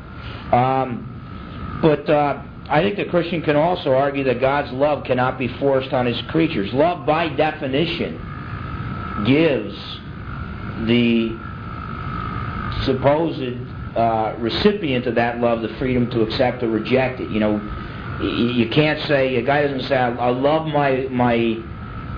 Um, 0.51 1.79
but 1.81 2.07
uh, 2.09 2.43
I 2.69 2.81
think 2.81 2.97
the 2.97 3.05
Christian 3.05 3.41
can 3.41 3.55
also 3.55 3.93
argue 3.93 4.23
that 4.25 4.39
God's 4.39 4.71
love 4.71 5.03
cannot 5.03 5.37
be 5.37 5.47
forced 5.59 5.93
on 5.93 6.05
his 6.05 6.19
creatures. 6.29 6.71
Love, 6.73 7.05
by 7.05 7.29
definition, 7.29 8.17
gives 9.25 9.75
the 10.87 11.37
supposed 12.83 13.41
uh, 13.95 14.35
recipient 14.39 15.07
of 15.07 15.15
that 15.15 15.39
love 15.39 15.61
the 15.61 15.69
freedom 15.79 16.09
to 16.11 16.21
accept 16.21 16.61
or 16.63 16.67
reject 16.67 17.21
it. 17.21 17.29
You 17.29 17.39
know, 17.39 18.19
you 18.21 18.69
can't 18.69 19.01
say 19.07 19.37
a 19.37 19.41
guy 19.41 19.61
doesn't 19.61 19.87
say 19.87 19.95
I, 19.95 20.29
love 20.29 20.67
my 20.67 21.07
my 21.09 21.57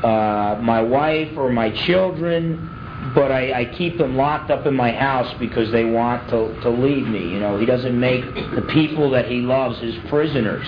uh, 0.04 0.60
my 0.62 0.82
wife 0.82 1.38
or 1.38 1.52
my 1.52 1.70
children, 1.70 3.12
but 3.14 3.32
I, 3.32 3.62
I 3.62 3.66
keep 3.66 3.98
them 3.98 4.16
locked 4.16 4.52
up 4.52 4.66
in 4.66 4.76
my 4.76 4.92
house 4.92 5.34
because 5.40 5.72
they 5.72 5.86
want 5.86 6.30
to 6.30 6.60
to 6.62 6.70
leave 6.70 7.08
me. 7.08 7.20
You 7.20 7.40
know, 7.40 7.60
he 7.60 7.66
doesn't 7.66 8.00
make 8.00 8.26
the 8.34 8.66
people 8.74 9.12
that 9.12 9.28
he 9.28 9.42
loves 9.42 9.80
his 9.80 9.96
prisoners. 10.10 10.68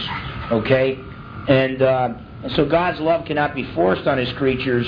Okay, 0.51 0.99
and 1.47 1.81
uh, 1.81 2.13
and 2.43 2.51
so 2.53 2.65
God's 2.65 2.99
love 2.99 3.25
cannot 3.25 3.55
be 3.55 3.63
forced 3.73 4.07
on 4.07 4.17
his 4.17 4.31
creatures, 4.33 4.87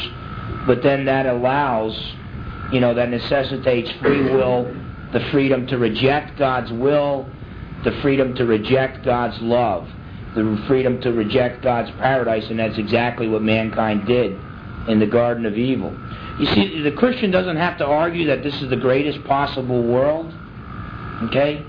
but 0.67 0.83
then 0.83 1.05
that 1.05 1.25
allows, 1.25 1.99
you 2.71 2.79
know, 2.79 2.93
that 2.93 3.09
necessitates 3.09 3.91
free 3.99 4.23
will 4.23 4.71
the 5.13 5.19
freedom 5.31 5.67
to 5.67 5.77
reject 5.77 6.37
God's 6.37 6.71
will, 6.71 7.29
the 7.83 7.91
freedom 8.01 8.33
to 8.35 8.45
reject 8.45 9.03
God's 9.03 9.41
love, 9.41 9.89
the 10.35 10.63
freedom 10.67 11.01
to 11.01 11.11
reject 11.11 11.61
God's 11.61 11.91
paradise, 11.91 12.49
and 12.49 12.59
that's 12.59 12.77
exactly 12.77 13.27
what 13.27 13.41
mankind 13.41 14.05
did 14.05 14.39
in 14.87 14.99
the 14.99 15.07
Garden 15.07 15.45
of 15.45 15.57
Evil. 15.57 15.95
You 16.39 16.45
see, 16.47 16.81
the 16.81 16.91
Christian 16.91 17.29
doesn't 17.29 17.57
have 17.57 17.77
to 17.79 17.85
argue 17.85 18.27
that 18.27 18.41
this 18.41 18.61
is 18.61 18.69
the 18.69 18.77
greatest 18.77 19.23
possible 19.25 19.83
world. 19.83 20.33
Okay? 21.23 21.63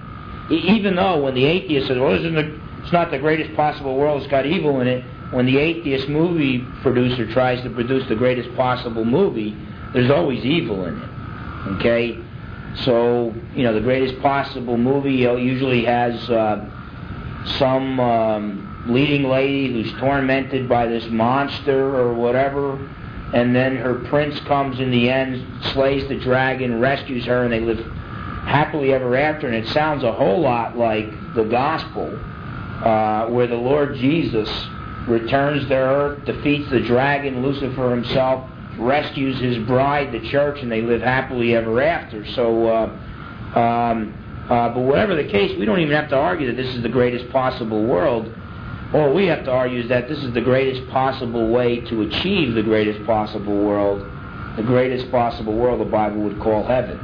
Even 0.50 0.96
though 0.96 1.22
when 1.22 1.34
the 1.34 1.44
atheist 1.44 1.88
says, 1.88 1.98
well, 1.98 2.14
it's 2.14 2.92
not 2.92 3.10
the 3.10 3.18
greatest 3.18 3.54
possible 3.54 3.96
world, 3.96 4.22
it's 4.22 4.30
got 4.30 4.46
evil 4.46 4.80
in 4.80 4.86
it, 4.86 5.04
when 5.32 5.46
the 5.46 5.58
atheist 5.58 6.08
movie 6.08 6.64
producer 6.82 7.30
tries 7.32 7.62
to 7.62 7.70
produce 7.70 8.06
the 8.08 8.14
greatest 8.14 8.54
possible 8.54 9.04
movie, 9.04 9.56
there's 9.92 10.10
always 10.10 10.44
evil 10.44 10.84
in 10.86 10.98
it. 11.00 11.08
Okay? 11.78 12.18
So, 12.76 13.34
you 13.54 13.64
know, 13.64 13.74
the 13.74 13.80
greatest 13.80 14.20
possible 14.22 14.76
movie 14.76 15.16
usually 15.16 15.84
has 15.84 16.28
uh, 16.30 16.68
some 17.58 18.00
um, 18.00 18.84
leading 18.88 19.24
lady 19.24 19.72
who's 19.72 19.92
tormented 20.00 20.68
by 20.68 20.86
this 20.86 21.06
monster 21.08 21.94
or 21.94 22.14
whatever, 22.14 22.76
and 23.34 23.54
then 23.54 23.76
her 23.76 23.94
prince 24.06 24.38
comes 24.40 24.80
in 24.80 24.90
the 24.90 25.10
end, 25.10 25.64
slays 25.72 26.08
the 26.08 26.18
dragon, 26.18 26.80
rescues 26.80 27.26
her, 27.26 27.44
and 27.44 27.52
they 27.52 27.60
live 27.60 27.84
happily 28.44 28.92
ever 28.92 29.16
after. 29.16 29.46
And 29.46 29.56
it 29.56 29.68
sounds 29.68 30.02
a 30.02 30.12
whole 30.12 30.40
lot 30.40 30.76
like 30.76 31.34
the 31.34 31.44
gospel, 31.44 32.18
uh, 32.84 33.26
where 33.28 33.46
the 33.46 33.54
Lord 33.56 33.96
Jesus 33.96 34.48
returns 35.06 35.66
to 35.68 35.74
earth, 35.74 36.24
defeats 36.24 36.70
the 36.70 36.80
dragon, 36.80 37.42
Lucifer 37.42 37.90
himself, 37.90 38.48
rescues 38.78 39.38
his 39.38 39.58
bride, 39.66 40.12
the 40.12 40.28
church, 40.30 40.60
and 40.60 40.70
they 40.70 40.82
live 40.82 41.02
happily 41.02 41.54
ever 41.54 41.82
after. 41.82 42.26
So, 42.32 42.66
uh, 42.68 43.58
um, 43.58 44.14
uh, 44.48 44.74
but 44.74 44.80
whatever 44.80 45.14
the 45.14 45.28
case, 45.28 45.58
we 45.58 45.66
don't 45.66 45.80
even 45.80 45.94
have 45.94 46.08
to 46.10 46.16
argue 46.16 46.46
that 46.48 46.56
this 46.56 46.74
is 46.74 46.82
the 46.82 46.88
greatest 46.88 47.30
possible 47.30 47.84
world. 47.84 48.32
All 48.94 49.14
we 49.14 49.26
have 49.26 49.44
to 49.44 49.50
argue 49.50 49.80
is 49.80 49.88
that 49.88 50.08
this 50.08 50.22
is 50.22 50.34
the 50.34 50.40
greatest 50.40 50.88
possible 50.90 51.48
way 51.48 51.80
to 51.80 52.02
achieve 52.02 52.54
the 52.54 52.62
greatest 52.62 53.04
possible 53.06 53.64
world. 53.64 54.00
The 54.56 54.62
greatest 54.62 55.10
possible 55.10 55.54
world 55.54 55.80
the 55.80 55.86
Bible 55.86 56.22
would 56.22 56.38
call 56.40 56.66
heaven, 56.66 56.98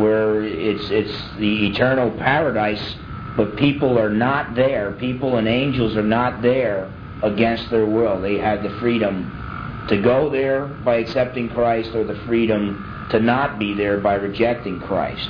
where 0.00 0.44
it's 0.44 0.90
it's 0.90 1.36
the 1.38 1.66
eternal 1.66 2.12
paradise, 2.12 2.96
but 3.36 3.56
people 3.56 3.98
are 3.98 4.10
not 4.10 4.54
there. 4.54 4.92
People 4.92 5.38
and 5.38 5.48
angels 5.48 5.96
are 5.96 6.04
not 6.04 6.40
there 6.40 6.88
against 7.24 7.68
their 7.70 7.86
will. 7.86 8.20
They 8.20 8.38
have 8.38 8.62
the 8.62 8.70
freedom 8.78 9.41
to 9.88 10.00
go 10.00 10.30
there 10.30 10.66
by 10.66 10.96
accepting 10.96 11.48
Christ 11.50 11.94
or 11.94 12.04
the 12.04 12.14
freedom 12.26 13.06
to 13.10 13.20
not 13.20 13.58
be 13.58 13.74
there 13.74 13.98
by 13.98 14.14
rejecting 14.14 14.80
Christ. 14.80 15.28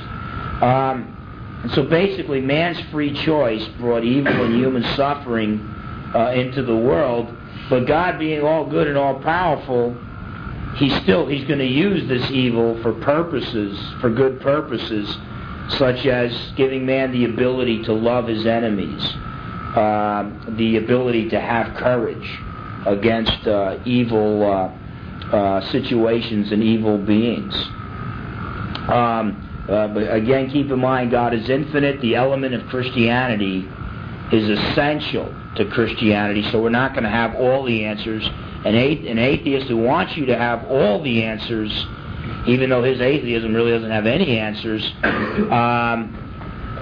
Um, 0.61 1.09
so 1.73 1.83
basically, 1.83 2.41
man's 2.41 2.79
free 2.91 3.13
choice 3.23 3.65
brought 3.79 4.03
evil 4.03 4.45
and 4.45 4.55
human 4.55 4.83
suffering 4.95 5.59
uh, 6.13 6.31
into 6.31 6.61
the 6.61 6.75
world. 6.75 7.35
But 7.69 7.85
God, 7.87 8.19
being 8.19 8.41
all 8.41 8.65
good 8.65 8.87
and 8.87 8.97
all 8.97 9.19
powerful, 9.21 9.97
He's 10.75 10.93
still 11.01 11.27
He's 11.27 11.45
going 11.45 11.59
to 11.59 11.65
use 11.65 12.07
this 12.07 12.29
evil 12.31 12.81
for 12.81 12.93
purposes, 12.93 13.79
for 14.01 14.09
good 14.09 14.41
purposes, 14.41 15.07
such 15.69 16.05
as 16.05 16.51
giving 16.55 16.85
man 16.85 17.11
the 17.11 17.25
ability 17.25 17.83
to 17.83 17.93
love 17.93 18.27
his 18.27 18.45
enemies, 18.45 19.01
uh, 19.75 20.29
the 20.49 20.77
ability 20.77 21.29
to 21.29 21.39
have 21.39 21.75
courage, 21.75 22.39
against 22.85 23.47
uh, 23.47 23.79
evil 23.85 24.43
uh, 24.43 25.35
uh, 25.35 25.71
situations 25.71 26.51
and 26.51 26.61
evil 26.61 26.97
beings. 26.97 27.53
Um, 28.89 29.49
uh, 29.69 29.87
but 29.87 30.13
again, 30.13 30.49
keep 30.49 30.69
in 30.69 30.79
mind, 30.79 31.11
God 31.11 31.33
is 31.33 31.49
infinite. 31.49 32.01
The 32.01 32.15
element 32.15 32.53
of 32.53 32.67
Christianity 32.67 33.67
is 34.31 34.49
essential 34.49 35.33
to 35.55 35.65
Christianity, 35.69 36.43
so 36.51 36.61
we're 36.61 36.69
not 36.69 36.91
going 36.93 37.03
to 37.03 37.09
have 37.09 37.35
all 37.35 37.63
the 37.63 37.85
answers. 37.85 38.27
An, 38.65 38.75
an 38.75 39.19
atheist 39.19 39.67
who 39.67 39.77
wants 39.77 40.17
you 40.17 40.25
to 40.25 40.37
have 40.37 40.65
all 40.65 41.01
the 41.01 41.23
answers, 41.23 41.71
even 42.47 42.69
though 42.69 42.83
his 42.83 42.99
atheism 42.99 43.53
really 43.53 43.71
doesn't 43.71 43.91
have 43.91 44.05
any 44.05 44.37
answers, 44.37 44.83
um, 45.03 46.19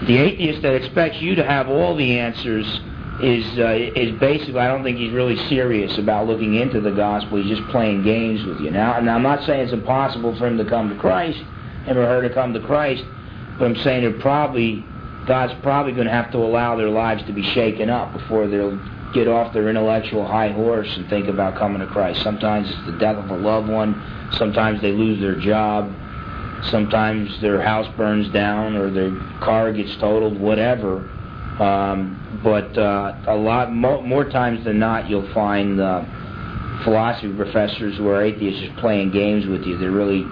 the 0.07 0.17
atheist 0.17 0.63
that 0.63 0.73
expects 0.73 1.21
you 1.21 1.35
to 1.35 1.43
have 1.43 1.69
all 1.69 1.95
the 1.95 2.17
answers 2.17 2.81
is 3.20 3.59
uh, 3.59 3.74
is 3.95 4.18
basically 4.20 4.59
I 4.59 4.68
don't 4.68 4.84
think 4.84 4.97
he's 4.97 5.12
really 5.12 5.38
serious 5.47 5.97
about 5.97 6.28
looking 6.28 6.55
into 6.55 6.82
the 6.82 6.91
gospel. 6.91 7.41
He's 7.41 7.57
just 7.57 7.68
playing 7.70 8.03
games 8.03 8.45
with 8.45 8.59
you. 8.59 8.72
Now, 8.72 8.99
now 8.99 9.16
I'm 9.16 9.24
not 9.24 9.43
saying 9.45 9.62
it's 9.62 9.74
impossible 9.74 10.38
for 10.38 10.47
him 10.47 10.57
to 10.57 10.66
come 10.66 10.89
to 10.89 10.95
Christ, 10.95 11.39
him 11.86 11.97
or 11.97 12.05
her 12.05 12.22
to 12.28 12.34
come 12.34 12.53
to 12.53 12.59
Christ, 12.62 13.03
but 13.59 13.66
I'm 13.66 13.76
saying 13.78 14.03
it 14.03 14.20
probably 14.20 14.86
God's 15.28 15.53
probably 15.62 15.91
going 15.91 16.07
to 16.07 16.14
have 16.14 16.32
to 16.32 16.38
allow 16.38 16.76
their 16.76 16.89
lives 16.89 17.24
to 17.26 17.34
be 17.34 17.43
shaken 17.53 17.89
up 17.89 18.14
before 18.14 18.47
they'll 18.47 18.80
get 19.14 19.28
off 19.28 19.53
their 19.53 19.70
intellectual 19.70 20.26
high 20.26 20.49
horse 20.49 20.88
and 20.95 21.07
think 21.09 21.28
about 21.28 21.55
coming 21.55 21.80
to 21.80 21.88
Christ. 21.88 22.24
Sometimes 22.24 22.70
it's 22.70 22.86
the 22.86 22.97
death 22.97 23.18
of 23.18 23.30
a 23.30 23.36
loved 23.36 23.68
one. 23.68 24.01
Sometimes 24.38 24.82
they 24.82 24.93
lose 24.93 25.20
their 25.20 25.36
job. 25.36 25.93
Sometimes 26.70 27.39
their 27.41 27.62
house 27.62 27.88
burns 27.97 28.30
down 28.30 28.76
or 28.76 28.89
their 28.89 29.12
car 29.41 29.74
gets 29.74 29.95
totaled, 29.97 30.39
whatever. 30.39 31.09
Um, 31.59 32.20
but 32.43 32.77
uh, 32.77 33.15
a 33.27 33.35
lot 33.35 33.71
mo- 33.71 34.01
more 34.01 34.25
times 34.29 34.63
than 34.65 34.79
not, 34.79 35.09
you'll 35.09 35.31
find 35.33 35.79
uh, 35.79 36.03
philosophy 36.83 37.33
professors 37.35 37.97
who 37.97 38.07
are 38.07 38.23
atheists 38.23 38.61
just 38.61 38.75
playing 38.77 39.11
games 39.11 39.45
with 39.45 39.63
you. 39.63 39.77
They're 39.77 39.91
really, 39.91 40.25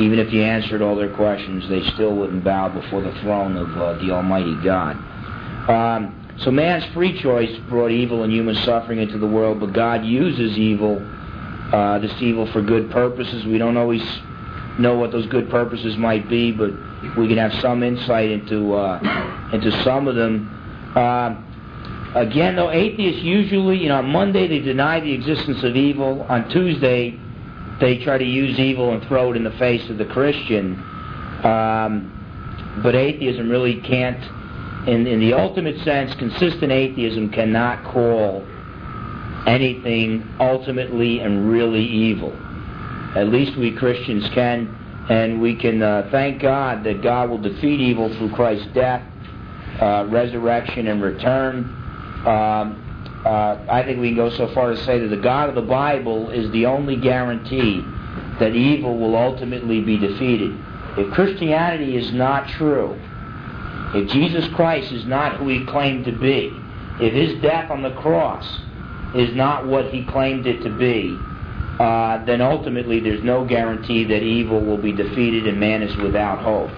even 0.00 0.18
if 0.18 0.32
you 0.32 0.42
answered 0.42 0.82
all 0.82 0.96
their 0.96 1.14
questions, 1.14 1.68
they 1.68 1.82
still 1.94 2.14
wouldn't 2.16 2.42
bow 2.42 2.68
before 2.68 3.02
the 3.02 3.12
throne 3.20 3.56
of 3.56 3.68
uh, 3.76 3.98
the 3.98 4.10
Almighty 4.10 4.56
God. 4.64 4.96
Um, 5.68 6.22
so 6.38 6.50
man's 6.50 6.84
free 6.92 7.20
choice 7.20 7.54
brought 7.68 7.90
evil 7.90 8.22
and 8.22 8.32
human 8.32 8.54
suffering 8.56 8.98
into 8.98 9.18
the 9.18 9.26
world, 9.26 9.60
but 9.60 9.72
God 9.72 10.04
uses 10.04 10.56
evil, 10.56 10.98
uh, 11.72 11.98
this 11.98 12.12
evil 12.20 12.50
for 12.52 12.62
good 12.62 12.90
purposes. 12.90 13.44
We 13.46 13.58
don't 13.58 13.76
always 13.76 14.02
know 14.78 14.98
what 14.98 15.12
those 15.12 15.26
good 15.26 15.48
purposes 15.50 15.96
might 15.96 16.28
be, 16.28 16.52
but 16.52 16.70
we 17.16 17.28
can 17.28 17.38
have 17.38 17.52
some 17.60 17.82
insight 17.82 18.30
into 18.30 18.74
uh, 18.74 19.50
into 19.52 19.70
some 19.82 20.08
of 20.08 20.14
them. 20.14 20.52
Uh, 20.96 21.36
again, 22.14 22.56
though, 22.56 22.70
atheists 22.70 23.22
usually, 23.22 23.78
you 23.78 23.88
know, 23.88 23.98
on 23.98 24.06
Monday 24.06 24.48
they 24.48 24.60
deny 24.60 24.98
the 24.98 25.12
existence 25.12 25.62
of 25.62 25.76
evil. 25.76 26.22
On 26.22 26.48
Tuesday, 26.48 27.20
they 27.80 27.98
try 28.02 28.16
to 28.16 28.24
use 28.24 28.58
evil 28.58 28.92
and 28.94 29.06
throw 29.06 29.30
it 29.30 29.36
in 29.36 29.44
the 29.44 29.50
face 29.52 29.88
of 29.90 29.98
the 29.98 30.06
Christian. 30.06 30.82
Um, 31.44 32.80
but 32.82 32.94
atheism 32.94 33.50
really 33.50 33.80
can't, 33.82 34.22
in, 34.88 35.06
in 35.06 35.20
the 35.20 35.34
ultimate 35.34 35.78
sense, 35.84 36.14
consistent 36.14 36.72
atheism 36.72 37.30
cannot 37.30 37.84
call 37.92 38.46
anything 39.46 40.26
ultimately 40.40 41.20
and 41.20 41.50
really 41.50 41.84
evil. 41.84 42.32
At 43.14 43.28
least 43.28 43.56
we 43.58 43.72
Christians 43.72 44.28
can, 44.34 45.06
and 45.08 45.40
we 45.40 45.54
can 45.56 45.82
uh, 45.82 46.08
thank 46.10 46.42
God 46.42 46.84
that 46.84 47.02
God 47.02 47.30
will 47.30 47.38
defeat 47.38 47.80
evil 47.80 48.08
through 48.16 48.32
Christ's 48.34 48.66
death, 48.74 49.02
uh, 49.80 50.06
resurrection, 50.08 50.86
and 50.88 51.02
return. 51.02 51.64
Um, 52.26 52.82
uh, 53.24 53.58
I 53.68 53.82
think 53.84 54.00
we 54.00 54.08
can 54.08 54.16
go 54.16 54.30
so 54.30 54.52
far 54.54 54.70
to 54.70 54.84
say 54.84 54.98
that 55.00 55.08
the 55.08 55.16
God 55.16 55.48
of 55.48 55.54
the 55.54 55.62
Bible 55.62 56.30
is 56.30 56.50
the 56.52 56.66
only 56.66 56.96
guarantee 56.96 57.82
that 58.38 58.54
evil 58.54 58.98
will 58.98 59.16
ultimately 59.16 59.80
be 59.80 59.98
defeated. 59.98 60.56
If 60.96 61.12
Christianity 61.12 61.96
is 61.96 62.12
not 62.12 62.48
true, 62.48 62.98
if 63.94 64.10
Jesus 64.10 64.46
Christ 64.54 64.92
is 64.92 65.04
not 65.06 65.36
who 65.36 65.48
he 65.48 65.64
claimed 65.66 66.04
to 66.06 66.12
be, 66.12 66.52
if 67.00 67.12
his 67.12 67.40
death 67.42 67.70
on 67.70 67.82
the 67.82 67.94
cross 67.94 68.46
is 69.14 69.34
not 69.34 69.66
what 69.66 69.86
he 69.92 70.04
claimed 70.04 70.46
it 70.46 70.62
to 70.62 70.70
be, 70.70 71.18
uh, 71.78 72.24
then 72.24 72.40
ultimately 72.40 73.00
there's 73.00 73.22
no 73.22 73.44
guarantee 73.44 74.04
that 74.04 74.22
evil 74.22 74.60
will 74.60 74.78
be 74.78 74.92
defeated 74.92 75.46
and 75.46 75.60
man 75.60 75.82
is 75.82 75.94
without 75.96 76.38
hope. 76.38 76.70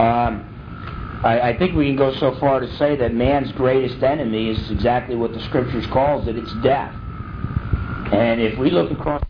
Um, 0.00 0.49
I, 1.22 1.50
I, 1.50 1.58
think 1.58 1.74
we 1.74 1.86
can 1.86 1.96
go 1.96 2.14
so 2.14 2.34
far 2.40 2.60
to 2.60 2.76
say 2.76 2.96
that 2.96 3.14
man's 3.14 3.52
greatest 3.52 4.02
enemy 4.02 4.50
is 4.50 4.70
exactly 4.70 5.16
what 5.16 5.32
the 5.32 5.40
scriptures 5.40 5.86
calls 5.88 6.26
it 6.28 6.36
it's 6.36 6.52
death. 6.62 6.94
And 8.12 8.40
if 8.40 8.58
we 8.58 8.70
look 8.70 8.90
across 8.90 9.22